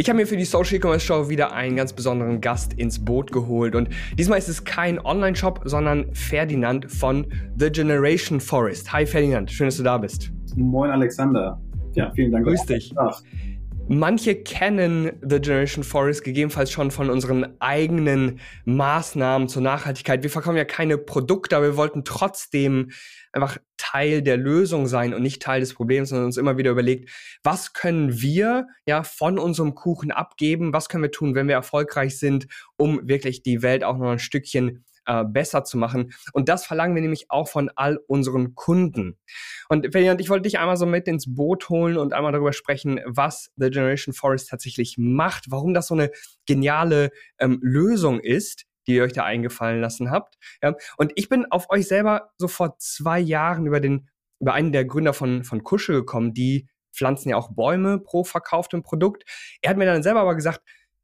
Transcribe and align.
Ich 0.00 0.08
habe 0.08 0.16
mir 0.16 0.28
für 0.28 0.36
die 0.36 0.44
Social 0.44 0.76
E-Commerce 0.76 1.04
Show 1.04 1.28
wieder 1.28 1.52
einen 1.52 1.74
ganz 1.74 1.92
besonderen 1.92 2.40
Gast 2.40 2.72
ins 2.74 3.04
Boot 3.04 3.32
geholt 3.32 3.74
und 3.74 3.88
diesmal 4.16 4.38
ist 4.38 4.46
es 4.46 4.62
kein 4.62 5.04
Online-Shop, 5.04 5.62
sondern 5.64 6.14
Ferdinand 6.14 6.88
von 6.88 7.26
The 7.56 7.68
Generation 7.68 8.38
Forest. 8.38 8.92
Hi 8.92 9.04
Ferdinand, 9.04 9.50
schön, 9.50 9.66
dass 9.66 9.76
du 9.76 9.82
da 9.82 9.98
bist. 9.98 10.30
Moin 10.54 10.92
Alexander. 10.92 11.60
Ja, 11.94 12.12
vielen 12.12 12.30
Dank. 12.30 12.46
Grüß 12.46 12.64
dich. 12.66 12.94
Manche 13.90 14.34
kennen 14.34 15.12
The 15.22 15.40
Generation 15.40 15.82
Forest 15.82 16.22
gegebenenfalls 16.22 16.70
schon 16.70 16.90
von 16.90 17.08
unseren 17.08 17.58
eigenen 17.58 18.38
Maßnahmen 18.66 19.48
zur 19.48 19.62
Nachhaltigkeit. 19.62 20.22
Wir 20.22 20.28
verkaufen 20.28 20.58
ja 20.58 20.66
keine 20.66 20.98
Produkte, 20.98 21.56
aber 21.56 21.68
wir 21.68 21.76
wollten 21.78 22.04
trotzdem 22.04 22.90
einfach 23.32 23.56
Teil 23.78 24.20
der 24.20 24.36
Lösung 24.36 24.88
sein 24.88 25.14
und 25.14 25.22
nicht 25.22 25.40
Teil 25.40 25.60
des 25.60 25.72
Problems, 25.72 26.10
sondern 26.10 26.26
uns 26.26 26.36
immer 26.36 26.58
wieder 26.58 26.72
überlegt, 26.72 27.08
was 27.42 27.72
können 27.72 28.20
wir 28.20 28.66
ja 28.84 29.04
von 29.04 29.38
unserem 29.38 29.74
Kuchen 29.74 30.10
abgeben? 30.10 30.74
Was 30.74 30.90
können 30.90 31.04
wir 31.04 31.10
tun, 31.10 31.34
wenn 31.34 31.48
wir 31.48 31.54
erfolgreich 31.54 32.18
sind, 32.18 32.46
um 32.76 33.08
wirklich 33.08 33.42
die 33.42 33.62
Welt 33.62 33.84
auch 33.84 33.96
noch 33.96 34.10
ein 34.10 34.18
Stückchen 34.18 34.84
äh, 35.08 35.24
besser 35.24 35.64
zu 35.64 35.78
machen. 35.78 36.12
Und 36.32 36.48
das 36.48 36.64
verlangen 36.64 36.94
wir 36.94 37.02
nämlich 37.02 37.30
auch 37.30 37.48
von 37.48 37.70
all 37.74 37.98
unseren 38.06 38.54
Kunden. 38.54 39.18
Und 39.68 39.90
Ferdinand, 39.90 40.20
ich 40.20 40.28
wollte 40.28 40.42
dich 40.42 40.58
einmal 40.58 40.76
so 40.76 40.86
mit 40.86 41.08
ins 41.08 41.34
Boot 41.34 41.68
holen 41.70 41.96
und 41.96 42.12
einmal 42.12 42.32
darüber 42.32 42.52
sprechen, 42.52 43.00
was 43.06 43.50
The 43.56 43.70
Generation 43.70 44.14
Forest 44.14 44.50
tatsächlich 44.50 44.96
macht, 44.98 45.50
warum 45.50 45.74
das 45.74 45.88
so 45.88 45.94
eine 45.94 46.10
geniale 46.46 47.10
ähm, 47.38 47.58
Lösung 47.62 48.20
ist 48.20 48.66
die 48.86 48.94
ihr 48.94 49.02
euch 49.02 49.12
da 49.12 49.22
eingefallen 49.22 49.82
lassen 49.82 50.10
habt. 50.10 50.38
Ja, 50.62 50.74
und 50.96 51.12
ich 51.14 51.28
bin 51.28 51.44
auf 51.50 51.68
euch 51.68 51.86
selber 51.86 52.30
so 52.38 52.48
vor 52.48 52.78
zwei 52.78 53.20
Jahren 53.20 53.66
über 53.66 53.80
den, 53.80 54.08
über 54.40 54.54
einen 54.54 54.72
der 54.72 54.86
Gründer 54.86 55.12
von, 55.12 55.44
von 55.44 55.62
Kusche 55.62 55.92
gekommen, 55.92 56.32
die 56.32 56.70
pflanzen 56.96 57.28
ja 57.28 57.36
auch 57.36 57.50
Bäume 57.52 57.98
pro 57.98 58.24
verkauftem 58.24 58.82
Produkt. 58.82 59.24
Er 59.60 59.70
hat 59.70 59.76
mir 59.76 59.84
dann 59.84 60.02
selber 60.02 60.20
aber 60.20 60.34
gesagt, 60.34 60.62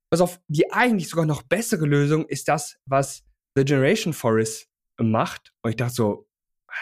pass 0.08 0.22
auf, 0.22 0.40
die 0.48 0.72
eigentlich 0.72 1.10
sogar 1.10 1.26
noch 1.26 1.42
bessere 1.42 1.84
Lösung 1.84 2.26
ist 2.26 2.48
das, 2.48 2.78
was 2.86 3.22
The 3.54 3.64
Generation 3.64 4.12
Forest 4.12 4.68
macht. 4.98 5.52
Und 5.62 5.70
ich 5.70 5.76
dachte 5.76 5.94
so, 5.94 6.26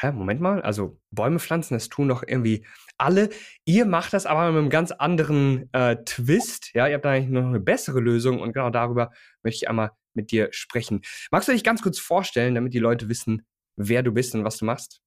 hä, 0.00 0.12
Moment 0.12 0.40
mal, 0.40 0.62
also 0.62 0.98
Bäume 1.10 1.38
pflanzen, 1.38 1.74
das 1.74 1.88
tun 1.88 2.08
doch 2.08 2.22
irgendwie 2.26 2.64
alle. 2.98 3.30
Ihr 3.64 3.84
macht 3.86 4.12
das 4.12 4.26
aber 4.26 4.50
mit 4.50 4.58
einem 4.58 4.70
ganz 4.70 4.90
anderen 4.90 5.68
äh, 5.72 5.96
Twist. 6.04 6.70
Ja, 6.74 6.88
ihr 6.88 6.94
habt 6.94 7.04
da 7.04 7.10
eigentlich 7.10 7.30
noch 7.30 7.46
eine 7.46 7.60
bessere 7.60 8.00
Lösung 8.00 8.40
und 8.40 8.52
genau 8.52 8.70
darüber 8.70 9.10
möchte 9.42 9.64
ich 9.64 9.68
einmal 9.68 9.90
mit 10.14 10.30
dir 10.30 10.48
sprechen. 10.50 11.02
Magst 11.30 11.48
du 11.48 11.52
dich 11.52 11.64
ganz 11.64 11.82
kurz 11.82 11.98
vorstellen, 11.98 12.54
damit 12.54 12.74
die 12.74 12.78
Leute 12.78 13.08
wissen, 13.08 13.46
wer 13.76 14.02
du 14.02 14.12
bist 14.12 14.34
und 14.34 14.44
was 14.44 14.58
du 14.58 14.64
machst? 14.64 15.00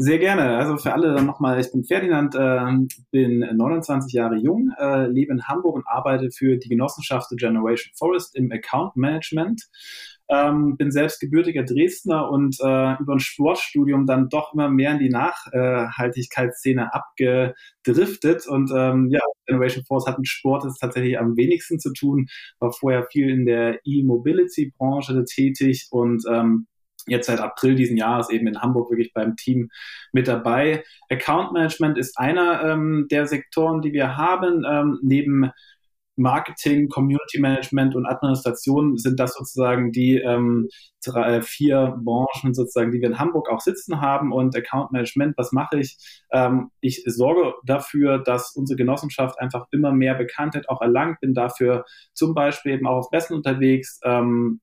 Sehr 0.00 0.18
gerne. 0.18 0.56
Also 0.58 0.76
für 0.76 0.92
alle 0.92 1.12
dann 1.12 1.26
nochmal, 1.26 1.58
ich 1.58 1.72
bin 1.72 1.82
Ferdinand, 1.82 2.36
äh, 2.36 3.00
bin 3.10 3.40
29 3.40 4.12
Jahre 4.12 4.36
jung, 4.36 4.72
äh, 4.78 5.08
lebe 5.08 5.32
in 5.32 5.48
Hamburg 5.48 5.74
und 5.74 5.88
arbeite 5.88 6.30
für 6.30 6.56
die 6.56 6.68
Genossenschaft 6.68 7.30
The 7.30 7.36
Generation 7.36 7.92
Forest 7.96 8.36
im 8.36 8.52
Account 8.52 8.94
Management. 8.96 9.64
Ähm, 10.30 10.76
bin 10.76 10.90
selbst 10.90 11.20
gebürtiger 11.20 11.64
Dresdner 11.64 12.30
und 12.30 12.56
äh, 12.60 12.94
über 13.00 13.14
ein 13.14 13.20
Sportstudium 13.20 14.06
dann 14.06 14.28
doch 14.28 14.52
immer 14.52 14.68
mehr 14.68 14.92
in 14.92 14.98
die 14.98 15.08
Nachhaltigkeitsszene 15.08 16.92
abgedriftet. 16.92 18.46
Und 18.46 18.70
ähm, 18.74 19.08
ja, 19.10 19.20
Generation 19.46 19.84
Force 19.84 20.06
hat 20.06 20.18
mit 20.18 20.28
Sport 20.28 20.64
ist 20.64 20.78
tatsächlich 20.78 21.18
am 21.18 21.36
wenigsten 21.36 21.78
zu 21.80 21.92
tun, 21.92 22.26
war 22.60 22.72
vorher 22.72 23.06
viel 23.10 23.30
in 23.30 23.46
der 23.46 23.80
E-Mobility-Branche 23.84 25.24
tätig 25.24 25.88
und 25.90 26.22
ähm, 26.30 26.66
jetzt 27.06 27.26
seit 27.26 27.40
April 27.40 27.74
diesen 27.74 27.96
Jahres 27.96 28.30
eben 28.30 28.46
in 28.46 28.60
Hamburg 28.60 28.90
wirklich 28.90 29.12
beim 29.12 29.36
Team 29.36 29.70
mit 30.12 30.28
dabei. 30.28 30.84
Account 31.08 31.52
Management 31.52 31.98
ist 31.98 32.18
einer 32.18 32.62
ähm, 32.64 33.06
der 33.10 33.26
Sektoren, 33.26 33.80
die 33.80 33.92
wir 33.92 34.16
haben. 34.16 34.64
Ähm, 34.68 34.98
neben 35.02 35.50
Marketing, 36.18 36.88
Community 36.88 37.40
Management 37.40 37.94
und 37.94 38.06
Administration 38.06 38.96
sind 38.96 39.18
das 39.20 39.34
sozusagen 39.34 39.92
die 39.92 40.16
ähm, 40.16 40.68
drei, 41.04 41.42
vier 41.42 41.96
Branchen 42.02 42.54
sozusagen, 42.54 42.90
die 42.90 43.00
wir 43.00 43.08
in 43.08 43.18
Hamburg 43.18 43.48
auch 43.50 43.60
sitzen 43.60 44.00
haben. 44.00 44.32
Und 44.32 44.56
Account 44.56 44.92
Management, 44.92 45.36
was 45.38 45.52
mache 45.52 45.78
ich? 45.78 45.96
Ähm, 46.32 46.70
ich 46.80 47.02
sorge 47.06 47.54
dafür, 47.64 48.18
dass 48.18 48.52
unsere 48.54 48.76
Genossenschaft 48.76 49.38
einfach 49.38 49.66
immer 49.70 49.92
mehr 49.92 50.14
Bekanntheit 50.14 50.68
auch 50.68 50.80
erlangt. 50.80 51.20
Bin 51.20 51.34
dafür 51.34 51.84
zum 52.12 52.34
Beispiel 52.34 52.72
eben 52.72 52.86
auch 52.86 52.98
auf 52.98 53.10
Messen 53.12 53.36
unterwegs. 53.36 54.00
Ähm, 54.04 54.60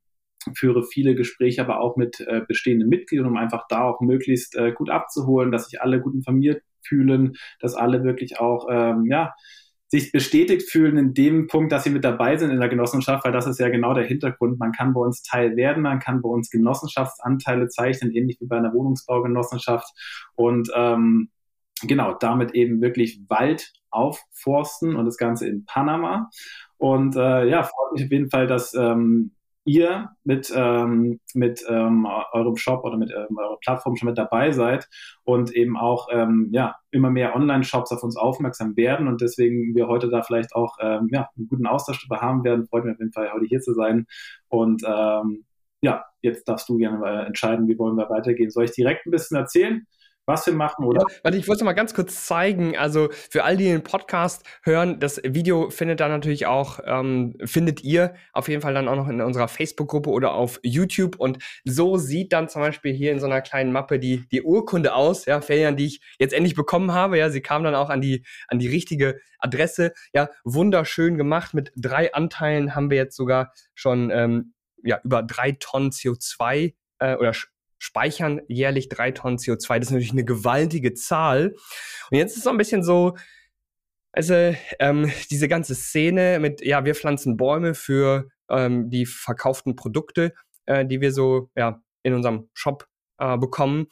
führe 0.53 0.83
viele 0.83 1.15
Gespräche 1.15 1.61
aber 1.61 1.79
auch 1.79 1.95
mit 1.95 2.19
äh, 2.19 2.41
bestehenden 2.47 2.89
Mitgliedern, 2.89 3.27
um 3.27 3.37
einfach 3.37 3.65
da 3.69 3.83
auch 3.83 4.01
möglichst 4.01 4.55
äh, 4.55 4.71
gut 4.71 4.89
abzuholen, 4.89 5.51
dass 5.51 5.69
sich 5.69 5.81
alle 5.81 6.01
gut 6.01 6.13
informiert 6.13 6.61
fühlen, 6.83 7.35
dass 7.59 7.73
alle 7.75 8.03
wirklich 8.03 8.39
auch 8.39 8.67
ähm, 8.69 9.05
ja 9.09 9.33
sich 9.99 10.11
bestätigt 10.11 10.69
fühlen 10.69 10.97
in 10.97 11.13
dem 11.13 11.47
Punkt, 11.47 11.71
dass 11.71 11.83
sie 11.83 11.89
mit 11.89 12.03
dabei 12.03 12.37
sind 12.37 12.51
in 12.51 12.59
der 12.59 12.69
Genossenschaft, 12.69 13.23
weil 13.23 13.31
das 13.31 13.47
ist 13.47 13.59
ja 13.59 13.69
genau 13.69 13.93
der 13.93 14.05
Hintergrund. 14.05 14.59
Man 14.59 14.71
kann 14.71 14.93
bei 14.93 14.99
uns 14.99 15.21
Teil 15.21 15.55
werden, 15.55 15.83
man 15.83 15.99
kann 15.99 16.21
bei 16.21 16.29
uns 16.29 16.49
Genossenschaftsanteile 16.49 17.67
zeichnen, 17.69 18.11
ähnlich 18.11 18.37
wie 18.41 18.47
bei 18.47 18.57
einer 18.57 18.73
Wohnungsbaugenossenschaft 18.73 19.87
und 20.35 20.69
ähm, 20.75 21.29
genau 21.83 22.13
damit 22.13 22.51
eben 22.51 22.81
wirklich 22.81 23.21
Wald 23.29 23.71
aufforsten 23.89 24.95
und 24.95 25.05
das 25.05 25.17
Ganze 25.17 25.47
in 25.47 25.65
Panama. 25.65 26.29
Und 26.77 27.15
äh, 27.15 27.47
ja, 27.47 27.63
freut 27.63 27.93
mich 27.93 28.03
auf 28.03 28.11
jeden 28.11 28.29
Fall, 28.29 28.47
dass 28.47 28.73
ähm, 28.73 29.34
ihr 29.65 30.09
mit, 30.23 30.53
ähm, 30.55 31.19
mit 31.33 31.65
ähm, 31.67 32.07
eurem 32.31 32.55
Shop 32.55 32.83
oder 32.83 32.97
mit 32.97 33.11
ähm, 33.11 33.37
eurer 33.37 33.57
Plattform 33.59 33.95
schon 33.95 34.07
mit 34.07 34.17
dabei 34.17 34.51
seid 34.51 34.87
und 35.23 35.51
eben 35.53 35.75
auch 35.77 36.07
ähm, 36.11 36.49
ja, 36.51 36.75
immer 36.91 37.09
mehr 37.09 37.35
Online-Shops 37.35 37.91
auf 37.91 38.03
uns 38.03 38.15
aufmerksam 38.15 38.77
werden 38.77 39.07
und 39.07 39.21
deswegen 39.21 39.75
wir 39.75 39.87
heute 39.87 40.09
da 40.09 40.21
vielleicht 40.21 40.55
auch 40.55 40.77
ähm, 40.79 41.09
ja, 41.11 41.29
einen 41.35 41.47
guten 41.47 41.65
Austausch 41.65 42.07
darüber 42.07 42.25
haben 42.25 42.43
werden. 42.43 42.67
Freut 42.67 42.85
mich 42.85 42.93
auf 42.93 42.99
jeden 42.99 43.11
Fall, 43.11 43.33
heute 43.33 43.45
hier 43.45 43.61
zu 43.61 43.73
sein. 43.73 44.05
Und 44.47 44.83
ähm, 44.85 45.45
ja, 45.81 46.05
jetzt 46.21 46.47
darfst 46.47 46.69
du 46.69 46.77
gerne 46.77 47.25
entscheiden, 47.25 47.67
wie 47.67 47.77
wollen 47.77 47.97
wir 47.97 48.09
weitergehen. 48.09 48.49
Soll 48.49 48.65
ich 48.65 48.71
direkt 48.71 49.05
ein 49.05 49.11
bisschen 49.11 49.37
erzählen? 49.37 49.85
Was 50.25 50.45
wir 50.45 50.53
machen, 50.53 50.85
oder? 50.85 51.01
Ja, 51.01 51.17
warte, 51.23 51.37
ich 51.37 51.47
wollte 51.47 51.63
mal 51.63 51.73
ganz 51.73 51.93
kurz 51.93 52.25
zeigen, 52.25 52.77
also 52.77 53.09
für 53.29 53.43
all 53.43 53.57
die 53.57 53.65
den 53.65 53.83
Podcast 53.83 54.43
hören, 54.63 54.99
das 54.99 55.21
Video 55.23 55.69
findet 55.69 55.99
dann 55.99 56.11
natürlich 56.11 56.45
auch, 56.47 56.79
ähm, 56.85 57.35
findet 57.43 57.83
ihr 57.83 58.15
auf 58.33 58.47
jeden 58.47 58.61
Fall 58.61 58.73
dann 58.73 58.87
auch 58.87 58.95
noch 58.95 59.07
in 59.07 59.21
unserer 59.21 59.47
Facebook-Gruppe 59.47 60.09
oder 60.09 60.33
auf 60.33 60.59
YouTube. 60.63 61.17
Und 61.17 61.39
so 61.63 61.97
sieht 61.97 62.33
dann 62.33 62.49
zum 62.49 62.61
Beispiel 62.61 62.93
hier 62.93 63.11
in 63.11 63.19
so 63.19 63.25
einer 63.25 63.41
kleinen 63.41 63.71
Mappe 63.71 63.99
die, 63.99 64.27
die 64.29 64.41
Urkunde 64.41 64.93
aus, 64.93 65.25
ja, 65.25 65.41
Ferien, 65.41 65.75
die 65.75 65.85
ich 65.85 66.01
jetzt 66.19 66.33
endlich 66.33 66.55
bekommen 66.55 66.93
habe, 66.93 67.17
ja, 67.17 67.29
sie 67.29 67.41
kam 67.41 67.63
dann 67.63 67.75
auch 67.75 67.89
an 67.89 68.01
die, 68.01 68.25
an 68.47 68.59
die 68.59 68.67
richtige 68.67 69.19
Adresse, 69.39 69.93
ja, 70.13 70.29
wunderschön 70.43 71.17
gemacht, 71.17 71.53
mit 71.53 71.71
drei 71.75 72.13
Anteilen 72.13 72.75
haben 72.75 72.89
wir 72.89 72.97
jetzt 72.97 73.15
sogar 73.15 73.53
schon, 73.73 74.09
ähm, 74.11 74.53
ja, 74.83 74.99
über 75.03 75.23
drei 75.23 75.53
Tonnen 75.53 75.91
CO2 75.91 76.75
äh, 76.99 77.15
oder 77.15 77.33
speichern 77.85 78.41
jährlich 78.47 78.89
drei 78.89 79.11
Tonnen 79.11 79.37
CO2. 79.37 79.79
Das 79.79 79.87
ist 79.87 79.91
natürlich 79.91 80.11
eine 80.11 80.25
gewaltige 80.25 80.95
Zahl. 80.95 81.55
Und 82.09 82.17
jetzt 82.17 82.35
ist 82.35 82.43
so 82.43 82.49
ein 82.49 82.57
bisschen 82.57 82.83
so, 82.83 83.15
also 84.11 84.33
ähm, 84.79 85.11
diese 85.29 85.47
ganze 85.47 85.75
Szene 85.75 86.39
mit, 86.39 86.65
ja, 86.65 86.83
wir 86.83 86.95
pflanzen 86.95 87.37
Bäume 87.37 87.75
für 87.75 88.29
ähm, 88.49 88.89
die 88.89 89.05
verkauften 89.05 89.75
Produkte, 89.75 90.33
äh, 90.65 90.85
die 90.85 90.99
wir 90.99 91.11
so 91.11 91.51
ja, 91.55 91.81
in 92.01 92.13
unserem 92.13 92.49
Shop 92.53 92.87
äh, 93.19 93.37
bekommen. 93.37 93.87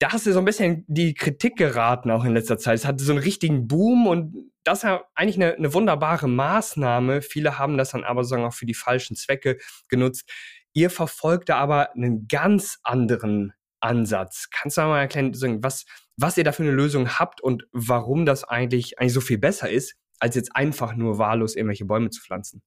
Da 0.00 0.12
hast 0.12 0.26
du 0.26 0.32
so 0.32 0.40
ein 0.40 0.44
bisschen 0.44 0.84
die 0.88 1.14
Kritik 1.14 1.56
geraten 1.56 2.10
auch 2.10 2.24
in 2.24 2.34
letzter 2.34 2.58
Zeit. 2.58 2.74
Es 2.74 2.86
hatte 2.86 3.04
so 3.04 3.12
einen 3.12 3.22
richtigen 3.22 3.68
Boom 3.68 4.08
und 4.08 4.50
das 4.64 4.78
ist 4.78 4.84
ja 4.84 5.04
eigentlich 5.14 5.36
eine, 5.36 5.54
eine 5.54 5.74
wunderbare 5.74 6.28
Maßnahme. 6.28 7.22
Viele 7.22 7.58
haben 7.58 7.78
das 7.78 7.90
dann 7.90 8.02
aber 8.02 8.24
sozusagen 8.24 8.44
auch 8.44 8.54
für 8.54 8.66
die 8.66 8.74
falschen 8.74 9.14
Zwecke 9.14 9.58
genutzt. 9.88 10.28
Ihr 10.74 10.90
verfolgt 10.90 11.48
da 11.48 11.56
aber 11.56 11.94
einen 11.94 12.26
ganz 12.28 12.78
anderen 12.82 13.52
Ansatz. 13.80 14.48
Kannst 14.50 14.78
du 14.78 14.82
mal 14.82 15.00
erklären, 15.00 15.34
was, 15.62 15.84
was 16.16 16.36
ihr 16.36 16.44
da 16.44 16.52
für 16.52 16.62
eine 16.62 16.72
Lösung 16.72 17.18
habt 17.18 17.40
und 17.40 17.66
warum 17.72 18.24
das 18.24 18.44
eigentlich, 18.44 18.98
eigentlich 18.98 19.12
so 19.12 19.20
viel 19.20 19.38
besser 19.38 19.68
ist, 19.68 19.96
als 20.18 20.34
jetzt 20.34 20.54
einfach 20.54 20.94
nur 20.94 21.18
wahllos 21.18 21.56
irgendwelche 21.56 21.84
Bäume 21.84 22.10
zu 22.10 22.22
pflanzen? 22.22 22.62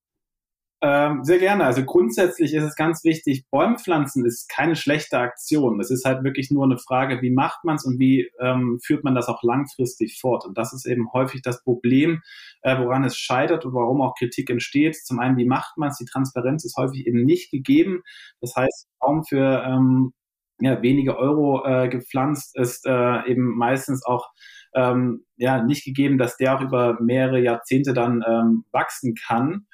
Ähm, 0.87 1.23
sehr 1.23 1.39
gerne. 1.39 1.65
Also 1.65 1.83
grundsätzlich 1.83 2.53
ist 2.53 2.63
es 2.63 2.75
ganz 2.75 3.03
wichtig, 3.03 3.49
Bäume 3.49 3.79
pflanzen 3.79 4.23
ist 4.23 4.47
keine 4.49 4.75
schlechte 4.75 5.17
Aktion. 5.17 5.79
Es 5.79 5.89
ist 5.89 6.05
halt 6.05 6.23
wirklich 6.23 6.51
nur 6.51 6.63
eine 6.63 6.77
Frage, 6.77 7.23
wie 7.23 7.31
macht 7.31 7.63
man 7.63 7.77
es 7.77 7.85
und 7.85 7.97
wie 7.97 8.29
ähm, 8.39 8.77
führt 8.85 9.03
man 9.03 9.15
das 9.15 9.27
auch 9.27 9.41
langfristig 9.41 10.19
fort. 10.21 10.45
Und 10.45 10.59
das 10.59 10.73
ist 10.73 10.85
eben 10.85 11.11
häufig 11.11 11.41
das 11.41 11.63
Problem, 11.63 12.21
äh, 12.61 12.77
woran 12.77 13.03
es 13.03 13.17
scheitert 13.17 13.65
und 13.65 13.73
warum 13.73 13.99
auch 13.99 14.13
Kritik 14.13 14.51
entsteht. 14.51 14.95
Zum 14.95 15.17
einen, 15.17 15.37
wie 15.37 15.47
macht 15.47 15.75
man 15.77 15.89
es? 15.89 15.97
Die 15.97 16.05
Transparenz 16.05 16.63
ist 16.65 16.77
häufig 16.77 17.07
eben 17.07 17.23
nicht 17.25 17.49
gegeben. 17.49 18.03
Das 18.39 18.55
heißt, 18.55 18.87
Baum 18.99 19.23
für 19.23 19.63
ähm, 19.65 20.13
ja, 20.59 20.83
wenige 20.83 21.17
Euro 21.17 21.65
äh, 21.65 21.89
gepflanzt 21.89 22.55
ist 22.55 22.85
äh, 22.85 23.27
eben 23.27 23.57
meistens 23.57 24.05
auch 24.05 24.27
ähm, 24.75 25.25
ja, 25.35 25.63
nicht 25.63 25.83
gegeben, 25.83 26.19
dass 26.19 26.37
der 26.37 26.55
auch 26.55 26.61
über 26.61 27.01
mehrere 27.01 27.39
Jahrzehnte 27.39 27.93
dann 27.93 28.23
ähm, 28.27 28.65
wachsen 28.71 29.15
kann. 29.15 29.65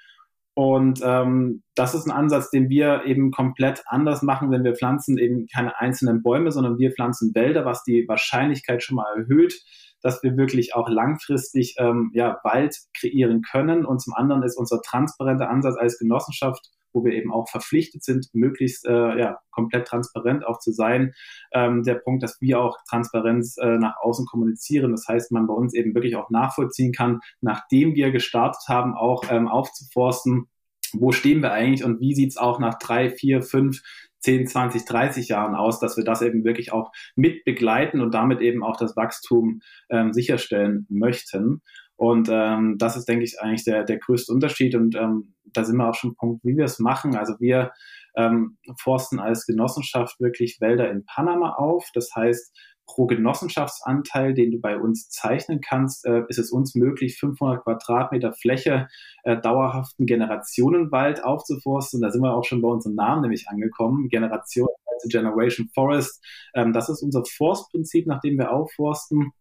Und 0.62 1.02
ähm, 1.04 1.64
das 1.74 1.96
ist 1.96 2.06
ein 2.06 2.12
Ansatz, 2.12 2.52
den 2.52 2.70
wir 2.70 3.06
eben 3.06 3.32
komplett 3.32 3.82
anders 3.88 4.22
machen, 4.22 4.52
wenn 4.52 4.64
wir 4.64 4.76
pflanzen 4.76 5.18
eben 5.18 5.48
keine 5.48 5.80
einzelnen 5.80 6.22
Bäume, 6.22 6.52
sondern 6.52 6.78
wir 6.78 6.92
pflanzen 6.92 7.34
Wälder, 7.34 7.66
was 7.66 7.84
die 7.84 8.06
Wahrscheinlichkeit 8.08 8.84
schon 8.84 8.98
mal 8.98 9.12
erhöht, 9.18 9.56
dass 10.02 10.24
wir 10.24 10.38
wirklich 10.38 10.76
auch 10.76 10.90
langfristig 10.90 11.76
ähm, 11.78 12.12
ja, 12.14 12.40
Wald 12.44 12.76
kreieren 12.98 13.42
können. 13.42 13.86
Und 13.86 14.02
zum 14.02 14.14
anderen 14.14 14.44
ist 14.44 14.58
unser 14.58 14.82
transparenter 14.82 15.50
Ansatz 15.50 15.78
als 15.78 15.98
Genossenschaft 15.98 16.72
wo 16.94 17.04
wir 17.04 17.14
eben 17.14 17.32
auch 17.32 17.50
verpflichtet 17.50 18.04
sind, 18.04 18.28
möglichst 18.34 18.86
äh, 18.86 19.18
ja, 19.18 19.40
komplett 19.52 19.88
transparent 19.88 20.46
auch 20.46 20.60
zu 20.60 20.72
sein. 20.72 21.14
Ähm, 21.54 21.84
der 21.84 21.96
Punkt, 21.96 22.24
dass 22.24 22.40
wir 22.42 22.60
auch 22.60 22.78
Transparenz 22.90 23.58
äh, 23.58 23.78
nach 23.78 23.96
außen 24.02 24.26
kommunizieren. 24.26 24.92
Das 24.92 25.08
heißt, 25.08 25.32
man 25.32 25.48
bei 25.48 25.54
uns 25.54 25.74
eben 25.74 25.94
wirklich 25.94 26.16
auch 26.16 26.30
nachvollziehen 26.30 26.92
kann, 26.92 27.20
nachdem 27.42 27.96
wir 27.96 28.12
gestartet 28.12 28.64
haben, 28.68 28.96
auch 28.96 29.24
ähm, 29.30 29.48
aufzuforsten, 29.48 30.48
wo 30.94 31.12
stehen 31.12 31.42
wir 31.42 31.52
eigentlich 31.54 31.86
und 31.86 32.02
wie 32.02 32.14
sieht's 32.14 32.38
auch 32.38 32.60
nach 32.60 32.78
drei, 32.78 33.10
vier, 33.10 33.42
fünf, 33.42 33.82
10, 34.22 34.48
20, 34.48 34.86
30 34.86 35.28
Jahren 35.28 35.56
aus, 35.56 35.80
dass 35.80 35.98
wir 35.98 36.04
das 36.04 36.22
eben 36.22 36.44
wirklich 36.44 36.72
auch 36.72 36.92
mit 37.16 37.44
begleiten 37.44 38.02
und 38.02 38.14
damit 38.14 38.42
eben 38.42 38.64
auch 38.64 38.78
das 38.78 38.96
Wachstum 38.96 39.62
ähm, 39.90 40.14
sicherstellen 40.14 40.86
möchten. 40.90 41.62
Und 41.96 42.30
ähm, 42.32 42.78
das 42.80 42.98
ist, 42.98 43.08
denke 43.08 43.24
ich, 43.26 43.40
eigentlich 43.40 43.64
der, 43.64 43.84
der 43.84 44.00
größte 44.00 44.34
Unterschied. 44.34 44.74
Und 44.76 44.96
ähm, 44.96 45.36
da 45.46 45.64
sind 45.64 45.78
wir 45.78 45.88
auch 45.88 45.96
schon 45.96 46.16
Punkt, 46.16 46.44
wie 46.44 46.58
wir 46.58 46.66
es 46.66 46.80
machen. 46.80 47.16
Also 47.16 47.36
wir 47.40 47.74
ähm, 48.16 48.58
forsten 48.80 49.20
als 49.20 49.46
Genossenschaft 49.46 50.20
wirklich 50.20 50.58
Wälder 50.60 50.90
in 50.90 51.06
Panama 51.06 51.54
auf. 51.54 51.90
Das 51.94 52.10
heißt, 52.16 52.58
pro 52.86 53.06
Genossenschaftsanteil, 53.06 54.34
den 54.34 54.52
du 54.52 54.60
bei 54.60 54.78
uns 54.78 55.10
zeichnen 55.10 55.62
kannst, 55.62 56.06
äh, 56.06 56.24
ist 56.28 56.40
es 56.40 56.52
uns 56.52 56.76
möglich, 56.76 57.18
500 57.20 57.64
Quadratmeter 57.64 58.34
Fläche 58.34 58.88
äh, 59.24 59.38
dauerhaften 59.38 60.06
Generationenwald 60.06 61.24
aufzuforsten. 61.24 62.02
Da 62.02 62.12
sind 62.12 62.22
wir 62.22 62.36
auch 62.36 62.44
schon 62.44 62.62
bei 62.62 62.68
unserem 62.68 62.96
Namen 62.96 63.22
nämlich 63.22 63.48
angekommen. 63.48 64.10
Generation, 64.10 64.68
also 64.86 65.08
Generation 65.08 65.70
Forest. 65.74 66.24
Ähm, 66.54 66.74
das 66.74 66.90
ist 66.90 67.02
unser 67.02 67.24
Forstprinzip, 67.26 68.08
nach 68.08 68.20
dem 68.22 68.38
wir 68.38 68.52
aufforsten. 68.52 69.32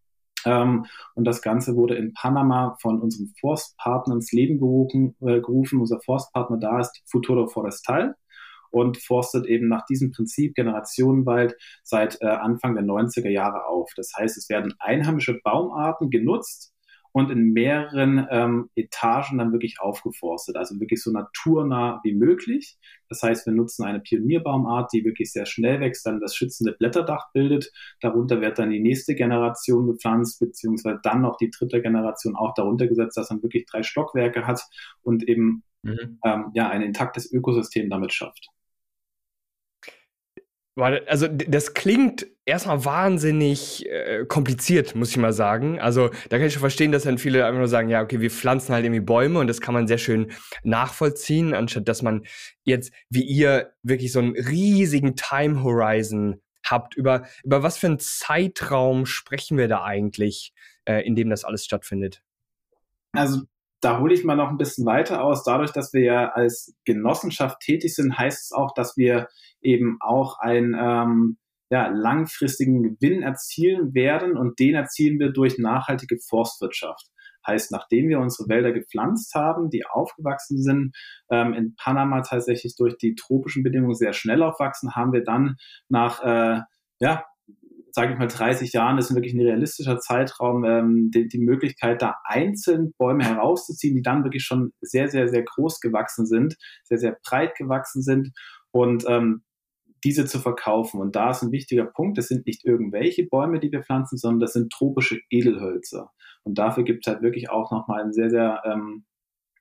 Ähm, 0.45 0.85
und 1.15 1.25
das 1.25 1.41
Ganze 1.41 1.75
wurde 1.75 1.95
in 1.95 2.13
Panama 2.13 2.77
von 2.81 3.01
unserem 3.01 3.33
Forstpartner 3.39 4.15
ins 4.15 4.31
Leben 4.31 4.59
gerufen. 4.59 5.15
Äh, 5.21 5.41
gerufen. 5.41 5.79
Unser 5.79 5.99
Forstpartner 6.01 6.57
da 6.57 6.79
ist 6.79 7.01
Futuro 7.05 7.47
Forestal 7.47 8.15
und 8.71 8.97
forstet 8.97 9.45
eben 9.45 9.67
nach 9.67 9.85
diesem 9.85 10.11
Prinzip 10.11 10.55
Generationenwald 10.55 11.55
seit 11.83 12.21
äh, 12.21 12.27
Anfang 12.27 12.75
der 12.75 12.83
90er 12.83 13.29
Jahre 13.29 13.65
auf. 13.65 13.91
Das 13.95 14.11
heißt, 14.17 14.37
es 14.37 14.49
werden 14.49 14.73
einheimische 14.79 15.39
Baumarten 15.43 16.09
genutzt 16.09 16.73
und 17.13 17.29
in 17.29 17.51
mehreren 17.51 18.25
ähm, 18.29 18.69
Etagen 18.75 19.37
dann 19.37 19.51
wirklich 19.51 19.79
aufgeforstet, 19.79 20.55
also 20.55 20.79
wirklich 20.79 21.01
so 21.03 21.11
naturnah 21.11 21.99
wie 22.03 22.13
möglich. 22.13 22.77
Das 23.09 23.21
heißt, 23.21 23.45
wir 23.45 23.53
nutzen 23.53 23.83
eine 23.83 23.99
Pionierbaumart, 23.99 24.91
die 24.93 25.03
wirklich 25.03 25.31
sehr 25.31 25.45
schnell 25.45 25.79
wächst, 25.81 26.05
dann 26.05 26.21
das 26.21 26.35
schützende 26.35 26.73
Blätterdach 26.73 27.31
bildet. 27.33 27.71
Darunter 27.99 28.39
wird 28.39 28.59
dann 28.59 28.69
die 28.69 28.79
nächste 28.79 29.15
Generation 29.15 29.87
gepflanzt, 29.87 30.39
beziehungsweise 30.39 30.99
dann 31.03 31.21
noch 31.21 31.37
die 31.37 31.49
dritte 31.49 31.81
Generation 31.81 32.35
auch 32.35 32.53
darunter 32.53 32.87
gesetzt, 32.87 33.17
dass 33.17 33.29
man 33.29 33.43
wirklich 33.43 33.65
drei 33.65 33.83
Stockwerke 33.83 34.47
hat 34.47 34.61
und 35.01 35.27
eben 35.27 35.63
mhm. 35.83 36.19
ähm, 36.23 36.51
ja 36.53 36.69
ein 36.69 36.81
intaktes 36.81 37.31
Ökosystem 37.31 37.89
damit 37.89 38.13
schafft. 38.13 38.47
Also 40.81 41.27
das 41.27 41.73
klingt 41.73 42.27
erstmal 42.45 42.83
wahnsinnig 42.85 43.85
äh, 43.87 44.25
kompliziert, 44.25 44.95
muss 44.95 45.11
ich 45.11 45.17
mal 45.17 45.33
sagen. 45.33 45.79
Also 45.79 46.09
da 46.29 46.37
kann 46.37 46.47
ich 46.47 46.53
schon 46.53 46.61
verstehen, 46.61 46.91
dass 46.91 47.03
dann 47.03 47.17
viele 47.17 47.45
einfach 47.45 47.59
nur 47.59 47.67
sagen, 47.67 47.89
ja, 47.89 48.01
okay, 48.01 48.19
wir 48.19 48.31
pflanzen 48.31 48.73
halt 48.73 48.85
irgendwie 48.85 49.01
Bäume 49.01 49.39
und 49.39 49.47
das 49.47 49.61
kann 49.61 49.73
man 49.73 49.87
sehr 49.87 49.97
schön 49.97 50.31
nachvollziehen, 50.63 51.53
anstatt 51.53 51.87
dass 51.87 52.01
man 52.01 52.25
jetzt 52.63 52.91
wie 53.09 53.23
ihr 53.23 53.73
wirklich 53.83 54.11
so 54.11 54.19
einen 54.19 54.35
riesigen 54.35 55.15
Time 55.15 55.63
Horizon 55.63 56.41
habt. 56.65 56.95
Über, 56.95 57.27
über 57.43 57.63
was 57.63 57.77
für 57.77 57.87
einen 57.87 57.99
Zeitraum 57.99 59.05
sprechen 59.05 59.57
wir 59.57 59.67
da 59.67 59.83
eigentlich, 59.83 60.53
äh, 60.85 61.05
in 61.05 61.15
dem 61.15 61.29
das 61.29 61.43
alles 61.43 61.65
stattfindet? 61.65 62.21
Also 63.13 63.41
da 63.81 63.99
hole 63.99 64.13
ich 64.13 64.23
mal 64.23 64.35
noch 64.35 64.49
ein 64.49 64.57
bisschen 64.57 64.85
weiter 64.85 65.23
aus. 65.23 65.43
Dadurch, 65.43 65.71
dass 65.71 65.91
wir 65.91 66.01
ja 66.01 66.29
als 66.29 66.73
Genossenschaft 66.85 67.59
tätig 67.59 67.95
sind, 67.95 68.17
heißt 68.17 68.45
es 68.45 68.51
auch, 68.51 68.73
dass 68.73 68.95
wir 68.95 69.27
eben 69.61 69.97
auch 69.99 70.39
einen 70.39 70.75
ähm, 70.79 71.37
ja, 71.69 71.87
langfristigen 71.87 72.83
Gewinn 72.83 73.21
erzielen 73.21 73.93
werden 73.93 74.37
und 74.37 74.59
den 74.59 74.75
erzielen 74.75 75.19
wir 75.19 75.31
durch 75.31 75.57
nachhaltige 75.57 76.17
Forstwirtschaft. 76.19 77.07
Heißt, 77.47 77.71
nachdem 77.71 78.09
wir 78.09 78.19
unsere 78.19 78.49
Wälder 78.49 78.71
gepflanzt 78.71 79.33
haben, 79.33 79.69
die 79.69 79.85
aufgewachsen 79.85 80.61
sind, 80.61 80.95
ähm, 81.31 81.53
in 81.53 81.75
Panama 81.75 82.21
tatsächlich 82.21 82.75
durch 82.75 82.97
die 82.97 83.15
tropischen 83.15 83.63
Bedingungen 83.63 83.95
sehr 83.95 84.13
schnell 84.13 84.43
aufwachsen, 84.43 84.95
haben 84.95 85.13
wir 85.13 85.23
dann 85.23 85.55
nach 85.89 86.21
äh, 86.23 86.61
ja, 86.99 87.25
sage 87.93 88.13
ich 88.13 88.19
mal, 88.19 88.27
30 88.27 88.71
Jahren 88.73 88.97
ist 88.97 89.13
wirklich 89.13 89.33
ein 89.33 89.41
realistischer 89.41 89.99
Zeitraum, 89.99 90.63
ähm, 90.63 91.11
die, 91.13 91.27
die 91.27 91.39
Möglichkeit, 91.39 92.01
da 92.01 92.15
einzeln 92.23 92.93
Bäume 92.97 93.25
herauszuziehen, 93.25 93.95
die 93.95 94.01
dann 94.01 94.23
wirklich 94.23 94.43
schon 94.43 94.71
sehr, 94.81 95.09
sehr, 95.09 95.27
sehr 95.27 95.43
groß 95.43 95.79
gewachsen 95.81 96.25
sind, 96.25 96.55
sehr, 96.83 96.99
sehr 96.99 97.17
breit 97.23 97.55
gewachsen 97.55 98.01
sind 98.01 98.31
und 98.71 99.03
ähm, 99.07 99.43
diese 100.03 100.25
zu 100.25 100.39
verkaufen. 100.39 100.99
Und 100.99 101.15
da 101.15 101.31
ist 101.31 101.41
ein 101.41 101.51
wichtiger 101.51 101.85
Punkt, 101.85 102.17
das 102.17 102.27
sind 102.27 102.45
nicht 102.45 102.65
irgendwelche 102.65 103.25
Bäume, 103.25 103.59
die 103.59 103.71
wir 103.71 103.83
pflanzen, 103.83 104.17
sondern 104.17 104.39
das 104.39 104.53
sind 104.53 104.71
tropische 104.71 105.19
Edelhölzer. 105.29 106.11
Und 106.43 106.57
dafür 106.57 106.83
gibt 106.83 107.05
es 107.05 107.13
halt 107.13 107.21
wirklich 107.21 107.49
auch 107.49 107.71
nochmal 107.71 108.01
einen 108.01 108.13
sehr, 108.13 108.29
sehr 108.29 108.61
ähm, 108.65 109.05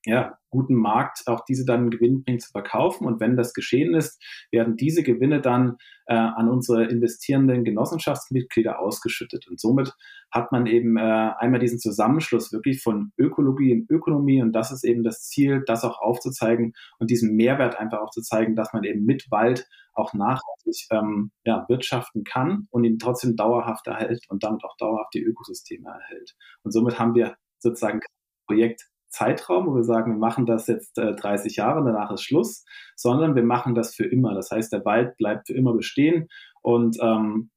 ja, 0.07 0.39
guten 0.49 0.75
Markt 0.75 1.23
auch 1.27 1.45
diese 1.45 1.65
dann 1.65 1.91
gewinnbringend 1.91 2.43
zu 2.43 2.51
verkaufen. 2.51 3.07
Und 3.07 3.21
wenn 3.21 3.37
das 3.37 3.53
geschehen 3.53 3.95
ist, 3.95 4.21
werden 4.51 4.77
diese 4.77 5.03
Gewinne 5.03 5.41
dann 5.41 5.77
äh, 6.07 6.15
an 6.15 6.49
unsere 6.49 6.85
investierenden 6.85 7.65
Genossenschaftsmitglieder 7.65 8.81
ausgeschüttet. 8.81 9.47
Und 9.49 9.61
somit 9.61 9.93
hat 10.31 10.53
man 10.53 10.67
eben 10.67 10.97
äh, 10.97 11.33
einmal 11.39 11.61
diesen 11.61 11.79
Zusammenschluss 11.79 12.53
wirklich 12.53 12.83
von 12.83 13.13
Ökologie 13.19 13.75
und 13.75 13.91
Ökonomie. 13.91 14.43
Und 14.43 14.53
das 14.53 14.73
ist 14.73 14.85
eben 14.85 15.05
das 15.05 15.23
Ziel, 15.23 15.63
das 15.67 15.85
auch 15.85 16.01
aufzuzeigen 16.01 16.73
und 16.99 17.11
diesen 17.11 17.37
Mehrwert 17.37 17.79
einfach 17.79 18.01
auch 18.01 18.11
zu 18.11 18.23
zeigen, 18.23 18.57
dass 18.57 18.73
man 18.73 18.85
eben 18.85 19.05
mit 19.05 19.31
Wald 19.31 19.69
auch 19.93 20.15
nachhaltig 20.15 20.87
ähm, 20.91 21.31
ja, 21.45 21.67
wirtschaften 21.69 22.25
kann 22.25 22.69
und 22.71 22.85
ihn 22.85 22.99
trotzdem 22.99 23.37
dauerhaft 23.37 23.87
erhält 23.87 24.25
und 24.31 24.43
damit 24.43 24.65
auch 24.65 24.77
dauerhaft 24.79 25.13
die 25.15 25.23
Ökosysteme 25.23 25.91
erhält. 25.91 26.35
Und 26.63 26.73
somit 26.73 26.99
haben 26.99 27.15
wir 27.15 27.37
sozusagen 27.59 28.01
Projekt 28.47 28.90
Zeitraum, 29.11 29.67
wo 29.67 29.75
wir 29.75 29.85
sagen, 29.85 30.13
wir 30.13 30.19
machen 30.19 30.47
das 30.47 30.67
jetzt 30.67 30.99
äh, 30.99 31.15
30 31.15 31.57
Jahre, 31.57 31.85
danach 31.85 32.11
ist 32.11 32.23
Schluss, 32.23 32.65
sondern 32.97 33.35
wir 33.35 33.43
machen 33.43 33.75
das 33.75 33.95
für 33.95 34.05
immer. 34.07 34.35
Das 34.35 34.51
heißt, 34.51 34.73
der 34.73 34.85
Wald 34.85 35.17
bleibt 35.17 35.49
für 35.49 35.55
immer 35.55 35.75
bestehen 35.75 36.29
und 36.63 36.97
ähm, 37.03 37.51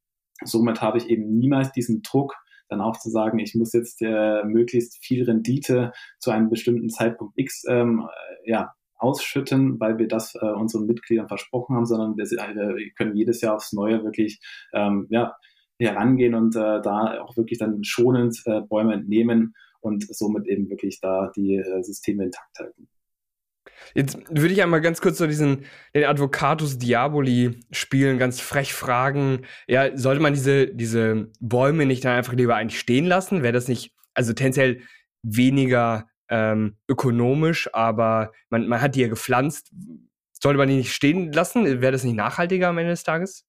somit 0.44 0.82
habe 0.82 0.98
ich 0.98 1.10
eben 1.10 1.38
niemals 1.38 1.72
diesen 1.72 2.02
Druck, 2.02 2.36
dann 2.70 2.82
auch 2.82 2.98
zu 2.98 3.10
sagen, 3.10 3.40
ich 3.40 3.56
muss 3.56 3.74
jetzt 3.74 4.02
äh, 4.02 4.44
möglichst 4.44 4.98
viel 5.04 5.24
Rendite 5.26 5.92
zu 6.20 6.32
einem 6.32 6.50
bestimmten 6.50 6.90
Zeitpunkt 6.90 7.34
X 7.38 7.64
ähm, 7.70 8.08
äh, 8.46 8.50
ja, 8.50 8.74
ausschütten, 8.98 9.80
weil 9.80 9.98
wir 9.98 10.08
das 10.08 10.34
äh, 10.36 10.46
unseren 10.46 10.86
Mitgliedern 10.86 11.28
versprochen 11.28 11.76
haben, 11.76 11.86
sondern 11.86 12.18
wir, 12.18 12.24
äh, 12.26 12.76
wir 12.76 12.92
können 12.94 13.16
jedes 13.16 13.42
Jahr 13.42 13.56
aufs 13.56 13.74
Neue 13.74 14.04
wirklich 14.04 14.40
ähm, 14.74 15.08
ja, 15.10 15.36
herangehen 15.78 16.36
und 16.36 16.56
äh, 16.56 16.82
da 16.82 17.22
auch 17.22 17.36
wirklich 17.38 17.60
dann 17.60 17.84
schonend 17.84 18.42
äh, 18.46 18.62
Bäume 18.62 18.94
entnehmen 18.94 19.54
und 19.84 20.06
somit 20.16 20.48
eben 20.48 20.70
wirklich 20.70 21.00
da 21.02 21.32
die 21.36 21.56
äh, 21.56 21.84
Systeme 21.84 22.24
intakt 22.24 22.58
halten. 22.60 22.88
Jetzt 23.94 24.18
würde 24.30 24.54
ich 24.54 24.62
einmal 24.64 24.82
ganz 24.82 25.02
kurz 25.02 25.18
so 25.18 25.28
diesen 25.28 25.66
den 25.94 26.06
Advocatus 26.06 26.78
Diaboli 26.78 27.60
spielen, 27.72 28.18
ganz 28.18 28.40
frech 28.40 28.74
fragen, 28.74 29.46
ja, 29.68 29.96
sollte 29.98 30.22
man 30.22 30.34
diese, 30.34 30.68
diese 30.68 31.32
Bäume 31.40 31.86
nicht 31.86 32.04
dann 32.06 32.18
einfach 32.18 32.34
lieber 32.34 32.56
eigentlich 32.56 32.80
stehen 32.80 33.06
lassen? 33.06 33.44
Wäre 33.44 33.54
das 33.54 33.68
nicht, 33.68 33.94
also 34.14 34.34
tendenziell 34.34 34.82
weniger 35.22 36.08
ähm, 36.30 36.78
ökonomisch, 36.88 37.70
aber 37.74 38.32
man, 38.50 38.68
man 38.68 38.82
hat 38.82 38.96
die 38.96 39.02
ja 39.02 39.08
gepflanzt. 39.08 39.72
Sollte 40.32 40.58
man 40.58 40.68
die 40.68 40.78
nicht 40.78 40.94
stehen 40.94 41.32
lassen? 41.32 41.66
Wäre 41.82 41.92
das 41.92 42.04
nicht 42.04 42.16
nachhaltiger 42.16 42.70
am 42.70 42.78
Ende 42.78 42.92
des 42.92 43.04
Tages? 43.04 43.46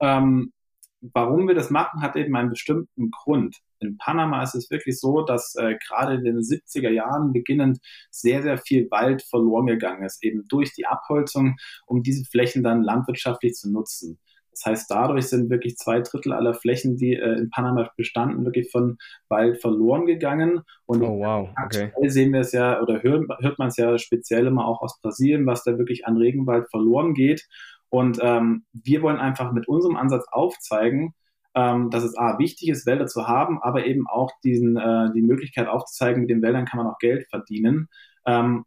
Ähm, 0.00 0.52
warum 1.00 1.46
wir 1.48 1.54
das 1.54 1.70
machen, 1.70 2.02
hat 2.02 2.16
eben 2.16 2.34
einen 2.36 2.50
bestimmten 2.50 3.10
Grund. 3.10 3.56
In 3.80 3.98
Panama 3.98 4.42
ist 4.42 4.54
es 4.54 4.70
wirklich 4.70 4.98
so, 4.98 5.22
dass 5.22 5.54
äh, 5.54 5.76
gerade 5.86 6.14
in 6.14 6.24
den 6.24 6.38
70er 6.38 6.90
Jahren 6.90 7.32
beginnend 7.32 7.78
sehr, 8.10 8.42
sehr 8.42 8.58
viel 8.58 8.90
Wald 8.90 9.22
verloren 9.22 9.66
gegangen 9.66 10.02
ist, 10.04 10.22
eben 10.24 10.46
durch 10.48 10.74
die 10.74 10.86
Abholzung, 10.86 11.56
um 11.86 12.02
diese 12.02 12.24
Flächen 12.24 12.62
dann 12.62 12.82
landwirtschaftlich 12.82 13.54
zu 13.54 13.70
nutzen. 13.70 14.18
Das 14.58 14.72
heißt, 14.72 14.90
dadurch 14.90 15.28
sind 15.28 15.50
wirklich 15.50 15.76
zwei 15.76 16.00
Drittel 16.00 16.32
aller 16.32 16.52
Flächen, 16.52 16.96
die 16.96 17.14
äh, 17.14 17.38
in 17.38 17.50
Panama 17.50 17.88
bestanden, 17.96 18.44
wirklich 18.44 18.70
von 18.72 18.98
Wald 19.28 19.60
verloren 19.60 20.06
gegangen. 20.06 20.62
Und 20.84 21.02
oh, 21.02 21.20
wow. 21.20 21.48
okay. 21.50 21.84
aktuell 21.92 22.10
sehen 22.10 22.32
wir 22.32 22.40
es 22.40 22.50
ja 22.50 22.82
oder 22.82 23.02
hört, 23.04 23.26
hört 23.40 23.58
man 23.60 23.68
es 23.68 23.76
ja 23.76 23.96
speziell 23.98 24.48
immer 24.48 24.66
auch 24.66 24.82
aus 24.82 25.00
Brasilien, 25.00 25.46
was 25.46 25.62
da 25.62 25.78
wirklich 25.78 26.06
an 26.06 26.16
Regenwald 26.16 26.68
verloren 26.70 27.14
geht. 27.14 27.46
Und 27.90 28.18
ähm, 28.22 28.64
wir 28.72 29.02
wollen 29.02 29.18
einfach 29.18 29.52
mit 29.52 29.68
unserem 29.68 29.96
Ansatz 29.96 30.26
aufzeigen, 30.30 31.14
ähm, 31.54 31.90
dass 31.90 32.04
es 32.04 32.16
A, 32.16 32.38
wichtig 32.38 32.68
ist, 32.68 32.86
Wälder 32.86 33.06
zu 33.06 33.26
haben, 33.26 33.60
aber 33.62 33.86
eben 33.86 34.06
auch 34.06 34.30
diesen, 34.44 34.76
äh, 34.76 35.12
die 35.14 35.22
Möglichkeit 35.22 35.66
aufzuzeigen, 35.68 36.20
mit 36.20 36.30
den 36.30 36.42
Wäldern 36.42 36.66
kann 36.66 36.78
man 36.78 36.86
auch 36.86 36.98
Geld 36.98 37.26
verdienen. 37.30 37.88
Ähm, 38.26 38.64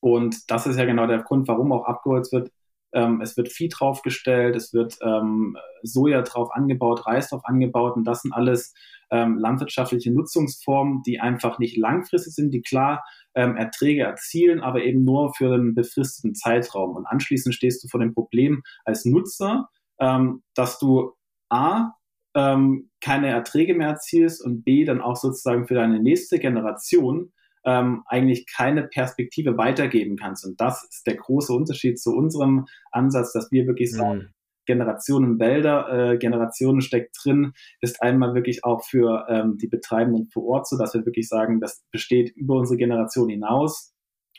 und 0.00 0.50
das 0.50 0.66
ist 0.66 0.78
ja 0.78 0.84
genau 0.84 1.06
der 1.06 1.22
Grund, 1.22 1.48
warum 1.48 1.72
auch 1.72 1.84
abgeholzt 1.84 2.32
wird. 2.32 2.50
Ähm, 2.92 3.20
es 3.20 3.36
wird 3.36 3.50
Vieh 3.50 3.68
draufgestellt, 3.68 4.56
es 4.56 4.72
wird 4.72 4.98
ähm, 5.02 5.56
Soja 5.82 6.22
drauf 6.22 6.50
angebaut, 6.52 7.06
Reis 7.06 7.30
drauf 7.30 7.42
angebaut 7.44 7.96
und 7.96 8.04
das 8.04 8.22
sind 8.22 8.32
alles 8.32 8.74
ähm, 9.10 9.38
landwirtschaftliche 9.38 10.12
Nutzungsformen, 10.12 11.02
die 11.06 11.20
einfach 11.20 11.58
nicht 11.58 11.76
langfristig 11.76 12.34
sind, 12.34 12.50
die 12.52 12.62
klar 12.62 13.04
ähm, 13.34 13.56
Erträge 13.56 14.02
erzielen, 14.02 14.60
aber 14.60 14.82
eben 14.82 15.04
nur 15.04 15.34
für 15.34 15.52
einen 15.52 15.74
befristeten 15.74 16.34
Zeitraum. 16.34 16.96
Und 16.96 17.06
anschließend 17.06 17.54
stehst 17.54 17.84
du 17.84 17.88
vor 17.88 18.00
dem 18.00 18.14
Problem 18.14 18.62
als 18.84 19.04
Nutzer, 19.04 19.68
ähm, 20.00 20.42
dass 20.54 20.78
du 20.78 21.12
A, 21.50 21.92
ähm, 22.34 22.90
keine 23.00 23.28
Erträge 23.28 23.74
mehr 23.74 23.88
erzielst 23.88 24.42
und 24.42 24.64
B, 24.64 24.84
dann 24.84 25.02
auch 25.02 25.16
sozusagen 25.16 25.66
für 25.66 25.74
deine 25.74 26.00
nächste 26.00 26.38
Generation 26.38 27.32
ähm, 27.64 28.02
eigentlich 28.06 28.46
keine 28.46 28.84
Perspektive 28.84 29.56
weitergeben 29.56 30.16
kannst. 30.16 30.44
Und 30.44 30.60
das 30.60 30.84
ist 30.90 31.06
der 31.06 31.16
große 31.16 31.52
Unterschied 31.52 32.00
zu 32.00 32.10
unserem 32.10 32.66
Ansatz, 32.90 33.32
dass 33.32 33.50
wir 33.50 33.66
wirklich 33.66 33.92
sagen, 33.92 34.18
mhm. 34.18 34.28
Generationen 34.66 35.40
Wälder, 35.40 36.12
äh, 36.12 36.18
Generationen 36.18 36.80
steckt 36.80 37.16
drin, 37.22 37.52
ist 37.80 38.02
einmal 38.02 38.34
wirklich 38.34 38.64
auch 38.64 38.84
für 38.84 39.26
ähm, 39.28 39.58
die 39.58 39.66
Betreibenden 39.66 40.28
vor 40.28 40.44
Ort 40.44 40.68
so, 40.68 40.78
dass 40.78 40.94
wir 40.94 41.04
wirklich 41.04 41.28
sagen, 41.28 41.60
das 41.60 41.82
besteht 41.90 42.30
über 42.36 42.56
unsere 42.56 42.76
Generation 42.76 43.28
hinaus. 43.28 43.91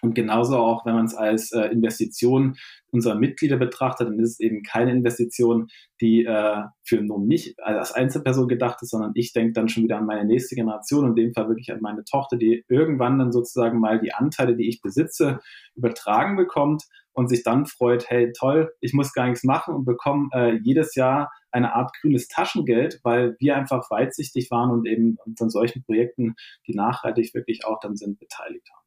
Und 0.03 0.15
genauso 0.15 0.57
auch, 0.57 0.85
wenn 0.85 0.95
man 0.95 1.05
es 1.05 1.15
als 1.15 1.53
äh, 1.53 1.67
Investition 1.67 2.57
unserer 2.91 3.15
Mitglieder 3.15 3.55
betrachtet, 3.55 4.09
dann 4.09 4.19
ist 4.19 4.31
es 4.31 4.39
eben 4.41 4.61
keine 4.61 4.91
Investition, 4.91 5.67
die 6.01 6.25
äh, 6.25 6.61
für 6.83 7.01
nur 7.01 7.19
mich 7.19 7.55
als 7.57 7.93
Einzelperson 7.93 8.49
gedacht 8.49 8.79
ist, 8.81 8.89
sondern 8.89 9.13
ich 9.15 9.31
denke 9.31 9.53
dann 9.53 9.69
schon 9.69 9.83
wieder 9.83 9.97
an 9.97 10.05
meine 10.05 10.25
nächste 10.25 10.55
Generation, 10.55 11.07
in 11.07 11.15
dem 11.15 11.33
Fall 11.33 11.47
wirklich 11.47 11.71
an 11.71 11.79
meine 11.79 12.03
Tochter, 12.03 12.35
die 12.35 12.65
irgendwann 12.67 13.17
dann 13.17 13.31
sozusagen 13.31 13.79
mal 13.79 14.01
die 14.01 14.13
Anteile, 14.13 14.57
die 14.57 14.67
ich 14.67 14.81
besitze, 14.81 15.39
übertragen 15.73 16.35
bekommt 16.35 16.83
und 17.13 17.29
sich 17.29 17.43
dann 17.43 17.65
freut, 17.65 18.09
hey 18.09 18.33
toll, 18.37 18.73
ich 18.81 18.93
muss 18.93 19.13
gar 19.13 19.27
nichts 19.27 19.45
machen 19.45 19.73
und 19.73 19.85
bekomme 19.85 20.27
äh, 20.33 20.59
jedes 20.63 20.95
Jahr 20.95 21.31
eine 21.51 21.75
Art 21.75 21.91
grünes 22.01 22.27
Taschengeld, 22.27 22.99
weil 23.03 23.37
wir 23.39 23.55
einfach 23.55 23.89
weitsichtig 23.89 24.51
waren 24.51 24.69
und 24.69 24.85
eben 24.85 25.15
an 25.39 25.49
solchen 25.49 25.81
Projekten, 25.81 26.35
die 26.67 26.75
nachhaltig 26.75 27.33
wirklich 27.33 27.63
auch 27.65 27.79
dann 27.79 27.95
sind, 27.95 28.19
beteiligt 28.19 28.67
haben. 28.69 28.82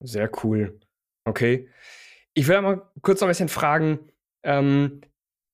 Sehr 0.00 0.30
cool. 0.44 0.78
Okay. 1.24 1.68
Ich 2.34 2.48
will 2.48 2.60
mal 2.60 2.82
kurz 3.02 3.20
noch 3.20 3.28
ein 3.28 3.30
bisschen 3.30 3.48
fragen, 3.48 3.98
ähm, 4.44 5.00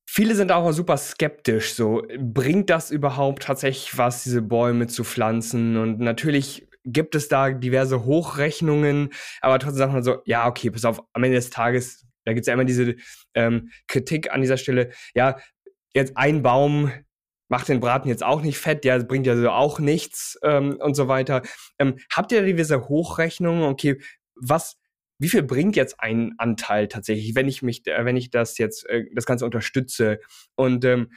viele 0.06 0.34
sind 0.34 0.52
auch 0.52 0.70
super 0.72 0.96
skeptisch, 0.96 1.74
so, 1.74 2.02
bringt 2.18 2.70
das 2.70 2.90
überhaupt 2.90 3.44
tatsächlich 3.44 3.96
was, 3.98 4.24
diese 4.24 4.42
Bäume 4.42 4.88
zu 4.88 5.04
pflanzen? 5.04 5.76
Und 5.76 6.00
natürlich 6.00 6.68
gibt 6.84 7.14
es 7.14 7.28
da 7.28 7.50
diverse 7.52 8.04
Hochrechnungen, 8.04 9.10
aber 9.40 9.58
trotzdem 9.60 9.78
sagt 9.78 9.92
man 9.92 10.02
so, 10.02 10.22
ja, 10.26 10.48
okay, 10.48 10.70
pass 10.70 10.84
auf, 10.84 11.00
am 11.12 11.24
Ende 11.24 11.36
des 11.36 11.50
Tages, 11.50 12.06
da 12.24 12.32
gibt 12.32 12.42
es 12.42 12.48
ja 12.48 12.54
immer 12.54 12.64
diese 12.64 12.96
ähm, 13.34 13.70
Kritik 13.86 14.32
an 14.32 14.40
dieser 14.42 14.56
Stelle, 14.58 14.90
ja, 15.14 15.38
jetzt 15.94 16.16
ein 16.16 16.42
Baum 16.42 16.92
macht 17.48 17.68
den 17.68 17.80
Braten 17.80 18.08
jetzt 18.08 18.24
auch 18.24 18.40
nicht 18.42 18.58
fett, 18.58 18.82
der 18.84 19.04
bringt 19.04 19.26
ja 19.26 19.36
so 19.36 19.50
auch 19.50 19.78
nichts 19.78 20.38
ähm, 20.42 20.76
und 20.80 20.94
so 20.94 21.06
weiter. 21.08 21.42
Ähm, 21.78 21.98
habt 22.10 22.32
ihr 22.32 22.42
diese 22.54 22.88
Hochrechnungen? 22.88 23.64
Okay, 23.64 24.00
was, 24.34 24.78
wie 25.18 25.28
viel 25.28 25.42
bringt 25.42 25.76
jetzt 25.76 26.00
ein 26.00 26.34
Anteil 26.38 26.88
tatsächlich, 26.88 27.34
wenn 27.34 27.48
ich 27.48 27.62
mich, 27.62 27.82
wenn 27.86 28.16
ich 28.16 28.30
das 28.30 28.58
jetzt, 28.58 28.88
äh, 28.88 29.04
das 29.14 29.26
Ganze 29.26 29.44
unterstütze? 29.44 30.20
Und 30.54 30.84
ähm, 30.84 31.12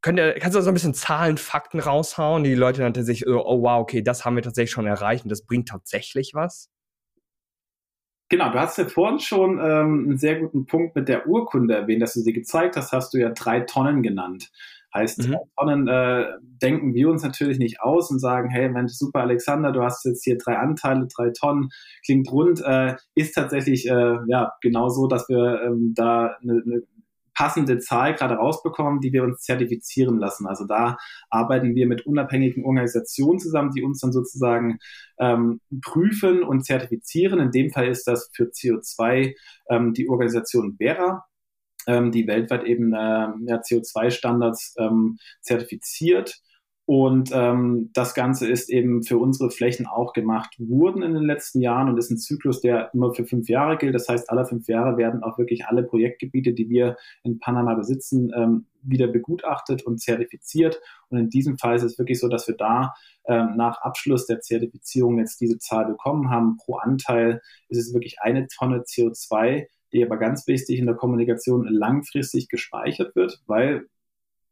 könnt 0.00 0.18
ihr, 0.18 0.34
kannst 0.34 0.56
du 0.56 0.60
so 0.60 0.70
ein 0.70 0.74
bisschen 0.74 0.94
Zahlen, 0.94 1.38
Fakten 1.38 1.80
raushauen, 1.80 2.44
die 2.44 2.54
Leute 2.54 2.82
dann 2.82 2.94
tatsächlich 2.94 3.28
so, 3.28 3.44
oh 3.44 3.62
wow, 3.62 3.80
okay, 3.80 4.02
das 4.02 4.24
haben 4.24 4.36
wir 4.36 4.42
tatsächlich 4.42 4.70
schon 4.70 4.86
erreicht 4.86 5.24
und 5.24 5.30
das 5.30 5.44
bringt 5.44 5.68
tatsächlich 5.68 6.34
was? 6.34 6.70
Genau, 8.30 8.50
du 8.50 8.58
hast 8.58 8.76
ja 8.76 8.84
vorhin 8.84 9.20
schon 9.20 9.58
ähm, 9.58 10.04
einen 10.06 10.18
sehr 10.18 10.38
guten 10.38 10.66
Punkt 10.66 10.94
mit 10.94 11.08
der 11.08 11.26
Urkunde 11.26 11.74
erwähnt, 11.74 12.02
dass 12.02 12.12
du 12.12 12.20
sie 12.20 12.34
gezeigt 12.34 12.76
hast, 12.76 12.92
hast 12.92 13.14
du 13.14 13.18
ja 13.18 13.30
drei 13.30 13.60
Tonnen 13.60 14.02
genannt. 14.02 14.50
Heißt, 14.94 15.28
mhm. 15.28 15.36
Tonnen 15.56 15.88
äh, 15.88 16.26
denken 16.62 16.94
wir 16.94 17.10
uns 17.10 17.22
natürlich 17.22 17.58
nicht 17.58 17.80
aus 17.80 18.10
und 18.10 18.18
sagen, 18.18 18.48
hey 18.48 18.68
Mensch, 18.68 18.92
super 18.92 19.20
Alexander, 19.20 19.72
du 19.72 19.82
hast 19.82 20.04
jetzt 20.04 20.24
hier 20.24 20.38
drei 20.38 20.56
Anteile, 20.56 21.06
drei 21.14 21.30
Tonnen, 21.30 21.68
klingt 22.04 22.30
rund, 22.32 22.62
äh, 22.64 22.96
ist 23.14 23.34
tatsächlich 23.34 23.86
äh, 23.86 24.18
ja 24.26 24.52
genau 24.62 24.88
so, 24.88 25.06
dass 25.06 25.28
wir 25.28 25.62
ähm, 25.62 25.92
da 25.94 26.36
eine, 26.42 26.62
eine 26.64 26.82
passende 27.38 27.78
Zahl 27.78 28.14
gerade 28.14 28.34
rausbekommen, 28.34 29.00
die 29.00 29.12
wir 29.12 29.22
uns 29.22 29.42
zertifizieren 29.42 30.18
lassen. 30.18 30.48
Also 30.48 30.66
da 30.66 30.96
arbeiten 31.30 31.76
wir 31.76 31.86
mit 31.86 32.04
unabhängigen 32.04 32.64
Organisationen 32.64 33.38
zusammen, 33.38 33.70
die 33.70 33.84
uns 33.84 34.00
dann 34.00 34.10
sozusagen 34.10 34.78
ähm, 35.20 35.60
prüfen 35.80 36.42
und 36.42 36.64
zertifizieren. 36.64 37.38
In 37.38 37.52
dem 37.52 37.70
Fall 37.70 37.86
ist 37.86 38.08
das 38.08 38.28
für 38.34 38.46
CO2 38.46 39.36
ähm, 39.70 39.94
die 39.94 40.08
Organisation 40.08 40.76
Vera 40.78 41.26
ähm, 41.88 42.12
die 42.12 42.28
weltweit 42.28 42.64
eben 42.64 42.92
äh, 42.92 42.96
ja, 42.96 43.60
CO2-Standards 43.60 44.76
ähm, 44.78 45.18
zertifiziert. 45.40 46.40
Und 46.84 47.30
ähm, 47.34 47.90
das 47.92 48.14
Ganze 48.14 48.48
ist 48.48 48.70
eben 48.70 49.02
für 49.02 49.18
unsere 49.18 49.50
Flächen 49.50 49.86
auch 49.86 50.14
gemacht 50.14 50.54
worden 50.58 51.02
in 51.02 51.12
den 51.12 51.24
letzten 51.24 51.60
Jahren 51.60 51.90
und 51.90 51.98
ist 51.98 52.10
ein 52.10 52.16
Zyklus, 52.16 52.62
der 52.62 52.90
immer 52.94 53.12
für 53.12 53.26
fünf 53.26 53.48
Jahre 53.50 53.76
gilt. 53.76 53.94
Das 53.94 54.08
heißt, 54.08 54.30
alle 54.30 54.46
fünf 54.46 54.68
Jahre 54.68 54.96
werden 54.96 55.22
auch 55.22 55.36
wirklich 55.36 55.66
alle 55.66 55.82
Projektgebiete, 55.82 56.54
die 56.54 56.70
wir 56.70 56.96
in 57.24 57.40
Panama 57.40 57.74
besitzen, 57.74 58.32
ähm, 58.34 58.66
wieder 58.80 59.06
begutachtet 59.06 59.82
und 59.84 60.00
zertifiziert. 60.00 60.80
Und 61.10 61.18
in 61.18 61.28
diesem 61.28 61.58
Fall 61.58 61.76
ist 61.76 61.82
es 61.82 61.98
wirklich 61.98 62.20
so, 62.20 62.28
dass 62.28 62.48
wir 62.48 62.56
da 62.56 62.94
ähm, 63.26 63.56
nach 63.56 63.82
Abschluss 63.82 64.24
der 64.24 64.40
Zertifizierung 64.40 65.18
jetzt 65.18 65.42
diese 65.42 65.58
Zahl 65.58 65.84
bekommen 65.84 66.30
haben. 66.30 66.56
Pro 66.56 66.76
Anteil 66.76 67.42
ist 67.68 67.78
es 67.78 67.92
wirklich 67.92 68.16
eine 68.22 68.46
Tonne 68.46 68.84
CO2, 68.84 69.66
die 69.92 70.04
aber 70.04 70.16
ganz 70.16 70.46
wichtig 70.46 70.78
in 70.78 70.86
der 70.86 70.94
Kommunikation 70.94 71.66
langfristig 71.66 72.48
gespeichert 72.48 73.14
wird, 73.16 73.42
weil 73.46 73.86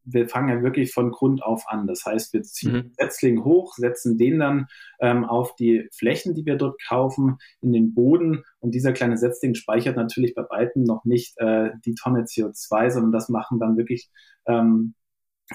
wir 0.06 0.28
fangen 0.28 0.48
ja 0.48 0.62
wirklich 0.62 0.92
von 0.92 1.10
Grund 1.10 1.42
auf 1.42 1.64
an. 1.66 1.86
Das 1.86 2.04
heißt, 2.06 2.32
wir 2.32 2.42
ziehen 2.42 2.72
mhm. 2.72 2.92
Setzling 2.96 3.44
hoch, 3.44 3.74
setzen 3.74 4.16
den 4.16 4.38
dann 4.38 4.66
ähm, 5.00 5.24
auf 5.24 5.56
die 5.56 5.88
Flächen, 5.92 6.34
die 6.34 6.46
wir 6.46 6.56
dort 6.56 6.80
kaufen, 6.86 7.38
in 7.60 7.72
den 7.72 7.92
Boden. 7.92 8.44
Und 8.60 8.74
dieser 8.74 8.92
kleine 8.92 9.18
Setzling 9.18 9.54
speichert 9.54 9.96
natürlich 9.96 10.34
bei 10.34 10.44
weitem 10.48 10.84
noch 10.84 11.04
nicht 11.04 11.34
äh, 11.38 11.70
die 11.84 11.94
Tonne 11.94 12.22
CO2, 12.22 12.90
sondern 12.90 13.12
das 13.12 13.28
machen 13.28 13.58
dann 13.58 13.76
wirklich 13.76 14.08
ähm, 14.46 14.94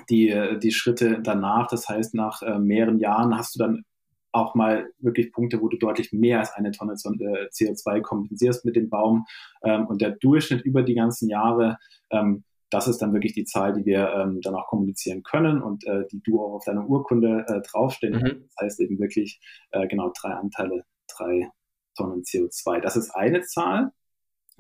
die, 0.10 0.58
die 0.62 0.72
Schritte 0.72 1.22
danach. 1.22 1.68
Das 1.68 1.88
heißt, 1.88 2.14
nach 2.14 2.42
äh, 2.42 2.60
mehreren 2.60 3.00
Jahren 3.00 3.38
hast 3.38 3.56
du 3.56 3.60
dann 3.60 3.84
auch 4.32 4.56
mal 4.56 4.90
wirklich 5.00 5.32
Punkte, 5.32 5.62
wo 5.62 5.68
du 5.68 5.78
deutlich 5.78 6.12
mehr 6.14 6.40
als 6.40 6.54
eine 6.54 6.72
Tonne 6.72 6.94
CO2 6.94 7.98
äh, 7.98 8.02
kompensierst 8.02 8.66
mit 8.66 8.76
dem 8.76 8.90
Baum. 8.90 9.26
Ähm, 9.64 9.88
und 9.88 10.02
der 10.02 10.12
Durchschnitt 10.12 10.62
über 10.62 10.84
die 10.84 10.96
ganzen 10.96 11.30
Jahre, 11.30 11.78
ähm, 12.12 12.44
das 12.70 12.88
ist 12.88 13.00
dann 13.00 13.14
wirklich 13.14 13.34
die 13.34 13.44
Zahl, 13.44 13.74
die 13.74 13.86
wir 13.86 14.14
ähm, 14.14 14.40
dann 14.42 14.56
auch 14.56 14.68
kommunizieren 14.68 15.24
können 15.24 15.62
und 15.62 15.86
äh, 15.86 16.06
die 16.12 16.22
du 16.22 16.42
auch 16.42 16.54
auf 16.54 16.64
deiner 16.64 16.88
Urkunde 16.88 17.46
äh, 17.48 17.62
draufstehen 17.62 18.14
mhm. 18.14 18.44
Das 18.46 18.56
heißt 18.62 18.80
eben 18.82 19.00
wirklich 19.00 19.40
genau 19.90 20.12
drei 20.20 20.32
Anteile, 20.32 20.84
drei 21.08 21.50
Tonnen 21.96 22.24
CO2. 22.24 22.80
Das 22.80 22.96
ist 22.96 23.12
eine 23.12 23.42
Zahl. 23.42 23.92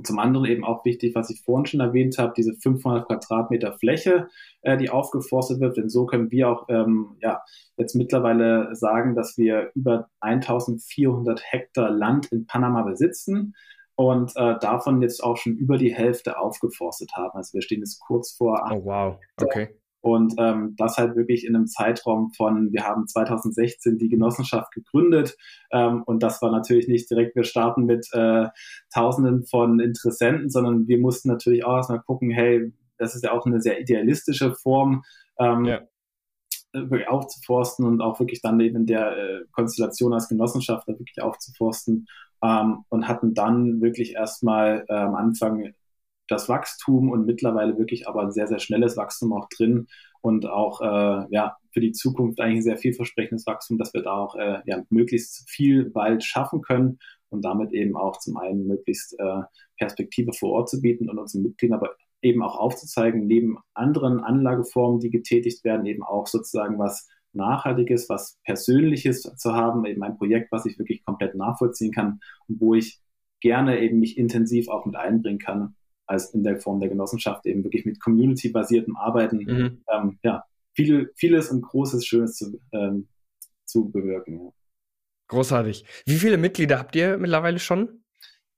Zum 0.03 0.19
anderen 0.19 0.45
eben 0.45 0.63
auch 0.63 0.85
wichtig, 0.85 1.15
was 1.15 1.29
ich 1.29 1.41
vorhin 1.43 1.65
schon 1.65 1.79
erwähnt 1.79 2.17
habe, 2.17 2.33
diese 2.35 2.53
500 2.53 3.07
Quadratmeter 3.07 3.73
Fläche, 3.73 4.27
äh, 4.61 4.77
die 4.77 4.89
aufgeforstet 4.89 5.59
wird. 5.59 5.77
Denn 5.77 5.89
so 5.89 6.05
können 6.05 6.31
wir 6.31 6.49
auch 6.49 6.65
ähm, 6.69 7.17
ja, 7.21 7.41
jetzt 7.77 7.95
mittlerweile 7.95 8.75
sagen, 8.75 9.15
dass 9.15 9.37
wir 9.37 9.71
über 9.75 10.09
1400 10.19 11.41
Hektar 11.43 11.89
Land 11.89 12.31
in 12.31 12.45
Panama 12.45 12.83
besitzen 12.83 13.55
und 13.95 14.31
äh, 14.35 14.57
davon 14.59 15.01
jetzt 15.01 15.23
auch 15.23 15.37
schon 15.37 15.55
über 15.55 15.77
die 15.77 15.93
Hälfte 15.93 16.39
aufgeforstet 16.39 17.11
haben. 17.15 17.37
Also 17.37 17.53
wir 17.53 17.61
stehen 17.61 17.79
jetzt 17.79 17.99
kurz 17.99 18.31
vor. 18.31 18.69
Oh 18.71 18.85
wow, 18.85 19.19
okay. 19.41 19.69
Und 20.01 20.33
ähm, 20.39 20.75
das 20.77 20.97
halt 20.97 21.15
wirklich 21.15 21.45
in 21.45 21.55
einem 21.55 21.67
Zeitraum 21.67 22.31
von, 22.31 22.71
wir 22.71 22.83
haben 22.85 23.07
2016 23.07 23.99
die 23.99 24.09
Genossenschaft 24.09 24.71
gegründet 24.73 25.37
ähm, 25.71 26.01
und 26.05 26.23
das 26.23 26.41
war 26.41 26.51
natürlich 26.51 26.87
nicht 26.87 27.09
direkt, 27.09 27.35
wir 27.35 27.43
starten 27.43 27.85
mit 27.85 28.07
äh, 28.13 28.47
Tausenden 28.91 29.45
von 29.45 29.79
Interessenten, 29.79 30.49
sondern 30.49 30.87
wir 30.87 30.97
mussten 30.97 31.29
natürlich 31.29 31.65
auch 31.65 31.75
erstmal 31.75 32.01
gucken, 32.01 32.31
hey, 32.31 32.73
das 32.97 33.15
ist 33.15 33.23
ja 33.23 33.31
auch 33.31 33.45
eine 33.45 33.61
sehr 33.61 33.79
idealistische 33.79 34.55
Form, 34.55 35.03
ähm, 35.37 35.65
ja. 35.65 35.81
wirklich 36.73 37.07
aufzuforsten 37.07 37.85
und 37.85 38.01
auch 38.01 38.19
wirklich 38.19 38.41
dann 38.41 38.59
eben 38.59 38.77
in 38.77 38.85
der 38.87 39.15
äh, 39.15 39.41
Konstellation 39.51 40.13
als 40.13 40.29
Genossenschaft 40.29 40.87
wirklich 40.87 41.21
aufzuforsten 41.21 42.07
ähm, 42.43 42.85
und 42.89 43.07
hatten 43.07 43.35
dann 43.35 43.81
wirklich 43.81 44.15
erstmal 44.15 44.85
äh, 44.87 44.93
am 44.93 45.15
Anfang 45.15 45.73
das 46.31 46.47
Wachstum 46.47 47.09
und 47.09 47.25
mittlerweile 47.25 47.77
wirklich 47.77 48.07
aber 48.07 48.21
ein 48.21 48.31
sehr, 48.31 48.47
sehr 48.47 48.59
schnelles 48.59 48.95
Wachstum 48.95 49.33
auch 49.33 49.49
drin 49.49 49.87
und 50.21 50.45
auch 50.45 50.81
äh, 50.81 51.25
ja, 51.29 51.57
für 51.71 51.81
die 51.81 51.91
Zukunft 51.91 52.39
eigentlich 52.39 52.59
ein 52.59 52.63
sehr 52.63 52.77
vielversprechendes 52.77 53.45
Wachstum, 53.45 53.77
dass 53.77 53.93
wir 53.93 54.01
da 54.01 54.13
auch 54.13 54.35
äh, 54.35 54.59
ja, 54.65 54.83
möglichst 54.89 55.49
viel 55.49 55.93
Wald 55.93 56.23
schaffen 56.23 56.61
können 56.61 56.99
und 57.29 57.43
damit 57.43 57.73
eben 57.73 57.97
auch 57.97 58.17
zum 58.19 58.37
einen 58.37 58.67
möglichst 58.67 59.19
äh, 59.19 59.41
Perspektive 59.77 60.31
vor 60.33 60.51
Ort 60.51 60.69
zu 60.69 60.81
bieten 60.81 61.09
und 61.09 61.17
unseren 61.17 61.43
Mitgliedern 61.43 61.79
aber 61.79 61.95
eben 62.21 62.43
auch 62.43 62.55
aufzuzeigen, 62.55 63.25
neben 63.25 63.57
anderen 63.73 64.19
Anlageformen, 64.19 64.99
die 64.99 65.09
getätigt 65.09 65.63
werden, 65.63 65.85
eben 65.85 66.03
auch 66.03 66.27
sozusagen 66.27 66.77
was 66.77 67.09
Nachhaltiges, 67.33 68.09
was 68.09 68.37
Persönliches 68.43 69.21
zu 69.21 69.53
haben, 69.53 69.85
eben 69.85 70.03
ein 70.03 70.17
Projekt, 70.17 70.51
was 70.51 70.65
ich 70.65 70.77
wirklich 70.77 71.03
komplett 71.03 71.35
nachvollziehen 71.35 71.91
kann 71.91 72.19
und 72.47 72.61
wo 72.61 72.75
ich 72.75 73.01
gerne 73.39 73.79
eben 73.81 73.99
mich 73.99 74.17
intensiv 74.17 74.69
auch 74.69 74.85
mit 74.85 74.95
einbringen 74.95 75.39
kann 75.39 75.75
als 76.11 76.33
in 76.33 76.43
der 76.43 76.59
Form 76.59 76.79
der 76.79 76.89
Genossenschaft 76.89 77.45
eben 77.45 77.63
wirklich 77.63 77.85
mit 77.85 77.99
community-basiertem 77.99 78.95
Arbeiten 78.97 79.37
mhm. 79.37 79.83
ähm, 79.91 80.19
ja, 80.23 80.43
viel, 80.73 81.11
vieles 81.15 81.49
und 81.49 81.61
Großes, 81.61 82.05
Schönes 82.05 82.35
zu, 82.35 82.59
ähm, 82.71 83.07
zu 83.65 83.89
bewirken. 83.89 84.41
Ja. 84.45 84.49
Großartig. 85.29 85.85
Wie 86.05 86.17
viele 86.17 86.37
Mitglieder 86.37 86.77
habt 86.77 86.95
ihr 86.95 87.17
mittlerweile 87.17 87.59
schon? 87.59 88.03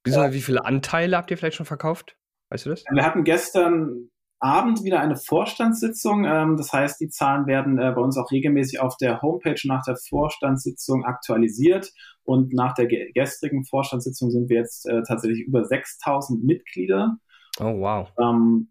Ja. 0.06 0.34
Wie 0.34 0.42
viele 0.42 0.66
Anteile 0.66 1.16
habt 1.16 1.32
ihr 1.32 1.38
vielleicht 1.38 1.56
schon 1.56 1.66
verkauft? 1.66 2.18
Weißt 2.50 2.66
du 2.66 2.72
das? 2.72 2.84
Wir 2.92 3.06
hatten 3.06 3.24
gestern 3.24 4.10
Abend 4.44 4.84
wieder 4.84 5.00
eine 5.00 5.16
Vorstandssitzung. 5.16 6.26
Ähm, 6.26 6.58
das 6.58 6.74
heißt, 6.74 7.00
die 7.00 7.08
Zahlen 7.08 7.48
werden 7.48 7.80
äh, 7.80 7.94
bei 7.96 8.02
uns 8.02 8.18
auch 8.18 8.30
regelmäßig 8.30 8.82
auf 8.82 8.98
der 8.98 9.22
Homepage 9.22 9.60
nach 9.64 9.84
der 9.86 9.96
Vorstandssitzung 9.96 11.06
aktualisiert. 11.06 11.94
Und 12.24 12.54
nach 12.54 12.74
der 12.74 12.88
gestrigen 12.88 13.64
Vorstandssitzung 13.64 14.32
sind 14.32 14.50
wir 14.50 14.58
jetzt 14.58 14.86
äh, 14.86 15.02
tatsächlich 15.08 15.46
über 15.48 15.64
6000 15.64 16.44
Mitglieder. 16.44 17.16
Oh, 17.60 17.80
wow. 17.80 18.10
Ähm, 18.20 18.70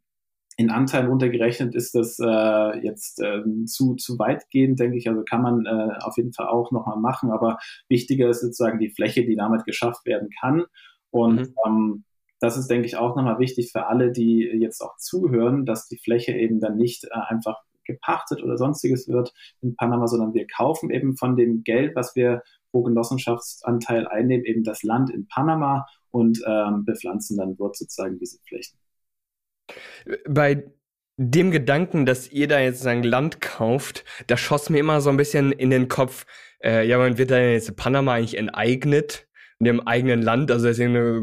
in 0.57 0.71
Anteilen 0.71 1.09
runtergerechnet 1.09 1.75
ist 1.75 1.95
das 1.95 2.19
äh, 2.19 2.79
jetzt 2.85 3.21
äh, 3.21 3.43
zu, 3.65 3.95
zu 3.95 4.19
weitgehend, 4.19 4.79
denke 4.79 4.99
ich. 4.99 5.09
Also 5.09 5.23
kann 5.23 5.43
man 5.43 5.67
äh, 5.67 5.99
auf 6.01 6.17
jeden 6.17 6.33
Fall 6.33 6.49
auch 6.49 6.73
nochmal 6.73 6.99
machen. 6.99 7.31
Aber 7.31 7.59
wichtiger 7.89 8.29
ist 8.29 8.43
sozusagen 8.43 8.79
die 8.79 8.91
Fläche, 8.91 9.25
die 9.25 9.37
damit 9.37 9.65
geschafft 9.65 10.05
werden 10.05 10.29
kann. 10.41 10.65
Und 11.11 11.41
mhm. 11.41 11.55
ähm, 11.67 12.05
das 12.41 12.57
ist, 12.57 12.69
denke 12.69 12.87
ich, 12.87 12.97
auch 12.97 13.17
nochmal 13.17 13.39
wichtig 13.39 13.71
für 13.73 13.87
alle, 13.87 14.11
die 14.11 14.41
jetzt 14.41 14.83
auch 14.83 14.97
zuhören, 14.97 15.65
dass 15.65 15.89
die 15.89 15.99
Fläche 15.99 16.33
eben 16.33 16.61
dann 16.61 16.77
nicht 16.77 17.05
äh, 17.05 17.19
einfach 17.29 17.59
gepachtet 17.85 18.43
oder 18.43 18.57
sonstiges 18.59 19.09
wird 19.09 19.33
in 19.61 19.77
Panama, 19.77 20.07
sondern 20.07 20.35
wir 20.35 20.47
kaufen 20.47 20.91
eben 20.91 21.17
von 21.17 21.37
dem 21.37 21.63
Geld, 21.65 21.97
was 21.97 22.15
wir 22.15 22.43
pro 22.73 22.83
Genossenschaftsanteil 22.83 24.09
einnehmen, 24.09 24.45
eben 24.45 24.65
das 24.65 24.83
Land 24.83 25.11
in 25.11 25.29
Panama 25.29 25.87
und 26.11 26.43
ähm, 26.47 26.85
bepflanzen 26.85 27.37
dann 27.37 27.57
dort 27.57 27.77
sozusagen 27.77 28.19
diese 28.19 28.39
Flächen. 28.49 28.79
Bei 30.29 30.65
dem 31.17 31.51
Gedanken, 31.51 32.07
dass 32.07 32.33
ihr 32.33 32.49
da 32.49 32.59
jetzt 32.59 32.81
sein 32.81 33.03
Land 33.03 33.41
kauft, 33.41 34.05
da 34.27 34.37
schoss 34.37 34.71
mir 34.71 34.79
immer 34.79 35.01
so 35.01 35.11
ein 35.11 35.17
bisschen 35.17 35.53
in 35.53 35.71
den 35.71 35.89
Kopf, 35.89 36.25
äh, 36.65 36.87
ja, 36.87 36.99
man 36.99 37.19
wird 37.19 37.31
da 37.31 37.39
jetzt 37.39 37.77
Panama 37.77 38.15
eigentlich 38.15 38.37
enteignet 38.37 39.29
in 39.59 39.67
dem 39.67 39.87
eigenen 39.87 40.23
Land. 40.23 40.51
Also 40.51 40.67
es 40.67 40.79
ist 40.79 40.85
eine 40.85 41.23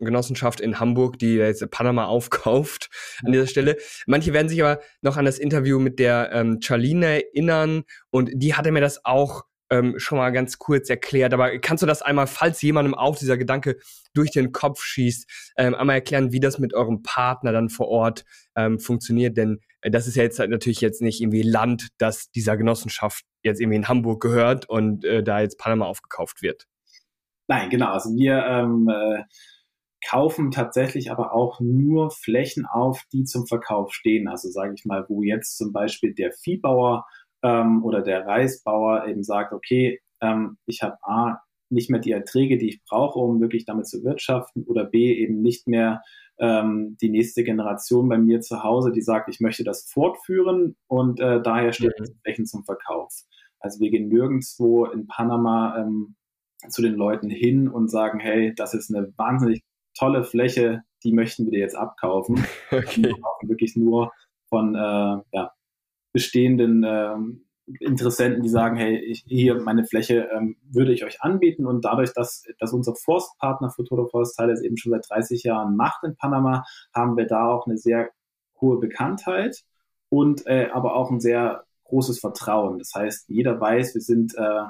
Genossenschaft 0.00 0.60
in 0.60 0.78
Hamburg, 0.78 1.18
die 1.18 1.34
jetzt 1.34 1.68
Panama 1.72 2.04
aufkauft 2.04 2.88
an 3.24 3.32
dieser 3.32 3.48
Stelle. 3.48 3.76
Manche 4.06 4.32
werden 4.32 4.48
sich 4.48 4.62
aber 4.62 4.80
noch 5.02 5.16
an 5.16 5.24
das 5.24 5.40
Interview 5.40 5.80
mit 5.80 5.98
der 5.98 6.30
ähm, 6.32 6.60
Charlene 6.60 7.24
erinnern 7.24 7.82
und 8.10 8.30
die 8.34 8.54
hatte 8.54 8.70
mir 8.70 8.80
das 8.80 9.04
auch 9.04 9.42
ähm, 9.74 9.98
schon 9.98 10.18
mal 10.18 10.30
ganz 10.30 10.58
kurz 10.58 10.88
erklärt. 10.88 11.34
Aber 11.34 11.58
kannst 11.58 11.82
du 11.82 11.86
das 11.86 12.02
einmal, 12.02 12.26
falls 12.26 12.62
jemandem 12.62 12.94
auch 12.94 13.16
dieser 13.16 13.36
Gedanke 13.36 13.78
durch 14.14 14.30
den 14.30 14.52
Kopf 14.52 14.82
schießt, 14.82 15.52
ähm, 15.56 15.74
einmal 15.74 15.96
erklären, 15.96 16.32
wie 16.32 16.40
das 16.40 16.58
mit 16.58 16.74
eurem 16.74 17.02
Partner 17.02 17.52
dann 17.52 17.68
vor 17.68 17.88
Ort 17.88 18.24
ähm, 18.56 18.78
funktioniert? 18.78 19.36
Denn 19.36 19.60
äh, 19.80 19.90
das 19.90 20.06
ist 20.06 20.16
ja 20.16 20.22
jetzt 20.22 20.38
halt 20.38 20.50
natürlich 20.50 20.80
jetzt 20.80 21.02
nicht 21.02 21.20
irgendwie 21.20 21.42
Land, 21.42 21.88
das 21.98 22.30
dieser 22.30 22.56
Genossenschaft 22.56 23.24
jetzt 23.42 23.60
irgendwie 23.60 23.76
in 23.76 23.88
Hamburg 23.88 24.22
gehört 24.22 24.68
und 24.68 25.04
äh, 25.04 25.22
da 25.22 25.40
jetzt 25.40 25.58
Panama 25.58 25.86
aufgekauft 25.86 26.42
wird. 26.42 26.66
Nein, 27.48 27.68
genau. 27.68 27.92
Also 27.92 28.10
wir 28.14 28.44
ähm, 28.46 28.88
äh, 28.88 29.22
kaufen 30.08 30.50
tatsächlich 30.50 31.10
aber 31.10 31.34
auch 31.34 31.60
nur 31.60 32.10
Flächen 32.10 32.66
auf, 32.66 33.02
die 33.12 33.24
zum 33.24 33.46
Verkauf 33.46 33.92
stehen. 33.92 34.28
Also 34.28 34.50
sage 34.50 34.74
ich 34.76 34.84
mal, 34.84 35.04
wo 35.08 35.22
jetzt 35.22 35.56
zum 35.56 35.72
Beispiel 35.72 36.14
der 36.14 36.32
Viehbauer 36.32 37.06
ähm, 37.44 37.84
oder 37.84 38.02
der 38.02 38.26
Reisbauer 38.26 39.06
eben 39.06 39.22
sagt, 39.22 39.52
okay, 39.52 40.00
ähm, 40.20 40.56
ich 40.66 40.82
habe 40.82 40.96
A, 41.02 41.38
nicht 41.70 41.90
mehr 41.90 42.00
die 42.00 42.12
Erträge, 42.12 42.58
die 42.58 42.68
ich 42.68 42.84
brauche, 42.84 43.18
um 43.18 43.40
wirklich 43.40 43.64
damit 43.66 43.86
zu 43.86 44.02
wirtschaften, 44.02 44.64
oder 44.64 44.84
B, 44.84 45.14
eben 45.14 45.42
nicht 45.42 45.68
mehr 45.68 46.02
ähm, 46.38 46.96
die 47.00 47.10
nächste 47.10 47.44
Generation 47.44 48.08
bei 48.08 48.18
mir 48.18 48.40
zu 48.40 48.62
Hause, 48.62 48.92
die 48.92 49.02
sagt, 49.02 49.28
ich 49.28 49.40
möchte 49.40 49.64
das 49.64 49.88
fortführen 49.90 50.76
und 50.88 51.20
äh, 51.20 51.40
daher 51.42 51.72
stehen 51.72 51.92
mhm. 51.98 52.18
Flächen 52.22 52.46
zum 52.46 52.64
Verkauf. 52.64 53.12
Also 53.60 53.80
wir 53.80 53.90
gehen 53.90 54.08
nirgendwo 54.08 54.86
in 54.86 55.06
Panama 55.06 55.78
ähm, 55.78 56.16
zu 56.68 56.82
den 56.82 56.94
Leuten 56.94 57.30
hin 57.30 57.68
und 57.68 57.88
sagen, 57.88 58.20
hey, 58.20 58.54
das 58.54 58.74
ist 58.74 58.94
eine 58.94 59.12
wahnsinnig 59.16 59.62
tolle 59.96 60.24
Fläche, 60.24 60.82
die 61.04 61.12
möchten 61.12 61.44
wir 61.44 61.52
dir 61.52 61.60
jetzt 61.60 61.76
abkaufen. 61.76 62.44
Okay. 62.70 63.04
Wir 63.04 63.20
kaufen 63.20 63.48
wirklich 63.48 63.76
nur 63.76 64.12
von 64.48 64.74
äh, 64.74 64.78
ja, 64.78 65.52
bestehenden 66.14 66.84
ähm, 66.86 67.44
Interessenten, 67.80 68.42
die 68.42 68.48
sagen, 68.48 68.76
hey, 68.76 68.98
ich, 68.98 69.24
hier 69.26 69.60
meine 69.60 69.84
Fläche 69.84 70.28
ähm, 70.32 70.56
würde 70.70 70.92
ich 70.92 71.04
euch 71.04 71.22
anbieten 71.22 71.66
und 71.66 71.84
dadurch, 71.84 72.12
dass, 72.12 72.44
dass 72.58 72.72
unser 72.72 72.94
Forstpartner 72.94 73.70
für 73.70 73.84
Toto 73.84 74.06
Forstteile 74.06 74.52
es 74.52 74.62
eben 74.62 74.76
schon 74.76 74.92
seit 74.92 75.08
30 75.08 75.42
Jahren 75.42 75.74
macht 75.76 76.04
in 76.04 76.16
Panama, 76.16 76.64
haben 76.94 77.16
wir 77.16 77.26
da 77.26 77.48
auch 77.48 77.66
eine 77.66 77.78
sehr 77.78 78.10
hohe 78.60 78.78
Bekanntheit 78.78 79.64
und 80.10 80.46
äh, 80.46 80.68
aber 80.72 80.94
auch 80.94 81.10
ein 81.10 81.20
sehr 81.20 81.64
großes 81.84 82.20
Vertrauen. 82.20 82.78
Das 82.78 82.92
heißt, 82.94 83.28
jeder 83.28 83.58
weiß, 83.60 83.94
wir 83.94 84.02
sind 84.02 84.34
äh, 84.36 84.64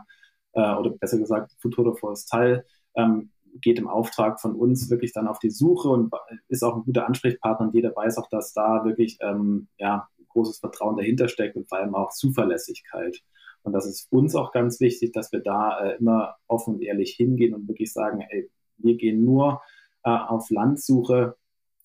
äh, 0.53 0.75
oder 0.75 0.91
besser 0.91 1.19
gesagt 1.19 1.53
Futuro 1.61 1.95
Forestal, 1.95 2.65
ähm, 2.95 3.31
geht 3.61 3.79
im 3.79 3.89
Auftrag 3.89 4.41
von 4.41 4.55
uns 4.55 4.89
wirklich 4.91 5.13
dann 5.13 5.29
auf 5.29 5.39
die 5.39 5.51
Suche 5.51 5.89
und 5.89 6.13
ist 6.49 6.63
auch 6.65 6.77
ein 6.77 6.85
guter 6.85 7.07
Ansprechpartner 7.07 7.67
und 7.67 7.75
jeder 7.75 7.95
weiß 7.95 8.19
auch, 8.19 8.29
dass 8.29 8.53
da 8.53 8.85
wirklich 8.85 9.19
ähm, 9.21 9.69
ja, 9.79 10.09
großes 10.35 10.59
Vertrauen 10.59 10.97
dahinter 10.97 11.29
steckt 11.29 11.57
und 11.57 11.69
vor 11.69 11.79
allem 11.79 11.95
auch 11.95 12.11
Zuverlässigkeit. 12.11 13.23
Und 13.63 13.73
das 13.73 13.87
ist 13.87 14.13
uns 14.13 14.35
auch 14.35 14.53
ganz 14.53 14.79
wichtig, 14.81 15.13
dass 15.13 15.33
wir 15.33 15.41
da 15.41 15.81
äh, 15.81 15.97
immer 15.97 16.37
offen 16.47 16.75
und 16.75 16.83
ehrlich 16.83 17.15
hingehen 17.15 17.55
und 17.55 17.67
wirklich 17.67 17.93
sagen, 17.93 18.23
ey, 18.29 18.51
wir 18.77 18.97
gehen 18.97 19.25
nur 19.25 19.63
äh, 20.05 20.11
auf 20.11 20.51
Landsuche, 20.51 21.37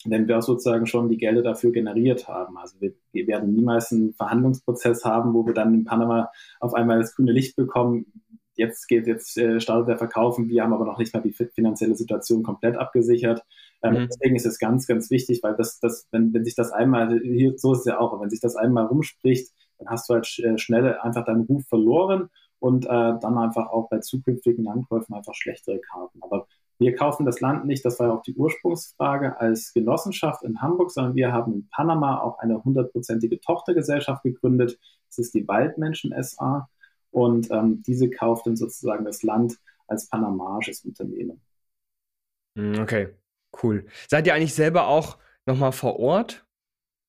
wenn 0.05 0.27
wir 0.27 0.37
auch 0.37 0.43
sozusagen 0.43 0.85
schon 0.87 1.09
die 1.09 1.17
Gelder 1.17 1.41
dafür 1.41 1.71
generiert 1.71 2.27
haben. 2.27 2.57
Also 2.57 2.79
wir, 2.81 2.93
wir, 3.13 3.27
werden 3.27 3.53
niemals 3.53 3.91
einen 3.91 4.13
Verhandlungsprozess 4.13 5.05
haben, 5.05 5.33
wo 5.33 5.45
wir 5.45 5.53
dann 5.53 5.73
in 5.73 5.85
Panama 5.85 6.29
auf 6.59 6.73
einmal 6.73 6.99
das 6.99 7.15
grüne 7.15 7.31
Licht 7.31 7.55
bekommen 7.55 8.05
jetzt 8.59 8.87
geht, 8.87 9.07
jetzt 9.07 9.37
äh, 9.37 9.59
startet 9.59 9.87
der 9.87 9.97
Verkauf 9.97 10.37
und 10.37 10.49
wir 10.49 10.61
haben 10.61 10.73
aber 10.73 10.85
noch 10.85 10.99
nicht 10.99 11.13
mal 11.13 11.21
die 11.21 11.31
finanzielle 11.31 11.95
Situation 11.95 12.43
komplett 12.43 12.75
abgesichert. 12.75 13.43
Ähm, 13.81 13.93
mhm. 13.93 14.07
Deswegen 14.07 14.35
ist 14.35 14.45
es 14.45 14.59
ganz, 14.59 14.87
ganz 14.87 15.09
wichtig, 15.09 15.41
weil 15.43 15.55
das, 15.55 15.79
das, 15.79 16.07
wenn, 16.11 16.33
wenn 16.33 16.43
sich 16.43 16.55
das 16.55 16.71
einmal, 16.71 17.19
hier, 17.21 17.57
so 17.57 17.73
ist 17.73 17.79
es 17.79 17.85
ja 17.85 17.99
auch, 17.99 18.19
wenn 18.21 18.29
sich 18.29 18.41
das 18.41 18.55
einmal 18.55 18.85
rumspricht, 18.85 19.51
dann 19.77 19.89
hast 19.89 20.09
du 20.09 20.15
halt 20.15 20.39
äh, 20.39 20.57
schnell 20.57 20.97
einfach 20.99 21.25
deinen 21.25 21.45
Ruf 21.45 21.63
verloren 21.67 22.29
und 22.59 22.85
äh, 22.85 22.89
dann 22.89 23.37
einfach 23.37 23.67
auch 23.67 23.89
bei 23.89 23.99
zukünftigen 23.99 24.65
Landkäufen 24.65 25.15
einfach 25.15 25.33
schlechtere 25.33 25.79
Karten. 25.79 26.21
Aber 26.21 26.47
wir 26.77 26.95
kaufen 26.95 27.25
das 27.25 27.41
Land 27.41 27.65
nicht, 27.65 27.83
das 27.83 27.99
war 27.99 28.07
ja 28.07 28.13
auch 28.13 28.21
die 28.21 28.35
Ursprungsfrage, 28.35 29.39
als 29.39 29.73
Genossenschaft 29.73 30.43
in 30.43 30.61
Hamburg, 30.61 30.91
sondern 30.91 31.15
wir 31.15 31.31
haben 31.31 31.53
in 31.53 31.69
Panama 31.69 32.21
auch 32.21 32.39
eine 32.39 32.63
hundertprozentige 32.63 33.39
Tochtergesellschaft 33.39 34.23
gegründet. 34.23 34.77
Das 35.07 35.17
ist 35.17 35.33
die 35.33 35.47
Waldmenschen 35.47 36.13
SA 36.21 36.69
und 37.11 37.49
ähm, 37.51 37.83
diese 37.83 38.09
kauft 38.09 38.45
dann 38.45 38.55
sozusagen 38.55 39.05
das 39.05 39.23
Land 39.23 39.57
als 39.87 40.07
panamaisches 40.07 40.85
Unternehmen. 40.85 41.41
Hm, 42.55 42.79
okay, 42.79 43.09
cool. 43.63 43.85
Seid 44.07 44.27
ihr 44.27 44.33
eigentlich 44.33 44.53
selber 44.53 44.87
auch 44.87 45.17
nochmal 45.45 45.71
vor 45.71 45.99
Ort? 45.99 46.45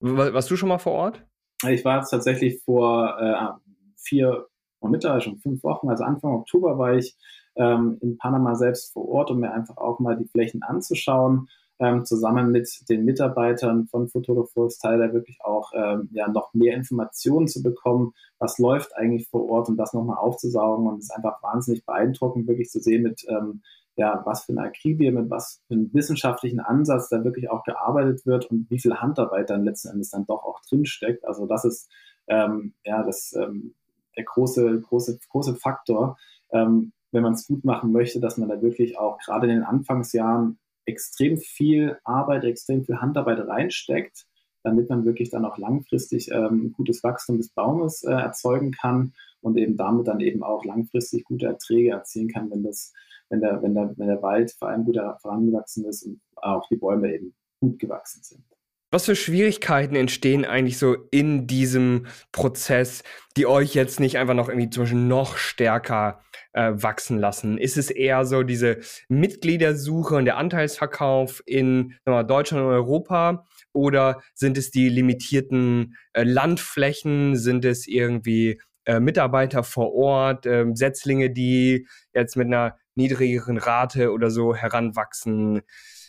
Warst 0.00 0.50
du 0.50 0.56
schon 0.56 0.68
mal 0.68 0.78
vor 0.78 0.92
Ort? 0.92 1.24
Ich 1.68 1.84
war 1.84 2.02
tatsächlich 2.04 2.62
vor 2.64 3.18
äh, 3.20 3.70
vier, 3.96 4.46
vor 4.78 4.88
Mittag, 4.88 5.22
schon 5.22 5.38
fünf 5.38 5.62
Wochen, 5.62 5.90
also 5.90 6.04
Anfang 6.04 6.32
Oktober 6.32 6.78
war 6.78 6.94
ich 6.94 7.16
ähm, 7.56 7.98
in 8.00 8.16
Panama 8.16 8.54
selbst 8.54 8.92
vor 8.94 9.06
Ort, 9.08 9.30
um 9.30 9.40
mir 9.40 9.52
einfach 9.52 9.76
auch 9.76 10.00
mal 10.00 10.16
die 10.16 10.28
Flächen 10.28 10.62
anzuschauen 10.62 11.48
ähm, 11.80 12.04
zusammen 12.04 12.52
mit 12.52 12.68
den 12.88 13.04
Mitarbeitern 13.04 13.86
von 13.86 14.08
Futuro 14.08 14.46
Tyler 14.80 15.12
wirklich 15.14 15.38
auch 15.42 15.72
ähm, 15.74 16.10
ja, 16.12 16.28
noch 16.28 16.52
mehr 16.52 16.76
Informationen 16.76 17.48
zu 17.48 17.62
bekommen, 17.62 18.12
was 18.38 18.58
läuft 18.58 18.94
eigentlich 18.96 19.28
vor 19.28 19.48
Ort 19.48 19.68
und 19.68 19.78
das 19.78 19.94
nochmal 19.94 20.18
aufzusaugen. 20.18 20.86
Und 20.86 20.98
es 20.98 21.04
ist 21.04 21.16
einfach 21.16 21.42
wahnsinnig 21.42 21.84
beeindruckend, 21.86 22.46
wirklich 22.46 22.68
zu 22.68 22.80
sehen, 22.80 23.02
mit 23.02 23.24
ähm, 23.28 23.62
ja, 24.00 24.22
was 24.24 24.44
für 24.44 24.52
eine 24.52 24.62
Akribie, 24.62 25.10
mit 25.10 25.28
was 25.28 25.60
für 25.68 25.74
einem 25.74 25.92
wissenschaftlichen 25.92 26.58
Ansatz 26.58 27.10
da 27.10 27.22
wirklich 27.22 27.50
auch 27.50 27.64
gearbeitet 27.64 28.24
wird 28.24 28.46
und 28.50 28.70
wie 28.70 28.78
viel 28.78 28.94
Handarbeit 28.94 29.50
dann 29.50 29.62
letzten 29.62 29.88
Endes 29.88 30.08
dann 30.08 30.24
doch 30.24 30.42
auch 30.42 30.60
drinsteckt. 30.62 31.26
Also 31.26 31.46
das 31.46 31.66
ist 31.66 31.90
ähm, 32.26 32.72
ja 32.82 33.02
das 33.02 33.34
ähm, 33.34 33.74
der 34.16 34.24
große, 34.24 34.80
große, 34.80 35.18
große 35.28 35.54
Faktor, 35.56 36.16
ähm, 36.50 36.92
wenn 37.12 37.22
man 37.22 37.34
es 37.34 37.46
gut 37.46 37.62
machen 37.62 37.92
möchte, 37.92 38.20
dass 38.20 38.38
man 38.38 38.48
da 38.48 38.62
wirklich 38.62 38.98
auch 38.98 39.18
gerade 39.18 39.46
in 39.48 39.56
den 39.56 39.64
Anfangsjahren 39.64 40.58
extrem 40.86 41.36
viel 41.36 41.98
Arbeit, 42.02 42.44
extrem 42.44 42.82
viel 42.84 43.02
Handarbeit 43.02 43.46
reinsteckt, 43.46 44.24
damit 44.62 44.88
man 44.88 45.04
wirklich 45.04 45.28
dann 45.28 45.44
auch 45.44 45.58
langfristig 45.58 46.30
ähm, 46.30 46.72
gutes 46.72 47.04
Wachstum 47.04 47.36
des 47.36 47.50
Baumes 47.50 48.02
äh, 48.02 48.12
erzeugen 48.12 48.72
kann 48.72 49.12
und 49.42 49.58
eben 49.58 49.76
damit 49.76 50.08
dann 50.08 50.20
eben 50.20 50.42
auch 50.42 50.64
langfristig 50.64 51.24
gute 51.24 51.46
Erträge 51.46 51.90
erzielen 51.90 52.28
kann, 52.28 52.50
wenn 52.50 52.62
das, 52.62 52.94
wenn 53.30 53.40
der, 53.40 53.62
wenn 53.62 53.74
der, 53.74 53.94
wenn 53.96 54.08
der 54.08 54.22
Wald 54.22 54.52
vor 54.52 54.68
allem 54.68 54.84
gut 54.84 54.98
vorangewachsen 55.22 55.86
ist 55.86 56.04
und 56.04 56.20
auch 56.36 56.68
die 56.68 56.76
Bäume 56.76 57.14
eben 57.14 57.34
gut 57.60 57.78
gewachsen 57.78 58.22
sind. 58.22 58.44
Was 58.92 59.04
für 59.04 59.14
Schwierigkeiten 59.14 59.94
entstehen 59.94 60.44
eigentlich 60.44 60.76
so 60.76 60.96
in 61.12 61.46
diesem 61.46 62.06
Prozess, 62.32 63.04
die 63.36 63.46
euch 63.46 63.74
jetzt 63.74 64.00
nicht 64.00 64.18
einfach 64.18 64.34
noch 64.34 64.48
irgendwie 64.48 64.68
zum 64.68 64.82
Beispiel 64.82 64.98
noch 64.98 65.36
stärker 65.36 66.20
äh, 66.54 66.72
wachsen 66.74 67.18
lassen? 67.18 67.56
Ist 67.56 67.76
es 67.76 67.90
eher 67.90 68.24
so 68.24 68.42
diese 68.42 68.78
Mitgliedersuche 69.08 70.16
und 70.16 70.24
der 70.24 70.38
Anteilsverkauf 70.38 71.40
in 71.46 71.94
mal, 72.04 72.24
Deutschland 72.24 72.64
und 72.64 72.72
Europa? 72.72 73.44
Oder 73.72 74.20
sind 74.34 74.58
es 74.58 74.72
die 74.72 74.88
limitierten 74.88 75.94
äh, 76.12 76.24
Landflächen? 76.24 77.36
Sind 77.36 77.64
es 77.64 77.86
irgendwie 77.86 78.60
äh, 78.84 79.00
Mitarbeiter 79.00 79.62
vor 79.62 79.94
Ort, 79.94 80.46
äh, 80.46 80.66
Setzlinge, 80.74 81.30
die 81.30 81.86
jetzt 82.14 82.36
mit 82.36 82.46
einer 82.46 82.76
niedrigeren 82.94 83.58
Rate 83.58 84.12
oder 84.12 84.30
so 84.30 84.54
heranwachsen? 84.54 85.62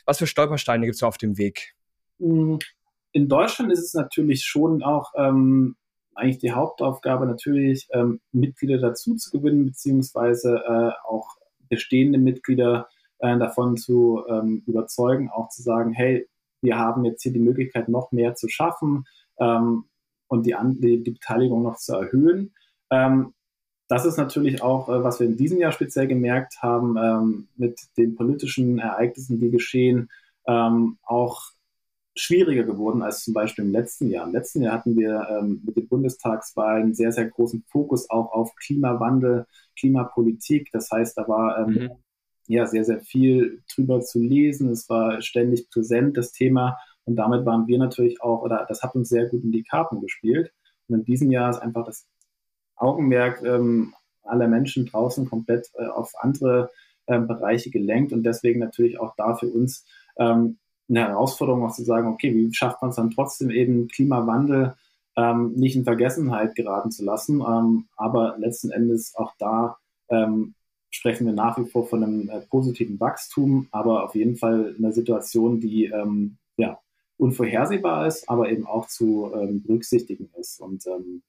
Was 0.06 0.20
für 0.20 0.28
Stolpersteine 0.28 0.86
gibt 0.86 0.96
es 0.96 1.04
auf 1.04 1.18
dem 1.18 1.38
Weg? 1.38 1.76
Mm, 2.20 2.58
in 3.12 3.28
Deutschland 3.28 3.72
ist 3.72 3.84
es 3.84 3.94
natürlich 3.94 4.44
schon 4.44 4.84
auch 4.84 5.12
ähm, 5.16 5.76
eigentlich 6.16 6.40
die 6.40 6.52
Hauptaufgabe, 6.52 7.26
natürlich 7.26 7.88
ähm, 7.92 8.22
Mitglieder 8.32 8.78
dazu 8.78 9.16
zu 9.16 9.32
gewinnen, 9.32 9.66
beziehungsweise 9.66 10.64
äh, 10.68 10.92
auch 11.08 11.36
bestehende 11.70 12.20
Mitglieder 12.20 12.88
äh, 13.20 13.38
davon 13.38 13.78
zu 13.78 14.24
ähm, 14.30 14.64
überzeugen, 14.66 15.30
auch 15.30 15.50
zu 15.50 15.62
sagen, 15.62 15.94
hey, 15.94 16.28
wir 16.62 16.78
haben 16.78 17.06
jetzt 17.06 17.24
hier 17.24 17.34
die 17.34 17.40
Möglichkeit, 17.40 17.90
noch 17.90 18.12
mehr 18.12 18.36
zu 18.36 18.48
schaffen 18.48 19.06
ähm, 19.40 19.86
und 20.32 20.46
die, 20.46 20.56
die, 20.80 21.04
die, 21.04 21.12
Beteiligung 21.12 21.62
noch 21.62 21.78
zu 21.78 21.94
erhöhen. 21.94 22.54
Ähm, 22.89 23.34
das 23.88 24.06
ist 24.06 24.17
natürlich 24.17 24.62
auch, 24.62 24.88
äh, 24.88 25.04
was 25.04 25.20
wir 25.20 25.28
in 25.28 25.36
diesem 25.36 25.60
Jahr 25.60 25.74
speziell 25.74 26.08
gemerkt 26.08 26.62
haben, 26.62 26.96
ähm, 26.98 27.48
mit 27.58 27.80
den 27.98 28.15
politischen 28.15 28.80
Ereignissen, 28.80 29.39
die 29.39 29.52
geschehen, 29.52 30.10
ähm, 30.48 30.98
auch 31.04 31.52
schwieriger 32.15 32.63
geworden 32.63 33.02
als 33.02 33.24
zum 33.24 33.34
Beispiel 33.34 33.65
im 33.65 33.72
letzten 33.72 34.10
Jahr. 34.10 34.26
Im 34.26 34.34
letzten 34.34 34.62
Jahr 34.62 34.74
hatten 34.74 34.96
wir 34.96 35.28
ähm, 35.30 35.62
mit 35.65 35.76
den 35.76 35.88
Bundestagswahlen 35.88 36.94
sehr, 36.94 37.12
sehr 37.12 37.26
großen 37.26 37.63
Fokus 37.67 38.10
auch 38.10 38.32
auf 38.32 38.56
Klimawandel, 38.56 39.46
Klimapolitik. 39.78 40.70
Das 40.72 40.89
heißt, 40.89 41.17
da 41.17 41.28
war 41.28 41.60
ähm, 41.60 41.74
mhm. 41.74 41.89
ja 42.48 42.65
sehr, 42.67 42.86
sehr 42.86 43.02
viel 43.02 43.62
drüber 43.74 44.02
zu 44.02 44.20
lesen. 44.20 44.70
Es 44.70 44.89
war 44.89 45.22
ständig 45.22 45.70
präsent, 45.70 46.17
das 46.17 46.32
Thema. 46.32 46.78
Und 47.06 47.16
damit 47.16 47.46
waren 47.46 47.68
wir 47.68 47.78
natürlich 47.78 48.22
auch, 48.22 48.42
oder 48.42 48.66
das 48.68 48.84
hat 48.84 48.96
uns 48.96 49.10
sehr 49.10 49.28
gut 49.28 49.44
in 49.44 49.52
die 49.52 49.64
Karten 49.64 50.02
gespielt. 50.02 50.54
Und 50.88 51.00
in 51.00 51.06
diesem 51.06 51.32
Jahr 51.32 51.50
ist 51.50 51.60
einfach 51.60 51.86
das 51.86 52.08
Augenmerk 52.76 53.44
ähm, 53.44 53.94
aller 54.24 54.48
Menschen 54.48 54.86
draußen 54.86 55.30
komplett 55.30 55.70
äh, 55.76 55.86
auf 55.88 56.14
andere 56.20 56.70
äh, 57.06 57.20
Bereiche 57.20 57.70
gelenkt 57.70 58.14
und 58.14 58.24
deswegen 58.24 58.60
natürlich 58.60 59.00
auch 59.00 59.16
da 59.16 59.36
für 59.36 59.48
uns 59.48 59.86
ähm, 60.18 60.58
eine 60.90 61.08
Herausforderung, 61.08 61.64
auch 61.66 61.74
zu 61.74 61.84
sagen, 61.84 62.08
okay, 62.08 62.36
wie 62.36 62.54
schafft 62.54 62.82
man 62.82 62.90
es 62.90 62.98
dann 62.98 63.12
trotzdem 63.12 63.50
eben 63.50 63.88
Klimawandel 63.88 64.76
ähm, 65.16 65.54
nicht 65.54 65.76
in 65.76 65.84
Vergessenheit 65.84 66.56
geraten 66.56 66.92
zu 66.92 67.04
lassen, 67.04 67.42
ähm, 67.42 67.88
aber 67.96 68.38
letzten 68.38 68.72
Endes 68.72 69.16
auch 69.16 69.34
da 69.38 69.78
ähm, 70.10 70.54
sprechen 70.90 71.26
wir 71.26 71.34
nach 71.34 71.58
wie 71.58 71.66
vor 71.66 71.88
von 71.88 72.04
einem 72.04 72.30
äh, 72.30 72.42
positiven 72.42 73.00
Wachstum, 73.00 73.68
aber 73.72 74.04
auf 74.04 74.16
jeden 74.16 74.36
Fall 74.36 74.76
eine 74.78 74.92
Situation, 74.92 75.60
die 75.60 75.86
ähm, 75.86 76.38
ja 76.58 76.80
unvorhersehbar 77.22 78.08
ist, 78.08 78.28
aber 78.28 78.50
eben 78.50 78.66
auch 78.66 78.88
zu 78.88 79.32
ähm, 79.36 79.62
berücksichtigen 79.62 80.32
ist. 80.40 80.60
Und 80.60 80.88
ähm, 80.88 81.22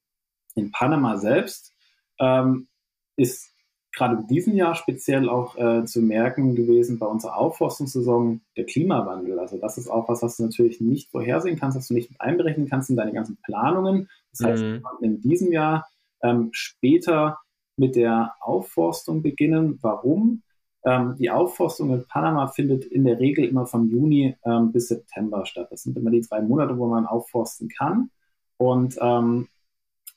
in 0.55 0.71
Panama 0.71 1.19
selbst 1.19 1.71
ähm, 2.19 2.69
ist 3.17 3.51
gerade 3.95 4.17
in 4.17 4.27
diesem 4.27 4.57
Jahr 4.57 4.75
speziell 4.75 5.29
auch 5.29 5.55
äh, 5.57 5.85
zu 5.85 6.01
merken 6.01 6.55
gewesen 6.55 6.99
bei 6.99 7.05
unserer 7.07 7.37
Aufforstungssaison 7.37 8.41
der 8.57 8.65
Klimawandel. 8.65 9.39
Also 9.39 9.59
das 9.59 9.77
ist 9.77 9.89
auch 9.89 10.09
was, 10.09 10.23
was 10.23 10.39
du 10.39 10.45
natürlich 10.45 10.81
nicht 10.81 11.11
vorhersehen 11.11 11.59
kannst, 11.59 11.77
was 11.77 11.89
du 11.89 11.95
nicht 11.95 12.19
einberechnen 12.19 12.71
kannst 12.71 12.89
in 12.89 12.97
deine 12.97 13.13
ganzen 13.13 13.37
Planungen. 13.43 14.09
Das 14.31 14.49
heißt, 14.49 14.63
mhm. 14.63 14.83
in 15.03 15.21
diesem 15.21 15.53
Jahr 15.53 15.87
ähm, 16.23 16.49
später 16.53 17.39
mit 17.77 17.97
der 17.97 18.33
Aufforstung 18.41 19.21
beginnen. 19.21 19.79
Warum? 19.83 20.43
Ähm, 20.85 21.17
die 21.19 21.31
Aufforstung 21.31 21.93
in 21.93 22.05
Panama 22.07 22.49
findet 22.49 22.85
in 22.85 23.05
der 23.05 23.21
Regel 23.21 23.45
immer 23.45 23.67
von 23.67 23.89
Juni 23.89 24.37
ähm, 24.45 24.73
bis 24.73 24.89
September 24.89 25.47
statt. 25.47 25.69
Das 25.71 25.83
sind 25.83 25.97
immer 25.97 26.11
die 26.11 26.23
drei 26.23 26.43
Monate, 26.43 26.77
wo 26.77 26.89
man 26.89 27.07
aufforsten 27.07 27.69
kann. 27.69 28.11
Und 28.57 28.97
ähm, 29.01 29.49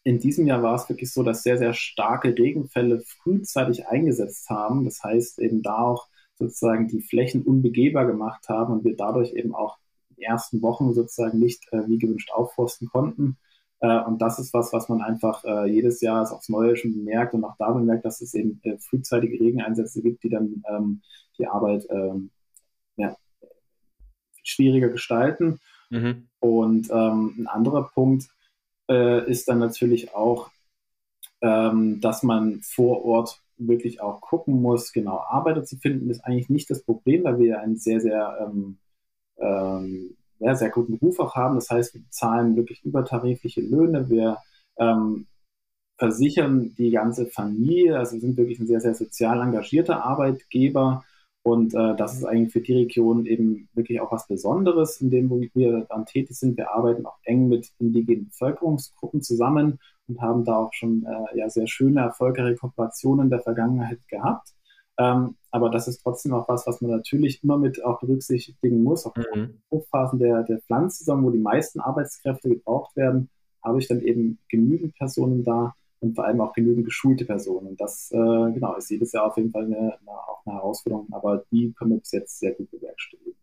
in 0.03 0.19
diesem 0.19 0.47
Jahr 0.47 0.61
war 0.61 0.75
es 0.75 0.87
wirklich 0.87 1.11
so, 1.11 1.23
dass 1.23 1.43
sehr, 1.43 1.57
sehr 1.57 1.73
starke 1.73 2.37
Regenfälle 2.37 3.01
frühzeitig 3.01 3.87
eingesetzt 3.87 4.49
haben. 4.49 4.85
Das 4.85 5.03
heißt, 5.03 5.39
eben 5.39 5.61
da 5.61 5.79
auch 5.79 6.07
sozusagen 6.35 6.87
die 6.87 7.01
Flächen 7.01 7.43
unbegehbar 7.43 8.05
gemacht 8.05 8.49
haben 8.49 8.73
und 8.73 8.85
wir 8.85 8.95
dadurch 8.95 9.33
eben 9.33 9.55
auch 9.55 9.77
die 10.17 10.23
ersten 10.23 10.61
Wochen 10.61 10.93
sozusagen 10.93 11.39
nicht 11.39 11.67
äh, 11.71 11.87
wie 11.87 11.97
gewünscht 11.97 12.31
aufforsten 12.31 12.87
konnten. 12.87 13.37
Äh, 13.79 13.99
und 14.01 14.21
das 14.21 14.39
ist 14.39 14.53
was, 14.53 14.73
was 14.73 14.89
man 14.89 15.01
einfach 15.01 15.43
äh, 15.43 15.69
jedes 15.69 16.01
Jahr 16.01 16.31
aufs 16.31 16.49
Neue 16.49 16.75
schon 16.75 16.93
bemerkt 16.93 17.33
und 17.33 17.43
auch 17.43 17.55
da 17.57 17.71
bemerkt, 17.71 18.05
dass 18.05 18.21
es 18.21 18.33
eben 18.33 18.59
äh, 18.63 18.77
frühzeitige 18.77 19.39
Regeneinsätze 19.39 20.01
gibt, 20.01 20.23
die 20.23 20.29
dann 20.29 20.63
ähm, 20.69 21.01
die 21.37 21.47
Arbeit 21.47 21.85
ähm, 21.89 22.31
ja, 22.95 23.15
schwieriger 24.43 24.89
gestalten. 24.89 25.59
Mhm. 25.89 26.27
Und 26.39 26.89
ähm, 26.91 27.35
ein 27.37 27.47
anderer 27.47 27.89
Punkt, 27.93 28.29
äh, 28.89 29.29
ist 29.29 29.47
dann 29.47 29.59
natürlich 29.59 30.13
auch, 30.13 30.51
ähm, 31.41 31.99
dass 32.01 32.23
man 32.23 32.61
vor 32.61 33.03
Ort 33.03 33.41
wirklich 33.57 34.01
auch 34.01 34.21
gucken 34.21 34.61
muss, 34.61 34.91
genau 34.91 35.19
Arbeiter 35.19 35.63
zu 35.63 35.77
finden, 35.77 36.09
ist 36.09 36.21
eigentlich 36.21 36.49
nicht 36.49 36.69
das 36.69 36.83
Problem, 36.83 37.23
weil 37.23 37.39
wir 37.39 37.59
einen 37.61 37.77
sehr, 37.77 38.01
sehr, 38.01 38.37
ähm, 38.41 38.77
ja, 40.39 40.55
sehr 40.55 40.69
guten 40.69 40.95
Ruf 40.95 41.19
auch 41.19 41.35
haben. 41.35 41.55
Das 41.55 41.69
heißt, 41.69 41.93
wir 41.93 42.01
zahlen 42.09 42.55
wirklich 42.55 42.83
übertarifliche 42.83 43.61
Löhne, 43.61 44.09
wir 44.09 44.37
ähm, 44.77 45.27
versichern 45.97 46.75
die 46.75 46.91
ganze 46.91 47.25
Familie, 47.27 47.97
also 47.97 48.19
sind 48.19 48.37
wirklich 48.37 48.59
ein 48.59 48.67
sehr, 48.67 48.81
sehr 48.81 48.95
sozial 48.95 49.41
engagierter 49.41 50.03
Arbeitgeber 50.03 51.03
und 51.45 51.75
äh, 51.75 51.95
das 51.95 52.15
ist 52.15 52.25
eigentlich 52.25 52.51
für 52.51 52.61
die 52.61 52.73
Region 52.73 53.27
eben 53.27 53.69
wirklich 53.75 54.01
auch 54.01 54.11
was 54.11 54.27
Besonderes, 54.27 54.99
in 54.99 55.11
dem 55.11 55.29
wir 55.29 55.85
dann 55.87 56.07
tätig 56.07 56.35
sind. 56.35 56.57
Wir 56.57 56.71
arbeiten 56.71 57.05
auch 57.05 57.19
eng 57.23 57.49
mit 57.49 57.71
indigenen 57.77 58.29
Bevölkerungsgruppen 58.29 59.21
zusammen 59.21 59.79
und 60.07 60.21
haben 60.21 60.43
da 60.43 60.57
auch 60.57 60.73
schon 60.73 61.05
äh, 61.05 61.37
ja, 61.37 61.47
sehr 61.47 61.67
schöne, 61.67 62.01
erfolgreiche 62.01 62.55
Kooperationen 62.55 63.25
in 63.25 63.29
der 63.29 63.41
Vergangenheit 63.41 63.99
gehabt. 64.07 64.54
Ähm, 64.97 65.35
aber 65.51 65.69
das 65.69 65.87
ist 65.87 66.01
trotzdem 66.01 66.33
auch 66.33 66.47
was, 66.47 66.67
was 66.67 66.81
man 66.81 66.91
natürlich 66.91 67.43
immer 67.43 67.57
mit 67.57 67.83
auch 67.83 67.99
berücksichtigen 67.99 68.83
muss. 68.83 69.05
Auch 69.05 69.15
mhm. 69.15 69.61
Hochphasen 69.71 70.19
der, 70.19 70.43
der 70.43 70.59
Pflanzsaison, 70.61 71.23
wo 71.23 71.31
die 71.31 71.39
meisten 71.39 71.79
Arbeitskräfte 71.79 72.49
gebraucht 72.49 72.95
werden, 72.95 73.29
habe 73.63 73.79
ich 73.79 73.87
dann 73.87 74.01
eben 74.01 74.39
genügend 74.49 74.95
Personen 74.95 75.43
da, 75.43 75.73
und 76.05 76.15
vor 76.15 76.25
allem 76.25 76.41
auch 76.41 76.53
genügend 76.53 76.85
geschulte 76.85 77.25
Personen. 77.25 77.67
Und 77.67 77.81
das 77.81 78.11
äh, 78.11 78.17
genau, 78.17 78.75
ist 78.75 78.89
jedes 78.89 79.11
Jahr 79.11 79.27
auf 79.27 79.37
jeden 79.37 79.51
Fall 79.51 79.65
eine, 79.65 79.77
eine, 79.77 80.11
auch 80.11 80.41
eine 80.45 80.55
Herausforderung, 80.55 81.07
aber 81.11 81.43
die 81.51 81.73
können 81.73 81.91
wir 81.91 81.99
bis 81.99 82.11
jetzt 82.11 82.39
sehr 82.39 82.53
gut 82.53 82.69
bewerkstelligen. 82.71 83.33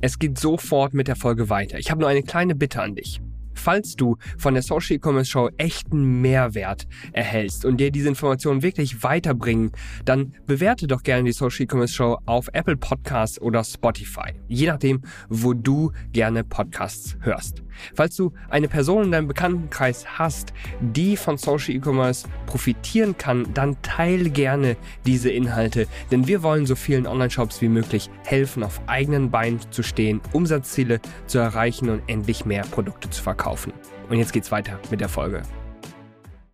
Es 0.00 0.18
geht 0.18 0.38
sofort 0.38 0.94
mit 0.94 1.08
der 1.08 1.16
Folge 1.16 1.50
weiter. 1.50 1.78
Ich 1.78 1.90
habe 1.90 2.00
nur 2.00 2.08
eine 2.08 2.22
kleine 2.22 2.54
Bitte 2.54 2.82
an 2.82 2.94
dich. 2.94 3.20
Falls 3.58 3.96
du 3.96 4.16
von 4.38 4.54
der 4.54 4.62
Social 4.62 4.96
E-Commerce 4.96 5.30
Show 5.30 5.50
echten 5.56 6.20
Mehrwert 6.20 6.86
erhältst 7.12 7.64
und 7.64 7.78
dir 7.78 7.90
diese 7.90 8.08
Informationen 8.08 8.62
wirklich 8.62 9.02
weiterbringen, 9.02 9.72
dann 10.04 10.34
bewerte 10.46 10.86
doch 10.86 11.02
gerne 11.02 11.24
die 11.24 11.32
Social 11.32 11.64
E-Commerce 11.64 11.94
Show 11.94 12.18
auf 12.24 12.48
Apple 12.52 12.76
Podcasts 12.76 13.40
oder 13.40 13.64
Spotify. 13.64 14.32
Je 14.46 14.66
nachdem, 14.66 15.02
wo 15.28 15.54
du 15.54 15.92
gerne 16.12 16.44
Podcasts 16.44 17.16
hörst. 17.20 17.62
Falls 17.94 18.16
du 18.16 18.32
eine 18.48 18.68
Person 18.68 19.04
in 19.04 19.12
deinem 19.12 19.28
Bekanntenkreis 19.28 20.18
hast, 20.18 20.52
die 20.80 21.16
von 21.16 21.38
Social 21.38 21.74
E-Commerce 21.74 22.28
profitieren 22.46 23.16
kann, 23.16 23.46
dann 23.54 23.80
teile 23.82 24.30
gerne 24.30 24.76
diese 25.06 25.30
Inhalte, 25.30 25.86
denn 26.10 26.26
wir 26.26 26.42
wollen 26.42 26.66
so 26.66 26.74
vielen 26.74 27.06
Online-Shops 27.06 27.60
wie 27.62 27.68
möglich 27.68 28.10
helfen, 28.24 28.62
auf 28.62 28.80
eigenen 28.86 29.30
Beinen 29.30 29.60
zu 29.70 29.82
stehen, 29.82 30.20
Umsatzziele 30.32 31.00
zu 31.26 31.38
erreichen 31.38 31.88
und 31.88 32.02
endlich 32.06 32.44
mehr 32.44 32.62
Produkte 32.62 33.10
zu 33.10 33.22
verkaufen. 33.22 33.72
Und 34.08 34.18
jetzt 34.18 34.32
geht's 34.32 34.50
weiter 34.50 34.78
mit 34.90 35.00
der 35.00 35.08
Folge. 35.08 35.42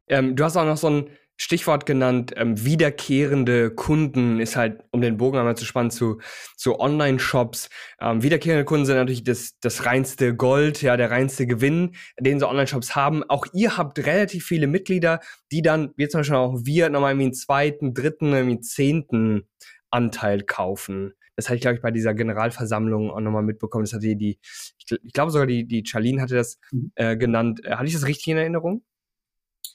Ähm, 0.08 0.36
du 0.36 0.44
hast 0.44 0.56
auch 0.56 0.66
noch 0.66 0.76
so 0.76 0.88
ein 0.88 1.06
Stichwort 1.36 1.84
genannt, 1.84 2.32
ähm, 2.36 2.64
wiederkehrende 2.64 3.70
Kunden 3.70 4.38
ist 4.38 4.54
halt, 4.56 4.84
um 4.92 5.00
den 5.00 5.16
Bogen 5.16 5.38
einmal 5.38 5.56
zu 5.56 5.64
spannen, 5.64 5.90
zu, 5.90 6.20
zu 6.56 6.78
Online-Shops. 6.78 7.70
Ähm, 8.00 8.22
wiederkehrende 8.22 8.64
Kunden 8.64 8.86
sind 8.86 8.96
natürlich 8.96 9.24
das, 9.24 9.58
das 9.60 9.84
reinste 9.84 10.36
Gold, 10.36 10.80
ja, 10.82 10.96
der 10.96 11.10
reinste 11.10 11.46
Gewinn, 11.46 11.96
den 12.20 12.38
so 12.38 12.48
Online-Shops 12.48 12.94
haben. 12.94 13.24
Auch 13.24 13.46
ihr 13.52 13.76
habt 13.76 13.98
relativ 13.98 14.46
viele 14.46 14.68
Mitglieder, 14.68 15.20
die 15.50 15.62
dann, 15.62 15.92
wie 15.96 16.06
zum 16.08 16.20
Beispiel 16.20 16.36
auch 16.36 16.60
wir, 16.62 16.88
nochmal 16.88 17.12
irgendwie 17.12 17.26
einen 17.26 17.34
zweiten, 17.34 17.94
dritten, 17.94 18.32
irgendwie 18.32 18.54
einen 18.54 18.62
zehnten 18.62 19.48
Anteil 19.90 20.42
kaufen. 20.42 21.14
Das 21.36 21.48
hatte 21.48 21.56
ich, 21.56 21.62
glaube 21.62 21.76
ich, 21.76 21.82
bei 21.82 21.90
dieser 21.90 22.14
Generalversammlung 22.14 23.10
auch 23.10 23.20
nochmal 23.20 23.42
mitbekommen. 23.42 23.84
Das 23.84 23.92
hatte 23.92 24.06
die, 24.06 24.16
die 24.16 24.38
ich, 24.78 24.98
ich 25.02 25.12
glaube 25.12 25.32
sogar 25.32 25.46
die, 25.46 25.66
die 25.66 25.84
Charlene 25.84 26.22
hatte 26.22 26.36
das 26.36 26.58
mhm. 26.70 26.92
äh, 26.94 27.16
genannt. 27.16 27.64
Äh, 27.64 27.72
hatte 27.72 27.86
ich 27.86 27.94
das 27.94 28.06
richtig 28.06 28.28
in 28.28 28.36
Erinnerung? 28.36 28.82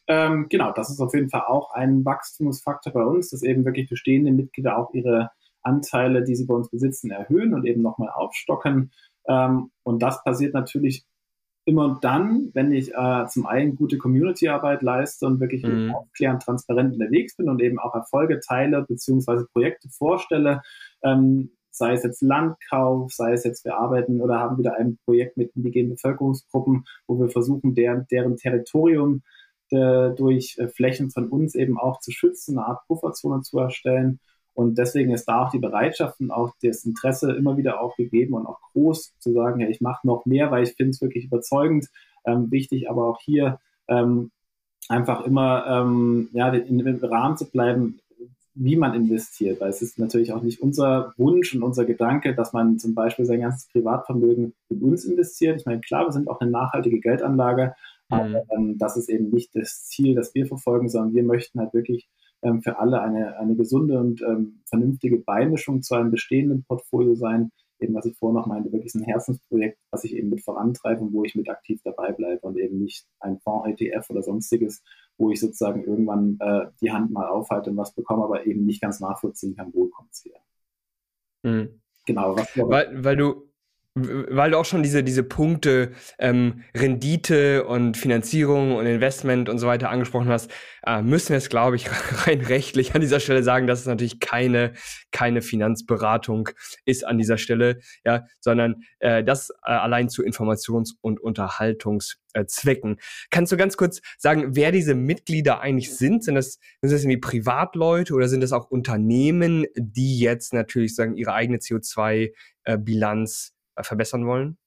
Ähm, 0.10 0.48
genau, 0.50 0.74
das 0.74 0.90
ist 0.90 1.00
auf 1.00 1.14
jeden 1.14 1.30
Fall 1.30 1.44
auch 1.48 1.72
ein 1.72 2.04
Wachstumsfaktor 2.04 2.92
bei 2.92 3.04
uns, 3.04 3.30
dass 3.30 3.44
eben 3.44 3.64
wirklich 3.64 3.88
bestehende 3.88 4.32
Mitglieder 4.32 4.78
auch 4.78 4.92
ihre 4.94 5.30
Anteile, 5.62 6.24
die 6.24 6.36
sie 6.36 6.48
bei 6.48 6.56
uns 6.56 6.70
besitzen, 6.70 7.12
erhöhen 7.12 7.54
und 7.54 7.66
eben 7.66 7.84
nochmal 7.84 8.10
aufstocken. 8.10 8.92
Ähm, 9.28 9.70
und 9.84 10.02
das 10.02 10.24
passiert 10.24 10.56
natürlich 10.56 11.06
immer 11.66 12.00
dann, 12.02 12.50
wenn 12.56 12.72
ich 12.72 12.92
äh, 12.96 13.28
zum 13.28 13.46
einen 13.46 13.76
gute 13.76 14.00
Community-Arbeit 14.00 14.82
leiste 14.82 15.28
und 15.28 15.40
wirklich 15.40 15.64
mhm. 15.64 15.94
aufklärend, 15.94 16.42
transparent 16.42 16.94
unterwegs 16.94 17.36
bin 17.38 17.48
und 17.48 17.62
eben 17.62 17.78
auch 17.78 17.94
Erfolge 17.94 18.40
teile 18.40 18.82
beziehungsweise 18.88 19.46
Projekte 19.54 19.90
vorstelle, 19.90 20.64
ähm, 21.04 21.52
sei 21.70 21.94
es 21.94 22.04
jetzt 22.04 22.24
Landkauf, 22.24 23.14
sei 23.14 23.34
es 23.34 23.44
jetzt 23.44 23.64
wir 23.64 23.78
arbeiten 23.78 24.22
oder 24.22 24.40
haben 24.40 24.58
wieder 24.58 24.76
ein 24.76 24.98
Projekt 25.06 25.38
mit 25.38 25.56
indigenen 25.56 25.92
Bevölkerungsgruppen, 25.92 26.86
wo 27.06 27.20
wir 27.20 27.30
versuchen, 27.30 27.76
deren, 27.76 28.08
deren 28.10 28.38
Territorium 28.38 29.22
äh, 29.72 30.12
durch 30.16 30.58
äh, 30.58 30.68
Flächen 30.68 31.12
von 31.12 31.28
uns 31.28 31.56
eben 31.56 31.78
auch 31.78 32.00
zu 32.00 32.12
schützen, 32.12 32.58
eine 32.58 32.68
Art 32.68 32.88
Pufferzone 32.88 33.42
zu 33.42 33.60
erstellen. 33.60 34.20
Und 34.54 34.78
deswegen 34.78 35.14
ist 35.14 35.26
da 35.26 35.46
auch 35.46 35.52
die 35.52 35.60
Bereitschaft 35.60 36.20
und 36.20 36.32
auch 36.32 36.54
das 36.62 36.84
Interesse 36.84 37.32
immer 37.32 37.58
wieder 37.58 37.82
auch 37.82 37.96
gegeben 37.96 38.34
und 38.34 38.46
auch 38.46 38.60
groß 38.74 39.14
zu 39.20 39.32
sagen, 39.32 39.62
ja, 39.62 39.70
ich 39.70 39.80
mache 39.80 40.06
noch 40.06 40.26
mehr, 40.26 40.52
weil 40.52 40.64
ich 40.64 40.74
finde 40.74 40.92
es 40.92 41.02
wirklich 41.02 41.26
überzeugend. 41.26 41.88
Ähm, 42.26 42.52
wichtig, 42.52 42.90
aber 42.90 43.08
auch 43.08 43.22
hier 43.22 43.60
ähm, 43.88 44.32
einfach 44.90 45.26
immer 45.26 45.66
ähm, 45.68 46.30
ja, 46.34 46.50
im 46.50 47.00
Rahmen 47.02 47.38
zu 47.38 47.50
bleiben, 47.50 48.00
wie 48.56 48.76
man 48.76 48.94
investiert, 48.94 49.62
weil 49.62 49.70
es 49.70 49.82
ist 49.82 50.00
natürlich 50.00 50.34
auch 50.34 50.42
nicht 50.42 50.62
unser 50.62 51.14
Wunsch 51.18 51.56
und 51.56 51.64
unser 51.64 51.86
Gedanke, 51.86 52.36
dass 52.36 52.52
man 52.52 52.78
zum 52.78 52.94
Beispiel 52.94 53.26
sein 53.26 53.42
ganzes 53.42 53.70
Privatvermögen 53.70 54.54
in 54.70 54.82
uns 54.82 55.06
investiert. 55.06 55.62
Ich 55.62 55.66
meine, 55.66 55.80
klar, 55.80 56.06
wir 56.06 56.12
sind 56.12 56.28
auch 56.28 56.42
eine 56.42 56.52
nachhaltige 56.52 57.00
Geldanlage. 57.00 57.76
Aber 58.10 58.46
ähm, 58.52 58.78
das 58.78 58.98
ist 58.98 59.10
eben 59.10 59.30
nicht 59.30 59.56
das 59.56 59.86
Ziel, 59.86 60.16
das 60.16 60.34
wir 60.34 60.48
verfolgen, 60.48 60.90
sondern 60.90 61.14
wir 61.14 61.24
möchten 61.24 61.60
halt 61.60 61.74
wirklich 61.74 62.10
ähm, 62.42 62.62
für 62.62 62.80
alle 62.80 63.02
eine, 63.02 63.38
eine 63.38 63.56
gesunde 63.56 64.00
und 64.00 64.22
ähm, 64.22 64.62
vernünftige 64.66 65.18
Beimischung 65.18 65.82
zu 65.82 65.96
einem 65.96 66.12
bestehenden 66.12 66.64
Portfolio 66.64 67.16
sein. 67.16 67.52
Eben, 67.82 67.94
was 67.94 68.06
ich 68.06 68.18
vorhin 68.18 68.36
noch 68.36 68.48
meinte, 68.48 68.74
wirklich 68.74 68.94
ein 68.96 69.04
Herzensprojekt, 69.04 69.78
was 69.92 70.04
ich 70.04 70.16
eben 70.16 70.30
mit 70.30 70.44
vorantreibe 70.44 71.02
und 71.02 71.14
wo 71.14 71.24
ich 71.24 71.36
mit 71.36 71.50
aktiv 71.50 71.80
dabei 71.84 72.12
bleibe 72.12 72.46
und 72.46 72.58
eben 72.58 72.80
nicht 72.80 73.06
ein 73.22 73.40
Fonds, 73.40 73.70
ETF 73.70 74.10
oder 74.10 74.22
sonstiges, 74.22 74.84
wo 75.18 75.32
ich 75.32 75.40
sozusagen 75.40 75.86
irgendwann 75.86 76.38
äh, 76.42 76.68
die 76.82 76.92
Hand 76.92 77.12
mal 77.12 77.28
aufhalte 77.28 77.70
und 77.70 77.78
was 77.78 77.94
bekomme, 77.94 78.26
aber 78.26 78.46
eben 78.46 78.66
nicht 78.66 78.82
ganz 78.82 79.00
nachvollziehen 79.00 79.56
kann, 79.56 79.74
wo 79.74 79.88
kommt 79.88 80.12
es 80.12 80.26
her. 80.26 80.42
Mhm. 81.44 81.82
Genau. 82.06 82.36
Was, 82.36 82.50
weil, 82.58 83.04
weil 83.04 83.16
du 83.16 83.49
weil 84.30 84.52
du 84.52 84.58
auch 84.58 84.66
schon 84.66 84.84
diese, 84.84 85.04
diese 85.04 85.24
Punkte 85.24 85.92
ähm, 86.18 86.64
Rendite 86.76 87.66
und 87.66 87.98
Finanzierung 87.98 88.76
und 88.76 88.86
Investment 88.86 89.50
und 89.50 89.60
so 89.60 89.68
weiter 89.68 89.90
angesprochen 89.90 90.30
hast, 90.30 90.52
äh, 90.86 91.02
müssen 91.02 91.30
wir 91.30 91.38
es, 91.38 91.50
glaube 91.50 91.76
ich, 91.76 91.88
rein 92.28 92.42
rechtlich 92.42 92.96
an 92.96 93.02
dieser 93.02 93.20
Stelle 93.20 93.44
sagen, 93.44 93.68
dass 93.68 93.82
es 93.82 93.86
natürlich 93.86 94.20
keine, 94.20 94.74
keine 95.12 95.42
Finanzberatung 95.42 96.50
ist 96.86 97.06
an 97.06 97.18
dieser 97.18 97.38
Stelle, 97.38 97.80
ja, 98.06 98.26
sondern 98.40 98.84
äh, 99.00 99.24
das 99.24 99.50
äh, 99.50 99.72
allein 99.72 100.10
zu 100.10 100.24
Informations- 100.24 100.96
und 101.02 101.20
Unterhaltungszwecken. 101.20 102.98
Kannst 103.30 103.52
du 103.52 103.58
ganz 103.58 103.78
kurz 103.78 104.02
sagen, 104.18 104.56
wer 104.56 104.72
diese 104.72 104.96
Mitglieder 104.96 105.62
eigentlich 105.62 105.96
sind? 105.96 106.24
Sind 106.24 106.36
das, 106.36 106.60
sind 106.82 106.92
das 106.92 107.04
irgendwie 107.04 107.18
Privatleute 107.18 108.14
oder 108.14 108.28
sind 108.28 108.42
das 108.42 108.54
auch 108.54 108.70
Unternehmen, 108.70 109.66
die 109.76 110.20
jetzt 110.20 110.54
natürlich 110.54 110.96
sagen, 110.96 111.16
ihre 111.16 111.34
eigene 111.34 111.58
CO2-Bilanz 111.58 113.52
äh, 113.54 113.59
verbessern 113.84 114.26
wollen? 114.26 114.58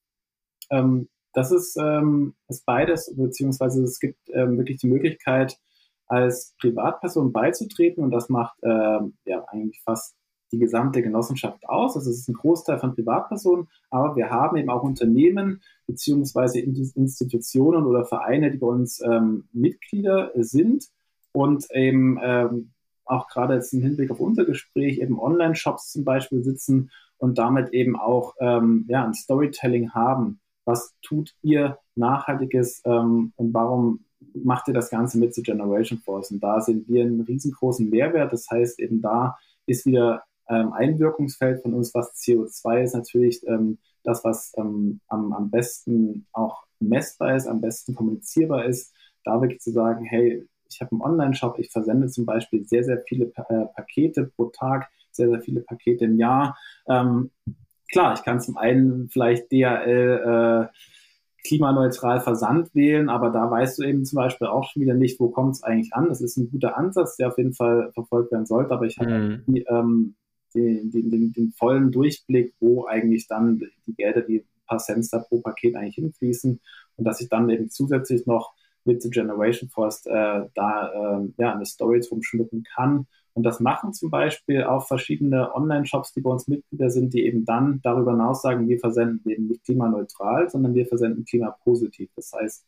Ähm, 0.71 1.09
das 1.33 1.51
ist, 1.51 1.77
ähm, 1.77 2.35
ist 2.49 2.67
beides, 2.67 3.13
beziehungsweise 3.17 3.83
es 3.83 3.99
gibt 3.99 4.19
ähm, 4.33 4.59
wirklich 4.59 4.79
die 4.79 4.89
Möglichkeit, 4.89 5.59
als 6.07 6.55
Privatperson 6.61 7.33
beizutreten 7.33 8.05
und 8.05 8.11
das 8.11 8.29
macht 8.29 8.59
ähm, 8.63 9.15
ja 9.25 9.45
eigentlich 9.49 9.81
fast 9.83 10.15
die 10.53 10.59
gesamte 10.59 11.03
Genossenschaft 11.03 11.67
aus. 11.67 11.97
Also 11.97 12.11
es 12.11 12.19
ist 12.19 12.29
ein 12.29 12.35
Großteil 12.35 12.79
von 12.79 12.95
Privatpersonen, 12.95 13.69
aber 13.89 14.15
wir 14.17 14.29
haben 14.29 14.59
eben 14.59 14.69
auch 14.69 14.83
Unternehmen 14.83 15.63
beziehungsweise 15.87 16.61
Institutionen 16.61 17.87
oder 17.87 18.05
Vereine, 18.05 18.51
die 18.51 18.59
bei 18.59 18.67
uns 18.67 19.01
ähm, 19.01 19.49
Mitglieder 19.53 20.31
sind 20.35 20.85
und 21.33 21.67
eben 21.73 22.19
ähm, 22.23 22.73
auch 23.07 23.29
gerade 23.29 23.55
jetzt 23.55 23.73
im 23.73 23.81
Hinblick 23.81 24.11
auf 24.11 24.21
unser 24.21 24.45
Gespräch 24.45 24.99
eben 24.99 25.19
Online-Shops 25.19 25.93
zum 25.93 26.05
Beispiel 26.05 26.43
sitzen 26.45 26.91
und 27.23 27.39
damit 27.39 27.73
eben 27.73 27.95
auch 27.95 28.35
ähm, 28.41 28.85
ja, 28.89 29.05
ein 29.05 29.15
Storytelling 29.15 29.95
haben. 29.95 30.41
Was 30.65 30.93
tut 31.03 31.37
ihr 31.43 31.79
Nachhaltiges 31.95 32.83
ähm, 32.85 33.33
und 33.37 33.55
warum 33.55 34.05
macht 34.35 34.67
ihr 34.67 34.75
das 34.75 34.91
Ganze 34.91 35.19
mit 35.19 35.33
zu 35.33 35.41
Generation 35.41 36.01
Force? 36.01 36.33
Und 36.33 36.41
da 36.43 36.61
sehen 36.61 36.85
wir 36.89 37.05
einen 37.05 37.21
riesengroßen 37.21 37.89
Mehrwert. 37.89 38.33
Das 38.33 38.49
heißt, 38.51 38.81
eben 38.81 39.01
da 39.01 39.37
ist 39.67 39.87
wieder 39.87 40.25
ähm, 40.49 40.73
Einwirkungsfeld 40.73 41.63
von 41.63 41.75
uns, 41.75 41.95
was 41.95 42.13
CO2 42.17 42.83
ist 42.83 42.95
natürlich 42.95 43.47
ähm, 43.47 43.79
das, 44.03 44.25
was 44.25 44.53
ähm, 44.57 45.01
am, 45.07 45.33
am 45.33 45.49
besten 45.49 46.27
auch 46.33 46.65
messbar 46.81 47.37
ist, 47.37 47.47
am 47.47 47.61
besten 47.61 47.95
kommunizierbar 47.95 48.65
ist. 48.65 48.93
Da 49.25 49.41
wirklich 49.41 49.61
zu 49.61 49.71
sagen, 49.71 50.05
hey, 50.05 50.45
ich 50.69 50.81
habe 50.81 50.91
einen 50.91 51.03
Online-Shop, 51.03 51.61
ich 51.61 51.71
versende 51.71 52.09
zum 52.09 52.27
Beispiel 52.27 52.67
sehr, 52.67 52.83
sehr 52.83 53.01
viele 53.07 53.27
pa 53.27 53.45
äh, 53.49 53.67
Pakete 53.77 54.25
pro 54.35 54.47
Tag 54.47 54.91
sehr, 55.13 55.29
sehr 55.29 55.41
viele 55.41 55.61
Pakete 55.61 56.05
im 56.05 56.19
Jahr. 56.19 56.57
Ähm, 56.89 57.31
klar, 57.91 58.15
ich 58.15 58.25
kann 58.25 58.41
zum 58.41 58.57
einen 58.57 59.09
vielleicht 59.09 59.51
DHL 59.53 60.69
äh, 60.71 60.77
klimaneutral 61.47 62.21
Versand 62.21 62.75
wählen, 62.75 63.09
aber 63.09 63.31
da 63.31 63.51
weißt 63.51 63.79
du 63.79 63.83
eben 63.83 64.05
zum 64.05 64.17
Beispiel 64.17 64.47
auch 64.47 64.65
schon 64.65 64.83
wieder 64.83 64.95
nicht, 64.95 65.19
wo 65.19 65.29
kommt 65.29 65.57
es 65.57 65.63
eigentlich 65.63 65.93
an. 65.93 66.09
Das 66.09 66.21
ist 66.21 66.37
ein 66.37 66.51
guter 66.51 66.77
Ansatz, 66.77 67.17
der 67.17 67.29
auf 67.29 67.39
jeden 67.39 67.55
Fall 67.55 67.91
verfolgt 67.95 68.33
werden 68.33 68.47
sollte, 68.47 68.73
aber 68.73 68.87
ich 68.87 68.99
habe 68.99 69.11
mhm. 69.11 69.45
die, 69.47 69.65
ähm, 69.69 70.15
den, 70.55 70.91
den, 70.91 71.11
den, 71.11 71.33
den, 71.33 71.53
vollen 71.53 71.91
Durchblick, 71.91 72.55
wo 72.61 72.87
eigentlich 72.87 73.27
dann 73.27 73.63
die 73.87 73.95
Gelder, 73.95 74.21
die 74.21 74.45
paar 74.67 74.79
Cent 74.79 75.07
da 75.11 75.19
pro 75.19 75.41
Paket 75.41 75.77
eigentlich 75.77 75.97
hinfließen 75.97 76.61
und 76.97 77.05
dass 77.05 77.21
ich 77.21 77.29
dann 77.29 77.51
eben 77.51 77.71
zusätzlich 77.71 78.27
noch 78.27 78.55
mit 78.85 79.03
The 79.03 79.11
Generation 79.11 79.69
Force 79.69 80.07
äh, 80.07 80.43
da 80.55 81.21
äh, 81.21 81.29
ja, 81.39 81.55
eine 81.55 81.67
Story 81.67 82.01
drum 82.01 82.23
schmücken 82.23 82.65
kann 82.75 83.07
und 83.35 83.45
das 83.45 83.61
machen 83.61 83.95
zum 83.95 84.11
Beispiel 84.11 84.65
auch 84.65 84.87
verschiedene 84.87 85.55
Online-Shops, 85.55 86.13
die 86.13 86.21
bei 86.21 86.31
uns 86.31 86.49
Mitglieder 86.49 86.91
sind, 86.91 87.15
die 87.15 87.25
eben 87.25 87.45
dann 87.45 87.81
darüber 87.83 88.13
hinaus 88.13 88.43
sagen, 88.43 88.69
wir 88.69 88.79
versenden 88.79 89.31
eben 89.31 89.47
nicht 89.47 89.65
klimaneutral, 89.65 90.51
sondern 90.51 90.75
wir 90.75 90.87
versenden 90.87 91.25
klimapositiv. 91.25 92.11
Das 92.15 92.33
heißt, 92.33 92.67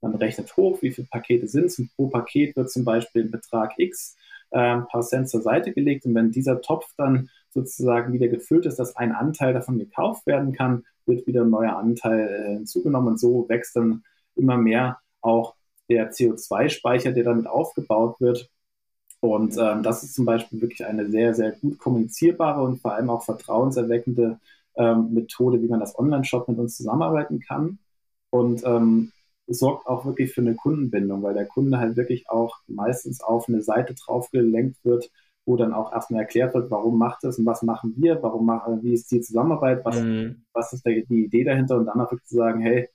man 0.00 0.14
rechnet 0.14 0.56
hoch, 0.56 0.80
wie 0.80 0.92
viele 0.92 1.08
Pakete 1.08 1.48
sind 1.48 1.66
es 1.66 1.78
und 1.78 1.90
pro 1.96 2.08
Paket 2.08 2.56
wird 2.56 2.70
zum 2.70 2.84
Beispiel 2.84 3.24
ein 3.24 3.30
Betrag 3.30 3.72
X 3.78 4.16
äh, 4.50 4.58
ein 4.58 4.86
paar 4.86 5.02
Cent 5.02 5.28
zur 5.28 5.42
Seite 5.42 5.72
gelegt. 5.72 6.06
Und 6.06 6.14
wenn 6.14 6.30
dieser 6.30 6.60
Topf 6.60 6.86
dann 6.96 7.28
sozusagen 7.50 8.12
wieder 8.12 8.28
gefüllt 8.28 8.66
ist, 8.66 8.78
dass 8.78 8.96
ein 8.96 9.12
Anteil 9.12 9.52
davon 9.52 9.78
gekauft 9.78 10.26
werden 10.26 10.52
kann, 10.52 10.84
wird 11.04 11.26
wieder 11.26 11.42
ein 11.42 11.50
neuer 11.50 11.76
Anteil 11.76 12.28
äh, 12.28 12.54
hinzugenommen. 12.54 13.10
Und 13.10 13.20
so 13.20 13.48
wächst 13.48 13.74
dann 13.76 14.04
immer 14.36 14.56
mehr 14.56 14.98
auch 15.20 15.54
der 15.88 16.12
CO2-Speicher, 16.12 17.12
der 17.12 17.24
damit 17.24 17.48
aufgebaut 17.48 18.20
wird 18.20 18.48
und 19.20 19.56
ähm, 19.58 19.82
das 19.82 20.02
ist 20.02 20.14
zum 20.14 20.24
Beispiel 20.24 20.60
wirklich 20.60 20.84
eine 20.86 21.10
sehr, 21.10 21.34
sehr 21.34 21.52
gut 21.52 21.78
kommunizierbare 21.78 22.62
und 22.62 22.80
vor 22.80 22.94
allem 22.94 23.10
auch 23.10 23.22
vertrauenserweckende 23.22 24.38
ähm, 24.76 25.12
Methode, 25.12 25.62
wie 25.62 25.68
man 25.68 25.80
das 25.80 25.98
Online-Shop 25.98 26.48
mit 26.48 26.58
uns 26.58 26.76
zusammenarbeiten 26.76 27.40
kann. 27.40 27.78
Und 28.30 28.62
ähm, 28.64 29.12
sorgt 29.46 29.86
auch 29.86 30.04
wirklich 30.06 30.32
für 30.32 30.40
eine 30.40 30.54
Kundenbindung, 30.54 31.22
weil 31.22 31.34
der 31.34 31.46
Kunde 31.46 31.78
halt 31.78 31.96
wirklich 31.96 32.30
auch 32.30 32.56
meistens 32.68 33.20
auf 33.20 33.48
eine 33.48 33.62
Seite 33.62 33.94
drauf 33.94 34.30
gelenkt 34.30 34.84
wird, 34.84 35.10
wo 35.44 35.56
dann 35.56 35.74
auch 35.74 35.92
erstmal 35.92 36.22
erklärt 36.22 36.54
wird, 36.54 36.70
warum 36.70 36.98
macht 36.98 37.24
es 37.24 37.38
und 37.38 37.46
was 37.46 37.62
machen 37.62 37.94
wir, 37.96 38.22
warum 38.22 38.46
machen, 38.46 38.82
wie 38.82 38.92
ist 38.94 39.10
die 39.10 39.20
Zusammenarbeit, 39.20 39.84
was, 39.84 40.00
mhm. 40.00 40.44
was 40.52 40.72
ist 40.72 40.86
der, 40.86 41.02
die 41.02 41.24
Idee 41.24 41.44
dahinter 41.44 41.76
und 41.76 41.86
dann 41.86 42.00
auch 42.00 42.10
wirklich 42.10 42.28
zu 42.28 42.36
sagen, 42.36 42.60
hey, 42.60 42.88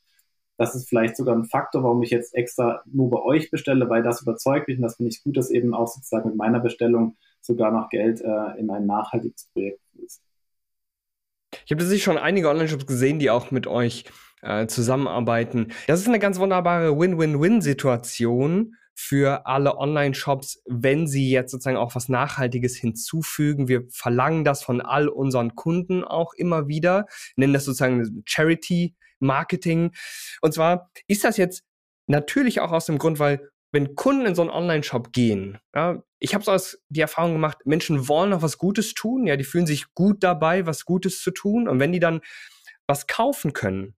das 0.58 0.76
ist 0.76 0.88
vielleicht 0.88 1.18
sogar 1.18 1.36
ein 1.36 1.46
Faktor, 1.46 1.84
warum 1.84 2.02
ich 2.04 2.10
jetzt 2.10 2.34
extra 2.34 2.82
nur 2.86 3.10
bei 3.10 3.22
euch 3.22 3.52
bestelle, 3.52 3.90
weil 3.90 4.04
das 4.04 4.22
überzeugt 4.22 4.68
mich 4.68 4.78
und 4.78 4.84
das 4.84 4.96
finde 4.96 5.12
ich 5.12 5.24
gut, 5.24 5.38
dass 5.38 5.50
eben 5.50 5.74
auch 5.74 5.88
sozusagen 5.88 6.30
mit 6.30 6.38
meiner 6.38 6.60
Bestellung 6.60 7.18
sogar 7.42 7.72
noch 7.72 7.90
Geld 7.90 8.22
äh, 8.22 8.60
in 8.60 8.70
ein 8.70 8.86
nachhaltiges 8.86 9.50
Projekt 9.54 9.82
fließt. 9.92 10.22
Ich 11.66 11.72
habe 11.72 11.80
tatsächlich 11.80 12.04
schon 12.04 12.18
einige 12.18 12.50
Online-Shops 12.50 12.86
gesehen, 12.86 13.20
die 13.20 13.30
auch 13.30 13.52
mit 13.52 13.68
euch 13.68 14.06
äh, 14.42 14.68
zusammenarbeiten. 14.68 15.72
Das 15.88 16.00
ist 16.00 16.08
eine 16.08 16.20
ganz 16.20 16.40
wunderbare 16.40 16.98
Win-Win-Win-Situation 16.98 18.76
für 18.96 19.46
alle 19.46 19.78
Online-Shops, 19.78 20.64
wenn 20.66 21.06
sie 21.06 21.30
jetzt 21.30 21.52
sozusagen 21.52 21.78
auch 21.78 21.96
was 21.96 22.10
Nachhaltiges 22.10 22.76
hinzufügen. 22.76 23.68
Wir 23.68 23.84
verlangen 23.90 24.46
das 24.46 24.64
von 24.64 24.82
all 24.82 25.10
unseren 25.10 25.56
Kunden 25.56 26.04
auch 26.04 26.34
immer 26.34 26.68
wieder, 26.68 27.06
nennen 27.36 27.54
das 27.54 27.66
sozusagen 27.66 28.24
Charity 28.26 28.96
Marketing. 29.20 29.92
Und 30.42 30.54
zwar 30.54 30.90
ist 31.08 31.24
das 31.24 31.38
jetzt 31.38 31.64
natürlich 32.08 32.62
auch 32.62 32.72
aus 32.72 32.86
dem 32.86 32.98
Grund, 32.98 33.20
weil 33.20 33.50
wenn 33.72 33.96
Kunden 33.96 34.26
in 34.26 34.36
so 34.36 34.42
einen 34.42 34.52
Online-Shop 34.52 35.12
gehen, 35.12 35.58
ja, 35.76 36.02
ich 36.20 36.34
habe 36.34 36.50
aus 36.50 36.80
die 36.88 37.02
Erfahrung 37.02 37.34
gemacht, 37.34 37.58
Menschen 37.66 38.08
wollen 38.08 38.30
noch 38.30 38.42
was 38.42 38.58
Gutes 38.58 38.94
tun, 38.94 39.28
ja, 39.28 39.36
die 39.36 39.44
fühlen 39.44 39.68
sich 39.68 39.94
gut 39.94 40.24
dabei, 40.24 40.66
was 40.66 40.86
Gutes 40.86 41.22
zu 41.22 41.32
tun. 41.32 41.68
Und 41.68 41.80
wenn 41.80 41.92
die 41.92 42.00
dann 42.00 42.22
was 42.88 43.08
kaufen 43.08 43.52
können 43.52 43.96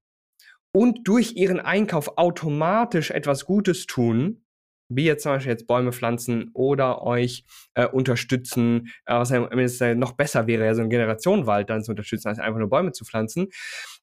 und 0.74 1.08
durch 1.08 1.36
ihren 1.36 1.60
Einkauf 1.60 2.18
automatisch 2.18 3.12
etwas 3.12 3.46
Gutes 3.46 3.86
tun, 3.86 4.47
wie 4.90 5.06
jetzt 5.06 5.24
zum 5.24 5.34
Beispiel 5.34 5.52
jetzt 5.52 5.68
Bäume 5.68 5.92
pflanzen 5.92 6.50
oder 6.54 7.04
euch 7.04 7.46
äh, 7.74 7.88
unterstützen, 7.88 8.90
äh, 9.06 9.16
was 9.16 9.30
ja 9.30 9.96
noch 9.96 10.14
besser 10.14 10.48
wäre, 10.48 10.66
ja 10.66 10.76
so 10.76 10.82
einen 10.82 10.90
Generationenwald 10.90 11.70
dann 11.70 11.84
zu 11.84 11.92
unterstützen, 11.92 12.30
als 12.30 12.40
einfach 12.40 12.60
nur 12.60 12.70
Bäume 12.70 12.92
zu 12.92 13.06
pflanzen, 13.06 13.50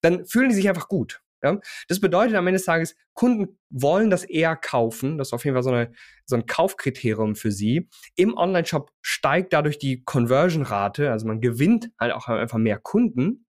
dann 0.01 0.25
fühlen 0.27 0.51
die 0.51 0.55
sich 0.55 0.68
einfach 0.68 0.88
gut. 0.88 1.23
Ja? 1.44 1.61
Das 1.88 2.01
bedeutet 2.01 2.35
am 2.35 2.47
Ende 2.47 2.59
des 2.59 2.66
Tages, 2.66 2.97
Kunden 3.12 3.59
wollen 3.70 4.11
das 4.11 4.25
eher 4.25 4.57
kaufen. 4.57 5.18
Das 5.18 5.29
ist 5.29 5.33
auf 5.33 5.44
jeden 5.44 5.55
Fall 5.55 5.62
so, 5.62 5.70
eine, 5.70 5.92
so 6.25 6.37
ein 6.37 6.47
Kaufkriterium 6.47 7.37
für 7.37 7.53
sie. 7.53 7.88
Im 8.16 8.37
Online-Shop 8.37 8.90
steigt 9.03 9.53
dadurch 9.53 9.79
die 9.79 10.03
Conversion-Rate, 10.05 11.12
also 11.12 11.27
man 11.27 11.40
gewinnt 11.40 11.90
halt 12.01 12.12
auch 12.12 12.29
einfach 12.29 12.59
mehr 12.59 12.79
Kunden. 12.79 13.47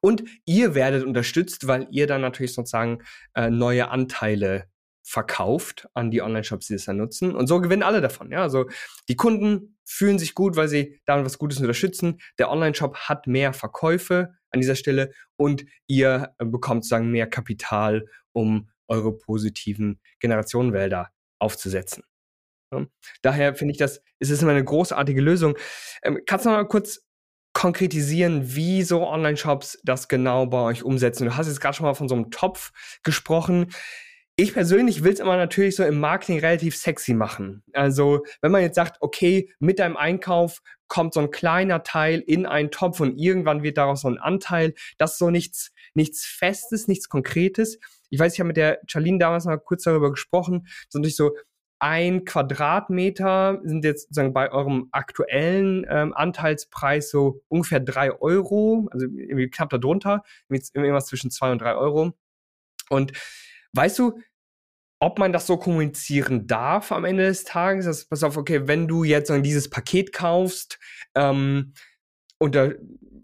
Und 0.00 0.24
ihr 0.44 0.74
werdet 0.74 1.04
unterstützt, 1.04 1.68
weil 1.68 1.86
ihr 1.90 2.06
dann 2.06 2.20
natürlich 2.20 2.52
sozusagen 2.52 2.98
äh, 3.34 3.48
neue 3.48 3.88
Anteile 3.90 4.68
verkauft 5.08 5.88
an 5.94 6.10
die 6.10 6.20
Online-Shops, 6.20 6.66
die 6.66 6.74
es 6.74 6.84
dann 6.84 6.98
nutzen. 6.98 7.34
Und 7.34 7.46
so 7.46 7.62
gewinnen 7.62 7.82
alle 7.82 8.02
davon. 8.02 8.30
Ja, 8.30 8.42
also 8.42 8.66
die 9.08 9.16
Kunden 9.16 9.78
fühlen 9.86 10.18
sich 10.18 10.34
gut, 10.34 10.56
weil 10.56 10.68
sie 10.68 11.00
damit 11.06 11.24
was 11.24 11.38
Gutes 11.38 11.58
unterstützen. 11.60 12.20
Der 12.38 12.50
Online-Shop 12.50 12.94
hat 12.94 13.26
mehr 13.26 13.54
Verkäufe 13.54 14.34
an 14.50 14.60
dieser 14.60 14.74
Stelle 14.74 15.12
und 15.36 15.64
ihr 15.86 16.34
äh, 16.38 16.44
bekommt 16.44 16.84
sozusagen 16.84 17.10
mehr 17.10 17.26
Kapital, 17.26 18.04
um 18.32 18.68
eure 18.86 19.16
positiven 19.16 19.98
Generationenwälder 20.20 21.10
aufzusetzen. 21.38 22.04
Daher 23.22 23.54
finde 23.54 23.72
ich 23.72 23.78
das, 23.78 24.02
ist 24.18 24.42
immer 24.42 24.50
eine 24.50 24.64
großartige 24.64 25.22
Lösung. 25.22 25.56
Ähm, 26.02 26.20
kannst 26.26 26.44
du 26.44 26.50
noch 26.50 26.58
mal 26.58 26.68
kurz 26.68 27.00
konkretisieren, 27.54 28.54
wie 28.54 28.82
so 28.82 29.08
Online-Shops 29.08 29.80
das 29.84 30.08
genau 30.08 30.44
bei 30.44 30.60
euch 30.60 30.82
umsetzen? 30.82 31.24
Du 31.24 31.34
hast 31.34 31.46
jetzt 31.46 31.62
gerade 31.62 31.74
schon 31.74 31.86
mal 31.86 31.94
von 31.94 32.10
so 32.10 32.14
einem 32.14 32.30
Topf 32.30 32.72
gesprochen 33.04 33.68
ich 34.40 34.52
persönlich 34.52 35.02
will 35.02 35.12
es 35.12 35.18
immer 35.18 35.36
natürlich 35.36 35.74
so 35.74 35.82
im 35.82 35.98
Marketing 35.98 36.38
relativ 36.38 36.76
sexy 36.76 37.12
machen. 37.12 37.64
Also 37.72 38.24
wenn 38.40 38.52
man 38.52 38.62
jetzt 38.62 38.76
sagt, 38.76 38.98
okay, 39.00 39.52
mit 39.58 39.80
deinem 39.80 39.96
Einkauf 39.96 40.62
kommt 40.86 41.14
so 41.14 41.20
ein 41.20 41.32
kleiner 41.32 41.82
Teil 41.82 42.20
in 42.20 42.46
einen 42.46 42.70
Topf 42.70 43.00
und 43.00 43.18
irgendwann 43.18 43.64
wird 43.64 43.78
daraus 43.78 44.02
so 44.02 44.08
ein 44.08 44.18
Anteil, 44.18 44.74
das 44.96 45.12
ist 45.12 45.18
so 45.18 45.30
nichts, 45.30 45.72
nichts 45.94 46.24
Festes, 46.24 46.86
nichts 46.86 47.08
Konkretes. 47.08 47.80
Ich 48.10 48.20
weiß, 48.20 48.32
ich 48.32 48.38
habe 48.38 48.46
mit 48.46 48.56
der 48.56 48.78
Charlene 48.86 49.18
damals 49.18 49.44
mal 49.44 49.58
kurz 49.58 49.82
darüber 49.82 50.12
gesprochen, 50.12 50.68
so 50.88 51.00
natürlich 51.00 51.16
so 51.16 51.32
ein 51.80 52.24
Quadratmeter 52.24 53.60
sind 53.64 53.84
jetzt 53.84 54.02
sozusagen 54.02 54.32
bei 54.32 54.52
eurem 54.52 54.88
aktuellen 54.92 55.84
ähm, 55.90 56.14
Anteilspreis 56.14 57.10
so 57.10 57.42
ungefähr 57.48 57.80
drei 57.80 58.12
Euro, 58.12 58.88
also 58.92 59.06
irgendwie 59.06 59.50
knapp 59.50 59.70
darunter, 59.70 60.22
irgendwas 60.48 61.06
zwischen 61.06 61.32
zwei 61.32 61.50
und 61.50 61.60
drei 61.60 61.74
Euro. 61.74 62.12
Und 62.88 63.12
weißt 63.72 63.98
du, 63.98 64.20
ob 65.00 65.18
man 65.18 65.32
das 65.32 65.46
so 65.46 65.56
kommunizieren 65.56 66.46
darf 66.46 66.92
am 66.92 67.04
Ende 67.04 67.24
des 67.24 67.44
Tages. 67.44 67.84
Das, 67.84 68.06
pass 68.06 68.22
auf, 68.22 68.36
okay, 68.36 68.66
wenn 68.66 68.88
du 68.88 69.04
jetzt 69.04 69.30
dieses 69.44 69.70
Paket 69.70 70.12
kaufst, 70.12 70.78
ähm, 71.14 71.72
und 72.40 72.54
da 72.54 72.70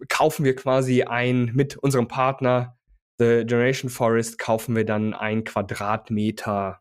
kaufen 0.09 0.45
wir 0.45 0.55
quasi 0.55 1.05
ein 1.05 1.53
mit 1.55 1.77
unserem 1.77 2.09
Partner 2.09 2.77
The 3.19 3.45
Generation 3.47 3.91
Forest, 3.91 4.39
kaufen 4.39 4.75
wir 4.75 4.85
dann 4.85 5.15
ein 5.15 5.45
Quadratmeter 5.45 6.81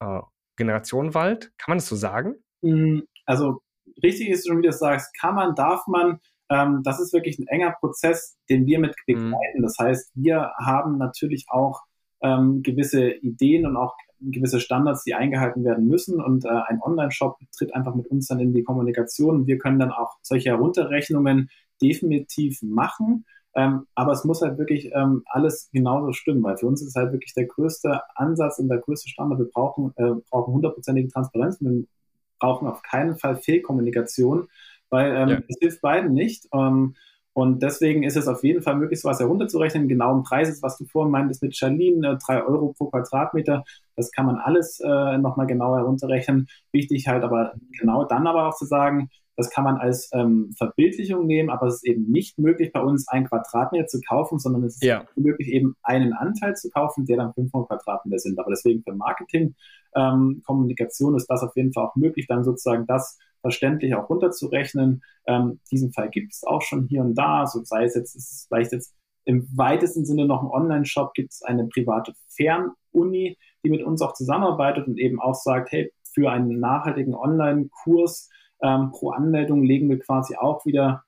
äh, 0.00 0.20
Generationenwald. 0.56 1.52
Kann 1.58 1.72
man 1.72 1.78
das 1.78 1.88
so 1.88 1.96
sagen? 1.96 2.34
Hm, 2.62 3.04
also 3.24 3.60
richtig 4.02 4.28
ist 4.28 4.46
schon, 4.46 4.58
wie 4.58 4.66
du 4.66 4.72
sagst, 4.72 5.16
kann 5.18 5.34
man, 5.34 5.54
darf 5.54 5.86
man. 5.86 6.18
Ähm, 6.50 6.82
das 6.84 7.00
ist 7.00 7.12
wirklich 7.12 7.38
ein 7.38 7.46
enger 7.46 7.76
Prozess, 7.78 8.36
den 8.48 8.66
wir 8.66 8.80
mit 8.80 8.94
mhm. 9.06 9.14
begleiten. 9.14 9.58
Mhm. 9.58 9.62
Das 9.62 9.76
heißt, 9.78 10.10
wir 10.14 10.52
haben 10.58 10.98
natürlich 10.98 11.46
auch 11.48 11.82
ähm, 12.22 12.62
gewisse 12.62 13.10
Ideen 13.10 13.64
und 13.66 13.76
auch 13.76 13.94
gewisse 14.20 14.60
Standards, 14.60 15.04
die 15.04 15.14
eingehalten 15.14 15.64
werden 15.64 15.86
müssen. 15.86 16.20
Und 16.20 16.44
äh, 16.44 16.48
ein 16.48 16.80
Online-Shop 16.82 17.38
tritt 17.56 17.74
einfach 17.74 17.94
mit 17.94 18.06
uns 18.08 18.26
dann 18.28 18.40
in 18.40 18.52
die 18.52 18.62
Kommunikation. 18.62 19.46
Wir 19.46 19.58
können 19.58 19.78
dann 19.78 19.90
auch 19.92 20.16
solche 20.22 20.50
Herunterrechnungen 20.50 21.50
definitiv 21.80 22.62
machen. 22.62 23.24
Ähm, 23.54 23.86
aber 23.94 24.12
es 24.12 24.24
muss 24.24 24.42
halt 24.42 24.58
wirklich 24.58 24.92
ähm, 24.94 25.24
alles 25.26 25.70
genauso 25.72 26.12
stimmen, 26.12 26.42
weil 26.42 26.56
für 26.56 26.66
uns 26.66 26.82
ist 26.82 26.94
halt 26.94 27.12
wirklich 27.12 27.34
der 27.34 27.46
größte 27.46 28.00
Ansatz 28.14 28.58
und 28.58 28.68
der 28.68 28.78
größte 28.78 29.08
Standard. 29.08 29.40
Wir 29.40 29.50
brauchen, 29.50 29.92
äh, 29.96 30.12
brauchen 30.30 30.54
hundertprozentige 30.54 31.08
Transparenz 31.08 31.60
wir 31.60 31.84
brauchen 32.38 32.68
auf 32.68 32.82
keinen 32.82 33.16
Fall 33.16 33.36
Fehlkommunikation, 33.36 34.48
weil 34.88 35.14
ähm, 35.16 35.28
ja. 35.28 35.38
es 35.48 35.56
hilft 35.60 35.80
beiden 35.80 36.12
nicht. 36.12 36.46
Ähm, 36.52 36.94
und 37.32 37.62
deswegen 37.62 38.02
ist 38.02 38.16
es 38.16 38.26
auf 38.26 38.42
jeden 38.42 38.62
Fall 38.62 38.76
möglich, 38.76 39.00
sowas 39.00 39.20
herunterzurechnen. 39.20 39.88
Genauen 39.88 40.24
Preis 40.24 40.62
was 40.62 40.76
du 40.78 40.84
vorhin 40.86 41.12
meintest 41.12 41.42
mit 41.42 41.56
Charlene, 41.56 42.18
drei 42.26 42.42
Euro 42.44 42.74
pro 42.76 42.86
Quadratmeter. 42.90 43.64
Das 43.96 44.10
kann 44.10 44.26
man 44.26 44.36
alles 44.36 44.80
äh, 44.80 45.18
nochmal 45.18 45.46
genau 45.46 45.76
herunterrechnen. 45.76 46.48
Wichtig 46.72 47.06
halt 47.06 47.22
aber 47.22 47.52
genau 47.78 48.04
dann 48.04 48.26
aber 48.26 48.48
auch 48.48 48.56
zu 48.56 48.64
sagen, 48.66 49.10
das 49.36 49.50
kann 49.50 49.64
man 49.64 49.76
als 49.76 50.10
ähm, 50.12 50.52
Verbildlichung 50.56 51.26
nehmen, 51.26 51.50
aber 51.50 51.66
es 51.66 51.76
ist 51.76 51.86
eben 51.86 52.10
nicht 52.10 52.38
möglich, 52.38 52.72
bei 52.72 52.80
uns 52.80 53.08
ein 53.08 53.26
Quadratmeter 53.26 53.86
zu 53.86 54.00
kaufen, 54.00 54.38
sondern 54.38 54.64
es 54.64 54.74
ist 54.74 54.84
ja. 54.84 55.06
möglich, 55.16 55.48
eben 55.48 55.76
einen 55.82 56.12
Anteil 56.12 56.54
zu 56.56 56.70
kaufen, 56.70 57.06
der 57.06 57.16
dann 57.16 57.32
500 57.34 57.68
Quadratmeter 57.68 58.18
sind. 58.18 58.38
Aber 58.38 58.50
deswegen 58.50 58.82
für 58.82 58.94
Marketing, 58.94 59.54
ähm, 59.94 60.42
Kommunikation 60.44 61.16
ist 61.16 61.26
das 61.26 61.42
auf 61.42 61.56
jeden 61.56 61.72
Fall 61.72 61.86
auch 61.86 61.96
möglich, 61.96 62.26
dann 62.28 62.44
sozusagen 62.44 62.86
das 62.86 63.18
verständlich 63.40 63.94
auch 63.94 64.08
runterzurechnen. 64.08 65.02
Ähm, 65.26 65.60
diesen 65.70 65.92
Fall 65.92 66.10
gibt 66.10 66.32
es 66.32 66.44
auch 66.44 66.62
schon 66.62 66.86
hier 66.86 67.02
und 67.02 67.14
da, 67.14 67.46
so 67.46 67.62
sei 67.64 67.84
es 67.84 67.94
jetzt, 67.94 68.14
ist 68.14 68.32
es 68.32 68.46
vielleicht 68.48 68.72
jetzt 68.72 68.94
im 69.24 69.46
weitesten 69.56 70.04
Sinne 70.04 70.26
noch 70.26 70.42
ein 70.42 70.50
Online-Shop, 70.50 71.14
gibt 71.14 71.32
es 71.32 71.42
eine 71.42 71.66
private 71.68 72.14
Fernuni, 72.28 73.38
die 73.64 73.70
mit 73.70 73.82
uns 73.82 74.02
auch 74.02 74.14
zusammenarbeitet 74.14 74.86
und 74.86 74.98
eben 74.98 75.20
auch 75.20 75.34
sagt, 75.34 75.72
hey, 75.72 75.92
für 76.12 76.30
einen 76.30 76.58
nachhaltigen 76.58 77.14
Online-Kurs 77.14 78.28
ähm, 78.62 78.90
pro 78.92 79.10
Anmeldung 79.10 79.62
legen 79.62 79.88
wir 79.88 79.98
quasi 79.98 80.36
auch 80.36 80.64
wieder 80.66 81.04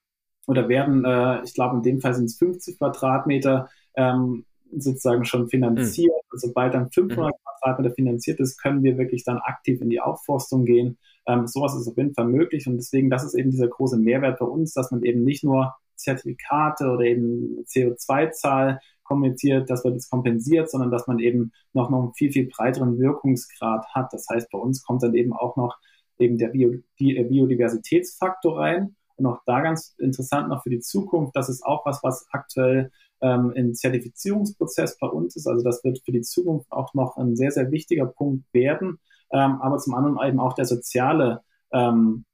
oder 0.46 0.68
werden, 0.68 1.04
äh, 1.04 1.42
ich 1.44 1.54
glaube 1.54 1.76
in 1.76 1.82
dem 1.82 2.00
Fall 2.00 2.14
sind 2.14 2.26
es 2.26 2.36
50 2.38 2.78
Quadratmeter, 2.78 3.68
ähm, 3.94 4.44
sozusagen 4.76 5.24
schon 5.24 5.48
finanziert. 5.48 6.10
Mhm. 6.10 6.32
Und 6.32 6.40
sobald 6.40 6.74
dann 6.74 6.90
500 6.90 7.32
mhm. 7.32 7.36
Quadratmeter 7.44 7.94
finanziert 7.94 8.40
ist, 8.40 8.60
können 8.60 8.82
wir 8.82 8.98
wirklich 8.98 9.24
dann 9.24 9.38
aktiv 9.38 9.80
in 9.80 9.90
die 9.90 10.00
Aufforstung 10.00 10.64
gehen. 10.64 10.98
Ähm, 11.26 11.46
sowas 11.46 11.74
ist 11.74 11.86
auf 11.86 11.96
jeden 11.96 12.14
Fall 12.14 12.26
möglich 12.26 12.66
und 12.66 12.76
deswegen, 12.76 13.10
das 13.10 13.24
ist 13.24 13.34
eben 13.34 13.50
dieser 13.50 13.68
große 13.68 13.96
Mehrwert 13.96 14.40
bei 14.40 14.46
uns, 14.46 14.72
dass 14.72 14.90
man 14.90 15.02
eben 15.02 15.22
nicht 15.22 15.44
nur 15.44 15.74
Zertifikate 15.94 16.90
oder 16.90 17.04
eben 17.04 17.64
CO2-Zahl 17.66 18.80
kommuniziert, 19.04 19.70
dass 19.70 19.84
man 19.84 19.94
das 19.94 20.08
kompensiert, 20.08 20.70
sondern 20.70 20.90
dass 20.90 21.06
man 21.06 21.18
eben 21.18 21.52
noch, 21.72 21.90
noch 21.90 22.02
einen 22.02 22.14
viel, 22.14 22.32
viel 22.32 22.48
breiteren 22.48 22.98
Wirkungsgrad 22.98 23.86
hat. 23.94 24.12
Das 24.12 24.26
heißt, 24.28 24.50
bei 24.50 24.58
uns 24.58 24.82
kommt 24.82 25.02
dann 25.02 25.14
eben 25.14 25.32
auch 25.32 25.56
noch 25.56 25.76
eben 26.22 26.38
der 26.38 26.48
Bio, 26.48 26.74
die, 26.98 27.22
Biodiversitätsfaktor 27.22 28.58
rein. 28.58 28.96
Und 29.16 29.26
auch 29.26 29.40
da 29.46 29.60
ganz 29.60 29.94
interessant 29.98 30.48
noch 30.48 30.62
für 30.62 30.70
die 30.70 30.80
Zukunft, 30.80 31.36
das 31.36 31.48
ist 31.48 31.64
auch 31.64 31.84
was, 31.86 32.02
was 32.02 32.26
aktuell 32.30 32.90
ähm, 33.20 33.52
im 33.54 33.74
Zertifizierungsprozess 33.74 34.98
bei 34.98 35.06
uns 35.06 35.36
ist. 35.36 35.46
Also 35.46 35.62
das 35.62 35.84
wird 35.84 36.00
für 36.04 36.12
die 36.12 36.22
Zukunft 36.22 36.70
auch 36.72 36.94
noch 36.94 37.16
ein 37.16 37.36
sehr, 37.36 37.50
sehr 37.50 37.70
wichtiger 37.70 38.06
Punkt 38.06 38.44
werden. 38.52 38.98
Ähm, 39.30 39.60
aber 39.62 39.78
zum 39.78 39.94
anderen 39.94 40.18
eben 40.26 40.40
auch 40.40 40.54
der 40.54 40.64
soziale 40.64 41.42
ähm, 41.72 42.24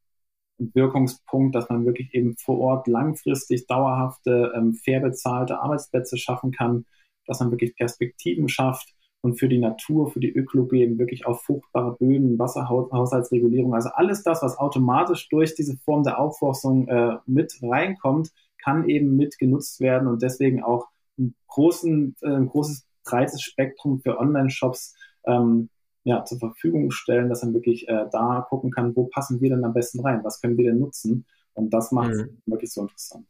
Wirkungspunkt, 0.58 1.54
dass 1.54 1.68
man 1.68 1.86
wirklich 1.86 2.12
eben 2.14 2.36
vor 2.36 2.58
Ort 2.58 2.88
langfristig 2.88 3.66
dauerhafte, 3.66 4.52
ähm, 4.56 4.74
fair 4.74 5.00
bezahlte 5.00 5.60
Arbeitsplätze 5.60 6.16
schaffen 6.16 6.50
kann, 6.50 6.86
dass 7.26 7.40
man 7.40 7.50
wirklich 7.50 7.76
Perspektiven 7.76 8.48
schafft 8.48 8.94
und 9.20 9.38
für 9.38 9.48
die 9.48 9.58
Natur, 9.58 10.10
für 10.10 10.20
die 10.20 10.32
Ökologie 10.32 10.82
eben 10.82 10.98
wirklich 10.98 11.26
auf 11.26 11.42
fruchtbare 11.42 11.96
Böden, 11.96 12.38
Wasserhaushaltsregulierung, 12.38 13.74
also 13.74 13.90
alles 13.90 14.22
das, 14.22 14.42
was 14.42 14.58
automatisch 14.58 15.28
durch 15.28 15.54
diese 15.54 15.76
Form 15.78 16.04
der 16.04 16.18
Aufforstung 16.18 16.88
äh, 16.88 17.16
mit 17.26 17.58
reinkommt, 17.62 18.30
kann 18.62 18.88
eben 18.88 19.16
mit 19.16 19.38
genutzt 19.38 19.80
werden 19.80 20.08
und 20.08 20.22
deswegen 20.22 20.62
auch 20.62 20.88
ein, 21.18 21.34
großen, 21.48 22.16
äh, 22.22 22.28
ein 22.28 22.46
großes, 22.46 22.86
breites 23.04 23.42
Spektrum 23.42 24.00
für 24.00 24.18
Online-Shops 24.18 24.94
ähm, 25.26 25.70
ja, 26.04 26.24
zur 26.24 26.38
Verfügung 26.38 26.90
stellen, 26.90 27.28
dass 27.28 27.42
man 27.42 27.54
wirklich 27.54 27.88
äh, 27.88 28.06
da 28.12 28.46
gucken 28.48 28.70
kann, 28.70 28.94
wo 28.94 29.04
passen 29.06 29.40
wir 29.40 29.50
denn 29.50 29.64
am 29.64 29.74
besten 29.74 30.00
rein, 30.00 30.22
was 30.22 30.40
können 30.40 30.56
wir 30.56 30.66
denn 30.66 30.78
nutzen 30.78 31.26
und 31.54 31.70
das 31.70 31.90
macht 31.90 32.10
es 32.10 32.22
mhm. 32.22 32.38
wirklich 32.46 32.72
so 32.72 32.82
interessant. 32.82 33.26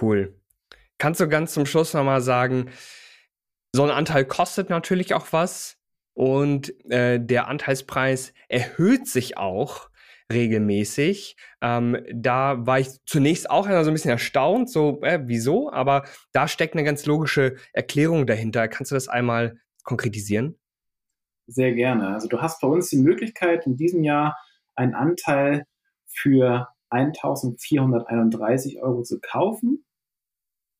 Cool. 0.00 0.34
Kannst 0.98 1.20
du 1.20 1.28
ganz 1.28 1.52
zum 1.52 1.66
Schluss 1.66 1.94
nochmal 1.94 2.22
sagen, 2.22 2.70
so 3.72 3.82
ein 3.82 3.90
Anteil 3.90 4.24
kostet 4.24 4.70
natürlich 4.70 5.14
auch 5.14 5.26
was 5.32 5.78
und 6.14 6.74
äh, 6.90 7.18
der 7.18 7.48
Anteilspreis 7.48 8.34
erhöht 8.48 9.08
sich 9.08 9.38
auch 9.38 9.88
regelmäßig. 10.30 11.36
Ähm, 11.60 11.96
da 12.12 12.66
war 12.66 12.78
ich 12.78 12.88
zunächst 13.06 13.50
auch 13.50 13.64
so 13.66 13.72
ein 13.72 13.92
bisschen 13.92 14.10
erstaunt, 14.10 14.70
so, 14.70 15.00
äh, 15.02 15.20
wieso? 15.24 15.72
Aber 15.72 16.04
da 16.32 16.48
steckt 16.48 16.74
eine 16.74 16.84
ganz 16.84 17.06
logische 17.06 17.56
Erklärung 17.72 18.26
dahinter. 18.26 18.68
Kannst 18.68 18.90
du 18.90 18.94
das 18.94 19.08
einmal 19.08 19.58
konkretisieren? 19.84 20.58
Sehr 21.46 21.72
gerne. 21.72 22.08
Also 22.08 22.28
du 22.28 22.40
hast 22.40 22.60
bei 22.60 22.68
uns 22.68 22.88
die 22.90 22.98
Möglichkeit, 22.98 23.66
in 23.66 23.76
diesem 23.76 24.04
Jahr 24.04 24.38
einen 24.74 24.94
Anteil 24.94 25.66
für 26.06 26.68
1431 26.90 28.82
Euro 28.82 29.02
zu 29.02 29.18
kaufen. 29.20 29.84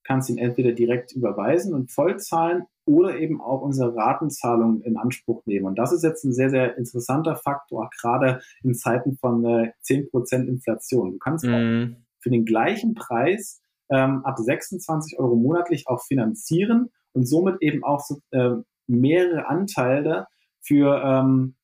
Kannst 0.05 0.31
ihn 0.31 0.39
entweder 0.39 0.73
direkt 0.73 1.13
überweisen 1.13 1.75
und 1.75 1.91
voll 1.91 2.19
zahlen 2.19 2.67
oder 2.85 3.19
eben 3.19 3.41
auch 3.41 3.63
unsere 3.63 3.95
Ratenzahlungen 3.95 4.83
in 4.83 4.97
Anspruch 4.97 5.45
nehmen. 5.47 5.67
Und 5.67 5.79
das 5.79 5.93
ist 5.93 6.03
jetzt 6.03 6.25
ein 6.25 6.33
sehr, 6.33 6.51
sehr 6.51 6.77
interessanter 6.77 7.37
Faktor, 7.37 7.91
gerade 8.01 8.41
in 8.63 8.75
Zeiten 8.75 9.17
von 9.17 9.45
äh, 9.45 9.73
10% 9.85 10.47
Inflation. 10.47 11.13
Du 11.13 11.19
kannst 11.19 11.45
mm. 11.45 11.97
für 12.19 12.31
den 12.31 12.45
gleichen 12.45 12.95
Preis 12.95 13.61
ähm, 13.91 14.25
ab 14.25 14.39
26 14.39 15.19
Euro 15.19 15.37
monatlich 15.37 15.87
auch 15.87 16.03
finanzieren 16.03 16.91
und 17.13 17.27
somit 17.27 17.57
eben 17.61 17.85
auch 17.85 18.01
so, 18.01 18.21
äh, 18.31 18.57
mehrere 18.87 19.49
Anteile 19.49 20.27
für 20.61 21.03
ähm, 21.05 21.55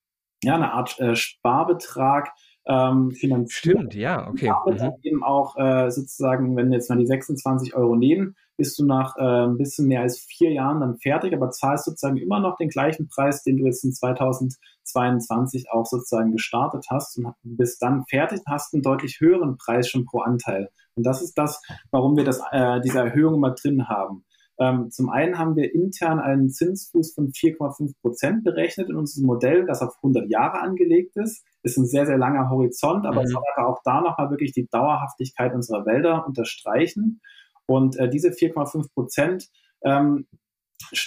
ja, 0.43 0.55
eine 0.55 0.73
Art 0.73 0.99
äh, 1.01 1.16
Sparbetrag 1.16 2.31
ähm, 2.66 3.11
finanzieren. 3.12 3.79
Stimmt, 3.79 3.95
ja, 3.95 4.29
okay. 4.29 4.53
Mhm. 4.66 4.93
eben 5.03 5.25
auch 5.25 5.57
äh, 5.57 5.91
sozusagen, 5.91 6.57
wenn 6.57 6.69
wir 6.71 6.77
jetzt 6.77 6.91
mal 6.91 6.99
die 6.99 7.07
26 7.07 7.75
Euro 7.75 7.97
nehmen, 7.97 8.37
bist 8.59 8.78
du 8.78 8.84
nach 8.84 9.16
äh, 9.16 9.46
ein 9.46 9.56
bisschen 9.56 9.86
mehr 9.86 10.02
als 10.02 10.18
vier 10.18 10.52
Jahren 10.52 10.80
dann 10.80 10.98
fertig, 10.98 11.32
aber 11.32 11.50
zahlst 11.50 11.84
sozusagen 11.84 12.18
immer 12.18 12.40
noch 12.40 12.56
den 12.56 12.68
gleichen 12.68 13.09
Preis, 13.09 13.42
den 13.44 13.56
du 13.56 13.64
jetzt 13.64 13.84
in 13.84 13.92
2022 13.92 15.70
auch 15.70 15.86
sozusagen 15.86 16.32
gestartet 16.32 16.86
hast 16.90 17.16
und 17.18 17.32
bist 17.42 17.80
dann 17.80 18.04
fertig, 18.06 18.40
hast 18.46 18.74
einen 18.74 18.82
deutlich 18.82 19.20
höheren 19.20 19.56
Preis 19.56 19.88
schon 19.88 20.04
pro 20.04 20.18
Anteil. 20.18 20.70
Und 20.96 21.04
das 21.04 21.22
ist 21.22 21.38
das, 21.38 21.62
warum 21.92 22.16
wir 22.16 22.24
das, 22.24 22.42
äh, 22.50 22.80
diese 22.80 22.98
Erhöhung 22.98 23.36
immer 23.36 23.52
drin 23.52 23.88
haben. 23.88 24.24
Ähm, 24.61 24.90
zum 24.90 25.09
einen 25.09 25.38
haben 25.38 25.54
wir 25.54 25.72
intern 25.72 26.18
einen 26.18 26.50
Zinsfuß 26.50 27.14
von 27.14 27.28
4,5 27.28 27.92
Prozent 28.00 28.42
berechnet 28.42 28.90
in 28.90 28.96
unserem 28.96 29.26
Modell, 29.26 29.66
das 29.66 29.82
auf 29.82 29.94
100 30.02 30.28
Jahre 30.28 30.61
angelegt 30.61 31.16
ist. 31.16 31.44
Ist 31.62 31.78
ein 31.78 31.86
sehr, 31.86 32.06
sehr 32.06 32.18
langer 32.18 32.50
Horizont, 32.50 33.06
aber 33.06 33.20
mhm. 33.20 33.26
es 33.26 33.30
soll 33.30 33.42
aber 33.56 33.68
auch 33.68 33.80
da 33.84 34.00
nochmal 34.00 34.30
wirklich 34.30 34.52
die 34.52 34.66
Dauerhaftigkeit 34.68 35.54
unserer 35.54 35.86
Wälder 35.86 36.26
unterstreichen. 36.26 37.20
Und 37.69 37.97
äh, 37.99 38.09
diese 38.09 38.31
4,5 38.31 38.93
Prozent 38.95 39.49
ähm, 39.83 40.27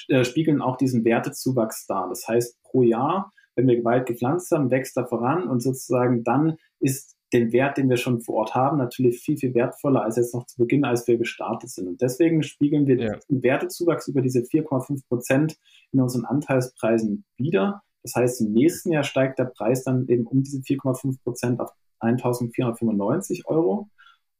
äh, 0.09 0.23
spiegeln 0.23 0.61
auch 0.61 0.77
diesen 0.77 1.03
Wertezuwachs 1.03 1.87
dar. 1.87 2.07
Das 2.09 2.27
heißt, 2.27 2.61
pro 2.63 2.83
Jahr, 2.83 3.31
wenn 3.55 3.67
wir 3.67 3.83
Wald 3.83 4.05
gepflanzt 4.05 4.51
haben, 4.51 4.69
wächst 4.69 4.95
er 4.95 5.07
voran 5.07 5.47
und 5.47 5.61
sozusagen 5.61 6.23
dann 6.23 6.57
ist 6.79 7.17
den 7.33 7.51
Wert, 7.53 7.77
den 7.77 7.89
wir 7.89 7.97
schon 7.97 8.21
vor 8.21 8.35
Ort 8.35 8.55
haben, 8.55 8.77
natürlich 8.77 9.21
viel, 9.21 9.37
viel 9.37 9.53
wertvoller 9.53 10.03
als 10.03 10.17
jetzt 10.17 10.35
noch 10.35 10.45
zu 10.45 10.57
Beginn, 10.57 10.83
als 10.83 11.07
wir 11.07 11.17
gestartet 11.17 11.69
sind. 11.69 11.87
Und 11.87 12.01
deswegen 12.01 12.43
spiegeln 12.43 12.87
wir 12.87 12.97
ja. 12.97 13.19
den 13.29 13.41
Wertezuwachs 13.41 14.07
über 14.07 14.21
diese 14.21 14.39
4,5 14.39 15.07
Prozent 15.07 15.57
in 15.91 16.01
unseren 16.01 16.25
Anteilspreisen 16.25 17.23
wieder. 17.37 17.81
Das 18.03 18.15
heißt, 18.15 18.41
im 18.41 18.51
nächsten 18.51 18.91
Jahr 18.91 19.03
steigt 19.03 19.39
der 19.39 19.45
Preis 19.45 19.83
dann 19.83 20.07
eben 20.07 20.27
um 20.27 20.43
diese 20.43 20.59
4,5 20.59 21.23
Prozent 21.23 21.59
auf 21.61 21.71
1495 21.99 23.47
Euro. 23.47 23.89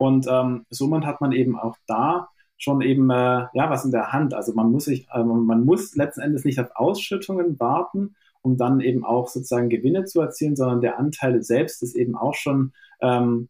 Und 0.02 0.26
ähm, 0.28 0.66
somit 0.72 1.06
hat 1.06 1.22
man 1.22 1.32
eben 1.32 1.60
auch 1.60 1.78
da 1.86 2.30
schon 2.58 2.82
eben 2.82 3.12
äh, 3.12 3.46
ja 3.54 3.70
was 3.70 3.86
in 3.86 3.92
der 3.92 4.12
Hand. 4.12 4.34
Also 4.34 4.52
man 4.56 4.72
muss 4.72 4.86
sich, 4.86 5.08
äh, 5.14 5.24
man 5.24 5.64
muss 5.64 5.96
letzten 5.96 6.22
Endes 6.22 6.44
nicht 6.44 6.60
auf 6.60 6.72
Ausschüttungen 6.74 7.60
warten, 7.60 8.16
um 8.42 8.58
dann 8.58 8.80
eben 8.80 9.06
auch 9.06 9.28
sozusagen 9.28 9.70
Gewinne 9.70 10.06
zu 10.06 10.20
erzielen, 10.20 10.56
sondern 10.56 10.82
der 10.82 10.98
Anteil 10.98 11.44
selbst 11.44 11.84
ist 11.84 11.96
eben 11.96 12.16
auch 12.16 12.34
schon 12.34 12.74
ähm, 13.00 13.48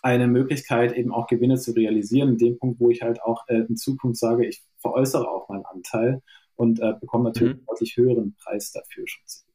eine 0.00 0.28
Möglichkeit, 0.28 0.96
eben 0.96 1.12
auch 1.12 1.26
Gewinne 1.26 1.58
zu 1.58 1.72
realisieren, 1.72 2.30
in 2.30 2.38
dem 2.38 2.58
Punkt, 2.58 2.80
wo 2.80 2.88
ich 2.88 3.02
halt 3.02 3.22
auch 3.22 3.46
äh, 3.48 3.66
in 3.68 3.76
Zukunft 3.76 4.18
sage, 4.18 4.46
ich 4.46 4.64
veräußere 4.78 5.28
auch 5.28 5.50
meinen 5.50 5.66
Anteil 5.66 6.22
und 6.54 6.80
äh, 6.80 6.94
bekomme 6.98 7.24
natürlich 7.24 7.52
mhm. 7.52 7.58
einen 7.58 7.66
deutlich 7.66 7.96
höheren 7.98 8.34
Preis 8.42 8.72
dafür 8.72 9.04
schon. 9.06 9.45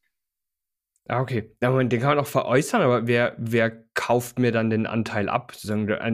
Ah, 1.11 1.21
okay. 1.21 1.51
Ja, 1.61 1.69
Moment, 1.69 1.91
den 1.91 1.99
kann 1.99 2.15
man 2.15 2.19
auch 2.19 2.27
veräußern, 2.27 2.81
aber 2.81 3.05
wer, 3.05 3.35
wer 3.37 3.69
kauft 3.93 4.39
mir 4.39 4.51
dann 4.51 4.69
den 4.69 4.85
Anteil 4.85 5.27
ab? 5.27 5.53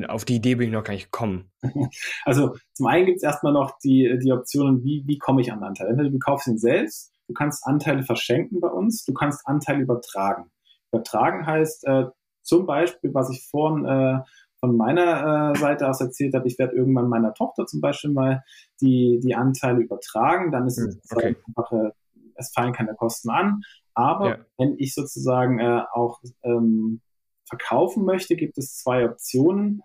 Auf 0.07 0.25
die 0.25 0.35
Idee 0.35 0.55
bin 0.55 0.67
ich 0.67 0.73
noch 0.73 0.83
gar 0.83 0.93
nicht 0.93 1.11
gekommen. 1.11 1.51
Also 2.25 2.55
zum 2.73 2.87
einen 2.87 3.05
gibt 3.05 3.17
es 3.17 3.23
erstmal 3.23 3.53
noch 3.53 3.77
die, 3.83 4.17
die 4.21 4.31
Optionen, 4.31 4.83
wie, 4.83 5.03
wie 5.05 5.17
komme 5.17 5.41
ich 5.41 5.51
an 5.51 5.59
den 5.59 5.65
Anteil? 5.65 5.87
Entweder 5.87 6.09
du 6.09 6.19
kaufst 6.19 6.47
ihn 6.47 6.57
selbst 6.57 7.13
Du 7.27 7.33
kannst 7.33 7.65
Anteile 7.65 8.03
verschenken 8.03 8.61
bei 8.61 8.69
uns, 8.69 9.03
du 9.03 9.13
kannst 9.13 9.45
Anteile 9.45 9.81
übertragen. 9.83 10.49
Übertragen 10.91 11.45
heißt 11.45 11.85
äh, 11.85 12.05
zum 12.41 12.65
Beispiel, 12.65 13.13
was 13.13 13.29
ich 13.29 13.47
vorhin 13.49 13.85
äh, 13.85 14.19
von 14.59 14.77
meiner 14.77 15.51
äh, 15.51 15.59
Seite 15.59 15.89
aus 15.89 15.99
erzählt 15.99 16.33
habe, 16.33 16.47
ich 16.47 16.57
werde 16.57 16.75
irgendwann 16.75 17.09
meiner 17.09 17.33
Tochter 17.33 17.65
zum 17.65 17.81
Beispiel 17.81 18.11
mal 18.11 18.43
die, 18.81 19.19
die 19.21 19.35
Anteile 19.35 19.81
übertragen, 19.81 20.51
dann 20.51 20.67
ist 20.67 20.77
es 20.77 20.95
hm, 20.95 21.01
okay. 21.11 21.35
einfach, 21.47 21.71
äh, 21.73 21.91
es 22.35 22.51
fallen 22.53 22.71
keine 22.71 22.95
Kosten 22.95 23.29
an. 23.29 23.61
Aber 23.97 24.29
ja. 24.29 24.37
wenn 24.57 24.75
ich 24.77 24.93
sozusagen 24.93 25.59
äh, 25.59 25.81
auch 25.91 26.21
ähm, 26.43 27.01
verkaufen 27.45 28.05
möchte, 28.05 28.35
gibt 28.35 28.57
es 28.57 28.77
zwei 28.77 29.05
Optionen. 29.05 29.81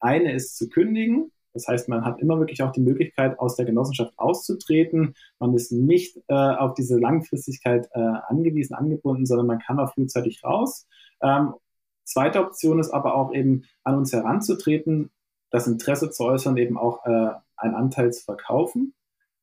Eine 0.00 0.32
ist 0.32 0.56
zu 0.56 0.68
kündigen 0.68 1.30
das 1.52 1.66
heißt, 1.66 1.88
man 1.88 2.04
hat 2.04 2.20
immer 2.20 2.38
wirklich 2.38 2.62
auch 2.62 2.72
die 2.72 2.80
Möglichkeit, 2.80 3.38
aus 3.38 3.56
der 3.56 3.66
Genossenschaft 3.66 4.12
auszutreten. 4.16 5.14
Man 5.38 5.54
ist 5.54 5.72
nicht 5.72 6.16
äh, 6.28 6.34
auf 6.34 6.74
diese 6.74 6.98
Langfristigkeit 6.98 7.88
äh, 7.92 7.98
angewiesen, 7.98 8.74
angebunden, 8.74 9.26
sondern 9.26 9.46
man 9.46 9.58
kann 9.58 9.80
auch 9.80 9.92
frühzeitig 9.92 10.44
raus. 10.44 10.86
Ähm, 11.22 11.54
zweite 12.04 12.40
Option 12.40 12.78
ist 12.78 12.90
aber 12.90 13.14
auch 13.14 13.34
eben 13.34 13.64
an 13.82 13.96
uns 13.96 14.12
heranzutreten, 14.12 15.10
das 15.50 15.66
Interesse 15.66 16.10
zu 16.10 16.24
äußern, 16.24 16.56
eben 16.56 16.78
auch 16.78 17.04
äh, 17.04 17.30
einen 17.56 17.74
Anteil 17.74 18.12
zu 18.12 18.24
verkaufen. 18.24 18.94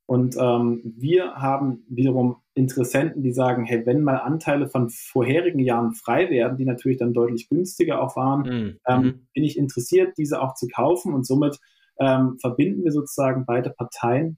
Und 0.07 0.37
ähm, 0.39 0.93
wir 0.97 1.35
haben 1.35 1.83
wiederum 1.89 2.37
Interessenten, 2.53 3.23
die 3.23 3.33
sagen, 3.33 3.65
hey, 3.65 3.85
wenn 3.85 4.03
mal 4.03 4.15
Anteile 4.15 4.69
von 4.69 4.89
vorherigen 4.89 5.59
Jahren 5.59 5.93
frei 5.93 6.29
werden, 6.29 6.57
die 6.57 6.63
natürlich 6.63 6.97
dann 6.97 7.13
deutlich 7.13 7.49
günstiger 7.49 8.01
auch 8.01 8.15
waren, 8.15 8.41
mhm. 8.41 8.79
ähm, 8.87 9.01
mhm. 9.01 9.27
bin 9.33 9.43
ich 9.43 9.57
interessiert, 9.57 10.17
diese 10.17 10.41
auch 10.41 10.55
zu 10.55 10.67
kaufen 10.67 11.13
und 11.13 11.27
somit 11.27 11.59
ähm, 11.99 12.37
verbinden 12.39 12.85
wir 12.85 12.93
sozusagen 12.93 13.45
beide 13.45 13.69
Parteien 13.69 14.37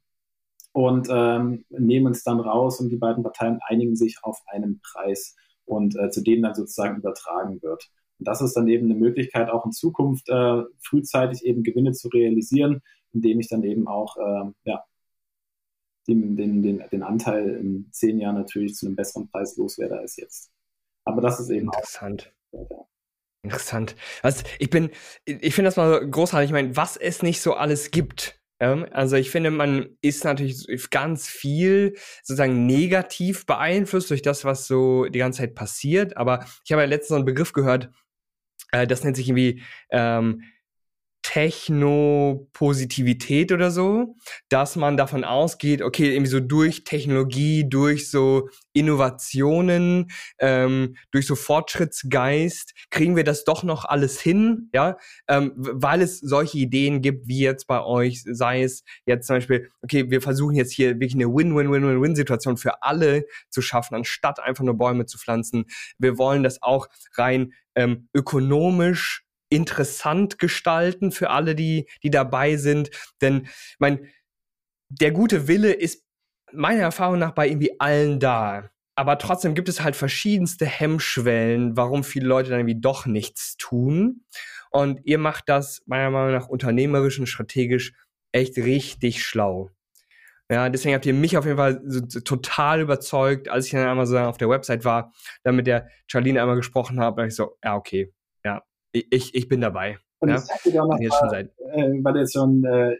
und 0.71 1.07
ähm, 1.11 1.65
nehmen 1.69 2.07
uns 2.07 2.23
dann 2.23 2.39
raus 2.39 2.79
und 2.79 2.89
die 2.89 2.97
beiden 2.97 3.23
Parteien 3.23 3.59
einigen 3.67 3.95
sich 3.95 4.17
auf 4.23 4.41
einen 4.47 4.81
Preis 4.81 5.35
und 5.65 5.95
äh, 5.99 6.09
zu 6.09 6.23
dem 6.23 6.41
dann 6.41 6.55
sozusagen 6.55 6.97
übertragen 6.97 7.61
wird. 7.61 7.89
Und 8.17 8.27
das 8.27 8.41
ist 8.41 8.55
dann 8.55 8.67
eben 8.67 8.85
eine 8.89 8.99
Möglichkeit, 8.99 9.49
auch 9.49 9.65
in 9.65 9.71
Zukunft 9.71 10.29
äh, 10.29 10.63
frühzeitig 10.79 11.45
eben 11.45 11.61
Gewinne 11.61 11.91
zu 11.91 12.07
realisieren, 12.07 12.81
indem 13.13 13.39
ich 13.39 13.49
dann 13.49 13.63
eben 13.63 13.87
auch 13.87 14.17
äh, 14.17 14.51
ja, 14.63 14.83
den, 16.09 16.35
den, 16.35 16.61
den, 16.61 16.83
den 16.91 17.03
Anteil 17.03 17.49
in 17.55 17.89
zehn 17.91 18.19
Jahren 18.19 18.35
natürlich 18.35 18.75
zu 18.75 18.85
einem 18.85 18.95
besseren 18.95 19.29
Preis 19.29 19.55
loswerde 19.57 19.99
als 19.99 20.17
jetzt. 20.17 20.51
Aber 21.05 21.21
das 21.21 21.39
ist 21.39 21.49
eben 21.49 21.67
interessant. 21.67 22.33
Auch, 22.51 22.87
Interessant. 23.41 23.95
Also 24.21 24.43
ich 24.59 24.69
bin, 24.69 24.89
ich 25.23 25.55
finde 25.55 25.67
das 25.69 25.77
mal 25.77 26.07
großartig. 26.09 26.49
Ich 26.49 26.53
meine, 26.53 26.75
was 26.75 26.97
es 26.97 27.23
nicht 27.23 27.41
so 27.41 27.53
alles 27.53 27.91
gibt. 27.91 28.41
Ja? 28.61 28.83
Also 28.91 29.15
ich 29.15 29.29
finde, 29.29 29.49
man 29.49 29.97
ist 30.01 30.25
natürlich 30.25 30.67
ganz 30.89 31.27
viel 31.27 31.95
sozusagen 32.21 32.65
negativ 32.65 33.45
beeinflusst 33.45 34.09
durch 34.09 34.21
das, 34.21 34.43
was 34.43 34.67
so 34.67 35.05
die 35.05 35.19
ganze 35.19 35.39
Zeit 35.39 35.55
passiert. 35.55 36.17
Aber 36.17 36.45
ich 36.65 36.71
habe 36.73 36.81
ja 36.81 36.87
letztens 36.87 37.09
so 37.09 37.15
einen 37.15 37.25
Begriff 37.25 37.53
gehört, 37.53 37.89
äh, 38.71 38.85
das 38.85 39.03
nennt 39.03 39.15
sich 39.15 39.29
irgendwie 39.29 39.63
ähm, 39.89 40.43
Technopositivität 41.29 43.51
oder 43.51 43.69
so, 43.69 44.15
dass 44.49 44.75
man 44.75 44.97
davon 44.97 45.23
ausgeht, 45.23 45.83
okay, 45.83 46.11
irgendwie 46.11 46.31
so 46.31 46.39
durch 46.39 46.85
Technologie, 46.85 47.69
durch 47.69 48.09
so 48.09 48.49
Innovationen, 48.73 50.09
ähm, 50.39 50.95
durch 51.11 51.27
so 51.27 51.35
Fortschrittsgeist 51.35 52.73
kriegen 52.89 53.15
wir 53.15 53.23
das 53.23 53.43
doch 53.43 53.61
noch 53.61 53.85
alles 53.85 54.19
hin, 54.19 54.71
ja, 54.73 54.97
ähm, 55.27 55.53
weil 55.55 56.01
es 56.01 56.19
solche 56.19 56.57
Ideen 56.57 57.03
gibt, 57.03 57.27
wie 57.27 57.41
jetzt 57.41 57.67
bei 57.67 57.83
euch, 57.83 58.23
sei 58.25 58.63
es 58.63 58.83
jetzt 59.05 59.27
zum 59.27 59.35
Beispiel, 59.35 59.69
okay, 59.83 60.09
wir 60.09 60.23
versuchen 60.23 60.55
jetzt 60.55 60.73
hier 60.73 60.95
wirklich 60.95 61.13
eine 61.13 61.27
Win-Win-Win-Win-Situation 61.27 62.57
für 62.57 62.81
alle 62.81 63.27
zu 63.51 63.61
schaffen, 63.61 63.93
anstatt 63.93 64.39
einfach 64.39 64.63
nur 64.63 64.79
Bäume 64.79 65.05
zu 65.05 65.19
pflanzen. 65.19 65.65
Wir 65.99 66.17
wollen 66.17 66.41
das 66.41 66.63
auch 66.63 66.87
rein 67.17 67.53
ähm, 67.75 68.09
ökonomisch 68.15 69.28
interessant 69.49 70.39
gestalten 70.39 71.11
für 71.11 71.29
alle, 71.29 71.55
die, 71.55 71.87
die 72.03 72.09
dabei 72.09 72.57
sind. 72.57 72.91
Denn, 73.21 73.47
mein, 73.79 74.07
der 74.89 75.11
gute 75.11 75.47
Wille 75.47 75.71
ist 75.71 76.05
meiner 76.51 76.81
Erfahrung 76.81 77.19
nach 77.19 77.31
bei 77.31 77.47
irgendwie 77.47 77.79
allen 77.79 78.19
da. 78.19 78.69
Aber 78.95 79.17
trotzdem 79.17 79.55
gibt 79.55 79.69
es 79.69 79.81
halt 79.81 79.95
verschiedenste 79.95 80.65
Hemmschwellen, 80.65 81.77
warum 81.77 82.03
viele 82.03 82.27
Leute 82.27 82.49
dann 82.49 82.59
irgendwie 82.59 82.81
doch 82.81 83.05
nichts 83.05 83.55
tun. 83.57 84.25
Und 84.71 84.99
ihr 85.05 85.17
macht 85.17 85.47
das 85.47 85.81
meiner 85.85 86.09
Meinung 86.11 86.33
nach 86.33 86.47
unternehmerisch 86.47 87.19
und 87.19 87.27
strategisch 87.27 87.93
echt 88.31 88.57
richtig 88.57 89.23
schlau. 89.23 89.71
Ja, 90.51 90.67
deswegen 90.69 90.95
habt 90.95 91.05
ihr 91.05 91.13
mich 91.13 91.37
auf 91.37 91.45
jeden 91.45 91.57
Fall 91.57 91.79
so, 91.85 92.01
so, 92.07 92.19
total 92.21 92.81
überzeugt, 92.81 93.49
als 93.49 93.67
ich 93.67 93.71
dann 93.71 93.87
einmal 93.87 94.07
so 94.07 94.17
auf 94.17 94.37
der 94.37 94.49
Website 94.49 94.83
war, 94.83 95.13
dann 95.43 95.55
mit 95.55 95.67
der 95.67 95.87
Charlene 96.07 96.41
einmal 96.41 96.55
gesprochen 96.55 96.99
habe, 96.99 97.27
ich 97.27 97.35
so, 97.35 97.57
ja, 97.63 97.75
okay, 97.75 98.11
ja, 98.43 98.63
ich, 98.91 99.35
ich 99.35 99.47
bin 99.47 99.61
dabei. 99.61 99.97
Und 100.19 100.29
ja? 100.29 100.35
ich 100.35 100.41
sag 100.41 100.61
dir 100.63 100.83
auch 100.83 100.87
noch 100.87 100.99
mal, 100.99 101.29
seit... 101.29 101.47
äh, 101.73 101.91
weil 102.03 102.17
jetzt 102.17 102.33
schon, 102.33 102.63
äh, 102.65 102.95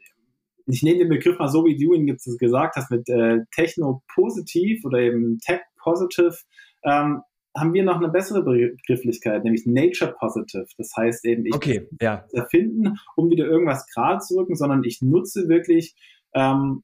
ich 0.66 0.84
nehme 0.84 1.00
den 1.00 1.10
Begriff 1.10 1.40
mal 1.40 1.48
so, 1.48 1.66
wie 1.66 1.78
du 1.78 1.94
ihn 1.94 2.08
jetzt 2.08 2.26
gesagt 2.40 2.76
hast, 2.76 2.92
mit 2.92 3.10
äh, 3.10 3.40
Techno-Positiv 3.54 4.86
oder 4.86 5.00
eben 5.00 5.40
Tech-Positive, 5.40 6.36
ähm, 6.84 7.22
haben 7.58 7.74
wir 7.74 7.84
noch 7.84 7.98
eine 7.98 8.10
bessere 8.10 8.44
Begrifflichkeit, 8.44 9.44
nämlich 9.44 9.66
Nature 9.66 10.16
Positive. 10.20 10.68
Das 10.78 10.92
heißt 10.96 11.26
eben, 11.26 11.46
ich 11.46 11.56
okay, 11.56 11.88
ja. 12.00 12.24
erfinden, 12.32 12.98
um 13.16 13.30
wieder 13.30 13.46
irgendwas 13.46 13.88
gerade 13.88 14.20
zu 14.20 14.38
rücken, 14.38 14.56
sondern 14.56 14.84
ich 14.84 15.02
nutze 15.02 15.50
wirklich 15.50 15.96
ähm, 16.34 16.84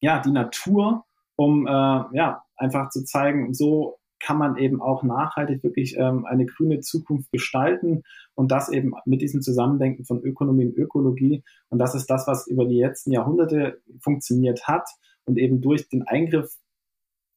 ja, 0.00 0.20
die 0.20 0.30
Natur, 0.30 1.04
um 1.36 1.66
äh, 1.66 1.70
ja, 1.70 2.42
einfach 2.56 2.90
zu 2.90 3.04
zeigen, 3.04 3.54
so 3.54 3.98
kann 4.24 4.38
man 4.38 4.56
eben 4.56 4.80
auch 4.80 5.02
nachhaltig 5.02 5.62
wirklich 5.62 5.96
ähm, 5.98 6.24
eine 6.24 6.46
grüne 6.46 6.80
Zukunft 6.80 7.30
gestalten 7.30 8.02
und 8.34 8.50
das 8.50 8.70
eben 8.70 8.94
mit 9.04 9.20
diesem 9.20 9.42
Zusammendenken 9.42 10.06
von 10.06 10.22
Ökonomie 10.22 10.66
und 10.66 10.76
Ökologie. 10.76 11.44
Und 11.68 11.78
das 11.78 11.94
ist 11.94 12.06
das, 12.06 12.26
was 12.26 12.46
über 12.46 12.64
die 12.64 12.80
letzten 12.80 13.12
Jahrhunderte 13.12 13.82
funktioniert 14.00 14.66
hat 14.66 14.88
und 15.26 15.36
eben 15.36 15.60
durch 15.60 15.90
den 15.90 16.04
Eingriff 16.04 16.54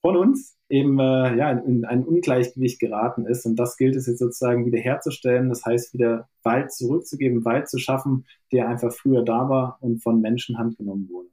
von 0.02 0.16
uns 0.16 0.58
eben 0.70 0.98
äh, 1.00 1.36
ja, 1.36 1.52
in 1.52 1.84
ein 1.84 2.06
Ungleichgewicht 2.06 2.80
geraten 2.80 3.26
ist. 3.26 3.46
Und 3.46 3.58
das 3.58 3.76
gilt 3.76 3.98
es 3.98 4.08
jetzt 4.08 4.20
sozusagen 4.20 4.66
wieder 4.66 4.80
herzustellen. 4.80 5.50
Das 5.50 5.66
heißt, 5.66 5.94
wieder 5.94 6.30
Wald 6.44 6.72
zurückzugeben, 6.72 7.44
Wald 7.44 7.68
zu 7.68 7.80
schaffen, 7.80 8.26
der 8.54 8.70
einfach 8.70 8.94
früher 8.94 9.24
da 9.24 9.50
war 9.50 9.78
und 9.82 10.02
von 10.02 10.22
Menschenhand 10.22 10.78
genommen 10.78 11.10
wurde. 11.10 11.30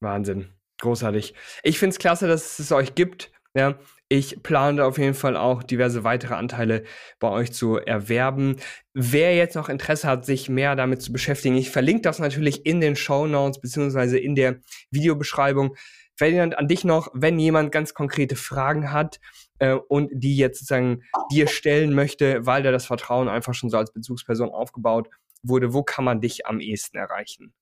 Wahnsinn. 0.00 0.46
Großartig. 0.78 1.34
Ich 1.64 1.78
finde 1.80 1.94
es 1.94 1.98
klasse, 1.98 2.28
dass 2.28 2.60
es 2.60 2.70
euch 2.70 2.94
gibt. 2.94 3.32
Ja, 3.54 3.78
ich 4.12 4.42
plane 4.42 4.84
auf 4.84 4.98
jeden 4.98 5.14
Fall 5.14 5.38
auch 5.38 5.62
diverse 5.62 6.04
weitere 6.04 6.34
Anteile 6.34 6.84
bei 7.18 7.30
euch 7.30 7.50
zu 7.50 7.78
erwerben. 7.78 8.56
Wer 8.92 9.34
jetzt 9.34 9.56
noch 9.56 9.70
Interesse 9.70 10.06
hat, 10.06 10.26
sich 10.26 10.50
mehr 10.50 10.76
damit 10.76 11.00
zu 11.00 11.12
beschäftigen, 11.12 11.56
ich 11.56 11.70
verlinke 11.70 12.02
das 12.02 12.18
natürlich 12.18 12.66
in 12.66 12.82
den 12.82 12.94
Show 12.94 13.26
Notes 13.26 13.58
beziehungsweise 13.62 14.18
in 14.18 14.34
der 14.34 14.60
Videobeschreibung. 14.90 15.76
Ferdinand, 16.14 16.58
an 16.58 16.68
dich 16.68 16.84
noch, 16.84 17.08
wenn 17.14 17.38
jemand 17.38 17.72
ganz 17.72 17.94
konkrete 17.94 18.36
Fragen 18.36 18.92
hat 18.92 19.18
äh, 19.60 19.72
und 19.72 20.10
die 20.12 20.36
jetzt 20.36 20.58
sozusagen 20.58 21.04
dir 21.32 21.48
stellen 21.48 21.94
möchte, 21.94 22.44
weil 22.44 22.62
da 22.62 22.70
das 22.70 22.84
Vertrauen 22.84 23.30
einfach 23.30 23.54
schon 23.54 23.70
so 23.70 23.78
als 23.78 23.94
Bezugsperson 23.94 24.50
aufgebaut 24.50 25.08
wurde, 25.42 25.72
wo 25.72 25.82
kann 25.82 26.04
man 26.04 26.20
dich 26.20 26.44
am 26.44 26.60
ehesten 26.60 26.98
erreichen? 26.98 27.54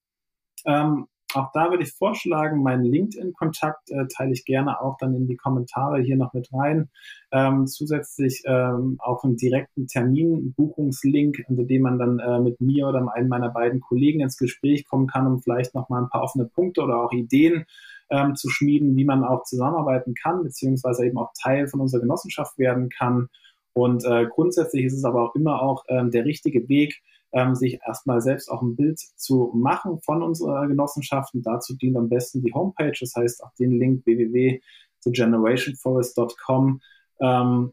Ähm, 0.66 1.06
auch 1.34 1.52
da 1.52 1.70
würde 1.70 1.84
ich 1.84 1.92
vorschlagen, 1.92 2.62
meinen 2.62 2.84
LinkedIn-Kontakt 2.84 3.90
äh, 3.90 4.06
teile 4.08 4.32
ich 4.32 4.44
gerne 4.44 4.80
auch 4.80 4.96
dann 4.98 5.14
in 5.14 5.26
die 5.26 5.36
Kommentare 5.36 6.00
hier 6.00 6.16
noch 6.16 6.32
mit 6.32 6.52
rein. 6.52 6.88
Ähm, 7.32 7.66
zusätzlich 7.66 8.42
ähm, 8.46 8.96
auch 8.98 9.22
einen 9.22 9.36
direkten 9.36 9.86
Terminbuchungslink, 9.86 11.44
unter 11.48 11.64
dem 11.64 11.82
man 11.82 11.98
dann 11.98 12.18
äh, 12.18 12.40
mit 12.40 12.60
mir 12.60 12.88
oder 12.88 13.06
einem 13.14 13.28
meiner 13.28 13.50
beiden 13.50 13.80
Kollegen 13.80 14.20
ins 14.20 14.36
Gespräch 14.36 14.86
kommen 14.86 15.06
kann, 15.06 15.26
um 15.26 15.40
vielleicht 15.40 15.74
noch 15.74 15.88
mal 15.88 16.02
ein 16.02 16.08
paar 16.08 16.22
offene 16.22 16.46
Punkte 16.46 16.82
oder 16.82 17.02
auch 17.02 17.12
Ideen 17.12 17.64
ähm, 18.10 18.34
zu 18.34 18.48
schmieden, 18.48 18.96
wie 18.96 19.04
man 19.04 19.24
auch 19.24 19.44
zusammenarbeiten 19.44 20.14
kann, 20.14 20.42
beziehungsweise 20.42 21.06
eben 21.06 21.18
auch 21.18 21.32
Teil 21.40 21.68
von 21.68 21.80
unserer 21.80 22.00
Genossenschaft 22.00 22.58
werden 22.58 22.88
kann. 22.88 23.28
Und 23.72 24.04
äh, 24.04 24.26
grundsätzlich 24.26 24.84
ist 24.84 24.94
es 24.94 25.04
aber 25.04 25.22
auch 25.22 25.34
immer 25.34 25.62
auch 25.62 25.84
ähm, 25.88 26.10
der 26.10 26.24
richtige 26.24 26.68
Weg, 26.68 27.00
ähm, 27.32 27.54
sich 27.54 27.78
erstmal 27.86 28.20
selbst 28.20 28.50
auch 28.50 28.62
ein 28.62 28.74
Bild 28.76 28.98
zu 28.98 29.52
machen 29.54 30.00
von 30.02 30.22
unserer 30.22 30.66
Genossenschaft. 30.66 31.32
Und 31.34 31.46
dazu 31.46 31.76
dient 31.76 31.96
am 31.96 32.08
besten 32.08 32.42
die 32.42 32.52
Homepage, 32.52 32.96
das 32.98 33.14
heißt 33.14 33.44
auch 33.44 33.54
den 33.54 33.78
Link 33.78 34.04
www.thegenerationforest.com. 34.06 36.80
Ähm, 37.20 37.72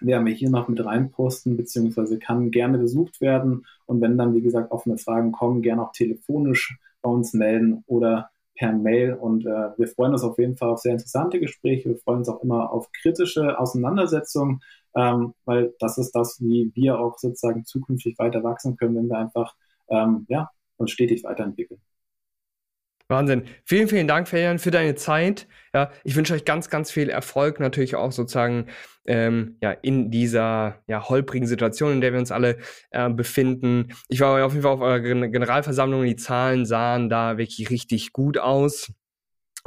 werden 0.00 0.26
wir 0.26 0.34
hier 0.34 0.50
noch 0.50 0.68
mit 0.68 0.84
reinposten, 0.84 1.56
beziehungsweise 1.56 2.18
kann 2.18 2.50
gerne 2.50 2.78
besucht 2.78 3.20
werden. 3.20 3.66
Und 3.86 4.00
wenn 4.00 4.18
dann, 4.18 4.34
wie 4.34 4.42
gesagt, 4.42 4.70
offene 4.70 4.98
Fragen 4.98 5.32
kommen, 5.32 5.62
gerne 5.62 5.82
auch 5.82 5.92
telefonisch 5.92 6.78
bei 7.02 7.10
uns 7.10 7.32
melden 7.32 7.82
oder 7.86 8.30
per 8.56 8.72
Mail. 8.72 9.14
Und 9.14 9.46
äh, 9.46 9.70
wir 9.76 9.88
freuen 9.88 10.12
uns 10.12 10.22
auf 10.22 10.38
jeden 10.38 10.56
Fall 10.56 10.70
auf 10.70 10.80
sehr 10.80 10.92
interessante 10.92 11.40
Gespräche. 11.40 11.88
Wir 11.88 11.98
freuen 11.98 12.18
uns 12.18 12.28
auch 12.28 12.42
immer 12.42 12.72
auf 12.72 12.90
kritische 12.92 13.58
Auseinandersetzungen 13.58 14.60
ähm, 14.96 15.34
weil 15.44 15.74
das 15.78 15.98
ist 15.98 16.12
das, 16.12 16.40
wie 16.40 16.72
wir 16.74 16.98
auch 16.98 17.18
sozusagen 17.18 17.64
zukünftig 17.64 18.18
weiter 18.18 18.42
wachsen 18.42 18.76
können, 18.76 18.96
wenn 18.96 19.08
wir 19.08 19.18
einfach 19.18 19.54
ähm, 19.88 20.26
ja, 20.28 20.50
uns 20.76 20.90
stetig 20.90 21.22
weiterentwickeln. 21.24 21.80
Wahnsinn. 23.08 23.44
Vielen, 23.64 23.86
vielen 23.86 24.08
Dank, 24.08 24.26
Ferdinand, 24.26 24.60
für 24.60 24.72
deine 24.72 24.96
Zeit. 24.96 25.46
Ja, 25.72 25.92
ich 26.02 26.16
wünsche 26.16 26.34
euch 26.34 26.44
ganz, 26.44 26.70
ganz 26.70 26.90
viel 26.90 27.08
Erfolg, 27.08 27.60
natürlich 27.60 27.94
auch 27.94 28.10
sozusagen 28.10 28.66
ähm, 29.06 29.58
ja, 29.62 29.70
in 29.70 30.10
dieser 30.10 30.82
ja, 30.88 31.08
holprigen 31.08 31.46
Situation, 31.46 31.92
in 31.92 32.00
der 32.00 32.12
wir 32.12 32.18
uns 32.18 32.32
alle 32.32 32.58
äh, 32.90 33.08
befinden. 33.08 33.92
Ich 34.08 34.20
war 34.20 34.44
auf 34.44 34.52
jeden 34.52 34.64
Fall 34.64 34.72
auf 34.72 34.80
eurer 34.80 34.98
Generalversammlung, 35.00 36.04
die 36.04 36.16
Zahlen 36.16 36.66
sahen 36.66 37.08
da 37.08 37.38
wirklich 37.38 37.70
richtig 37.70 38.12
gut 38.12 38.38
aus. 38.38 38.92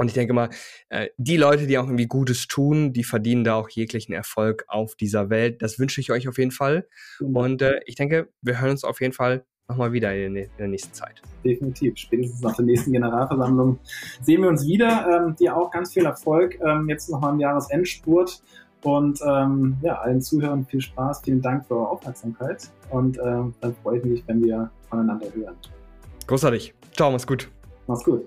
Und 0.00 0.06
ich 0.06 0.14
denke 0.14 0.32
mal, 0.32 0.48
äh, 0.88 1.08
die 1.18 1.36
Leute, 1.36 1.66
die 1.66 1.76
auch 1.76 1.84
irgendwie 1.84 2.06
Gutes 2.06 2.46
tun, 2.46 2.94
die 2.94 3.04
verdienen 3.04 3.44
da 3.44 3.56
auch 3.56 3.68
jeglichen 3.68 4.14
Erfolg 4.14 4.64
auf 4.66 4.94
dieser 4.94 5.28
Welt. 5.28 5.60
Das 5.60 5.78
wünsche 5.78 6.00
ich 6.00 6.10
euch 6.10 6.26
auf 6.26 6.38
jeden 6.38 6.52
Fall. 6.52 6.88
Und 7.20 7.60
äh, 7.60 7.80
ich 7.84 7.96
denke, 7.96 8.30
wir 8.40 8.58
hören 8.62 8.70
uns 8.70 8.82
auf 8.82 9.02
jeden 9.02 9.12
Fall 9.12 9.44
nochmal 9.68 9.92
wieder 9.92 10.16
in, 10.16 10.36
in, 10.36 10.48
der 10.58 10.68
nächsten 10.68 10.94
Zeit. 10.94 11.20
Definitiv. 11.44 11.98
Spätestens 11.98 12.40
nach 12.40 12.56
der 12.56 12.64
nächsten 12.64 12.92
Generalversammlung 12.92 13.78
sehen 14.22 14.40
wir 14.40 14.48
uns 14.48 14.66
wieder. 14.66 15.26
Ähm, 15.26 15.36
dir 15.36 15.54
auch 15.54 15.70
ganz 15.70 15.92
viel 15.92 16.06
Erfolg. 16.06 16.58
Ähm, 16.66 16.88
jetzt 16.88 17.10
nochmal 17.10 17.34
im 17.34 17.40
Jahresendspurt. 17.40 18.42
Und 18.82 19.20
ähm, 19.28 19.76
ja, 19.82 20.00
allen 20.00 20.22
Zuhörern 20.22 20.64
viel 20.64 20.80
Spaß. 20.80 21.20
Vielen 21.22 21.42
Dank 21.42 21.66
für 21.66 21.76
eure 21.76 21.90
Aufmerksamkeit. 21.90 22.70
Und 22.88 23.18
ähm, 23.18 23.52
dann 23.60 23.76
freue 23.82 23.98
ich 23.98 24.04
mich, 24.06 24.24
wenn 24.26 24.42
wir 24.42 24.70
voneinander 24.88 25.26
hören. 25.34 25.56
Großartig. 26.26 26.72
Ciao, 26.96 27.10
mach's 27.10 27.26
gut. 27.26 27.50
Mach's 27.86 28.02
gut. 28.02 28.26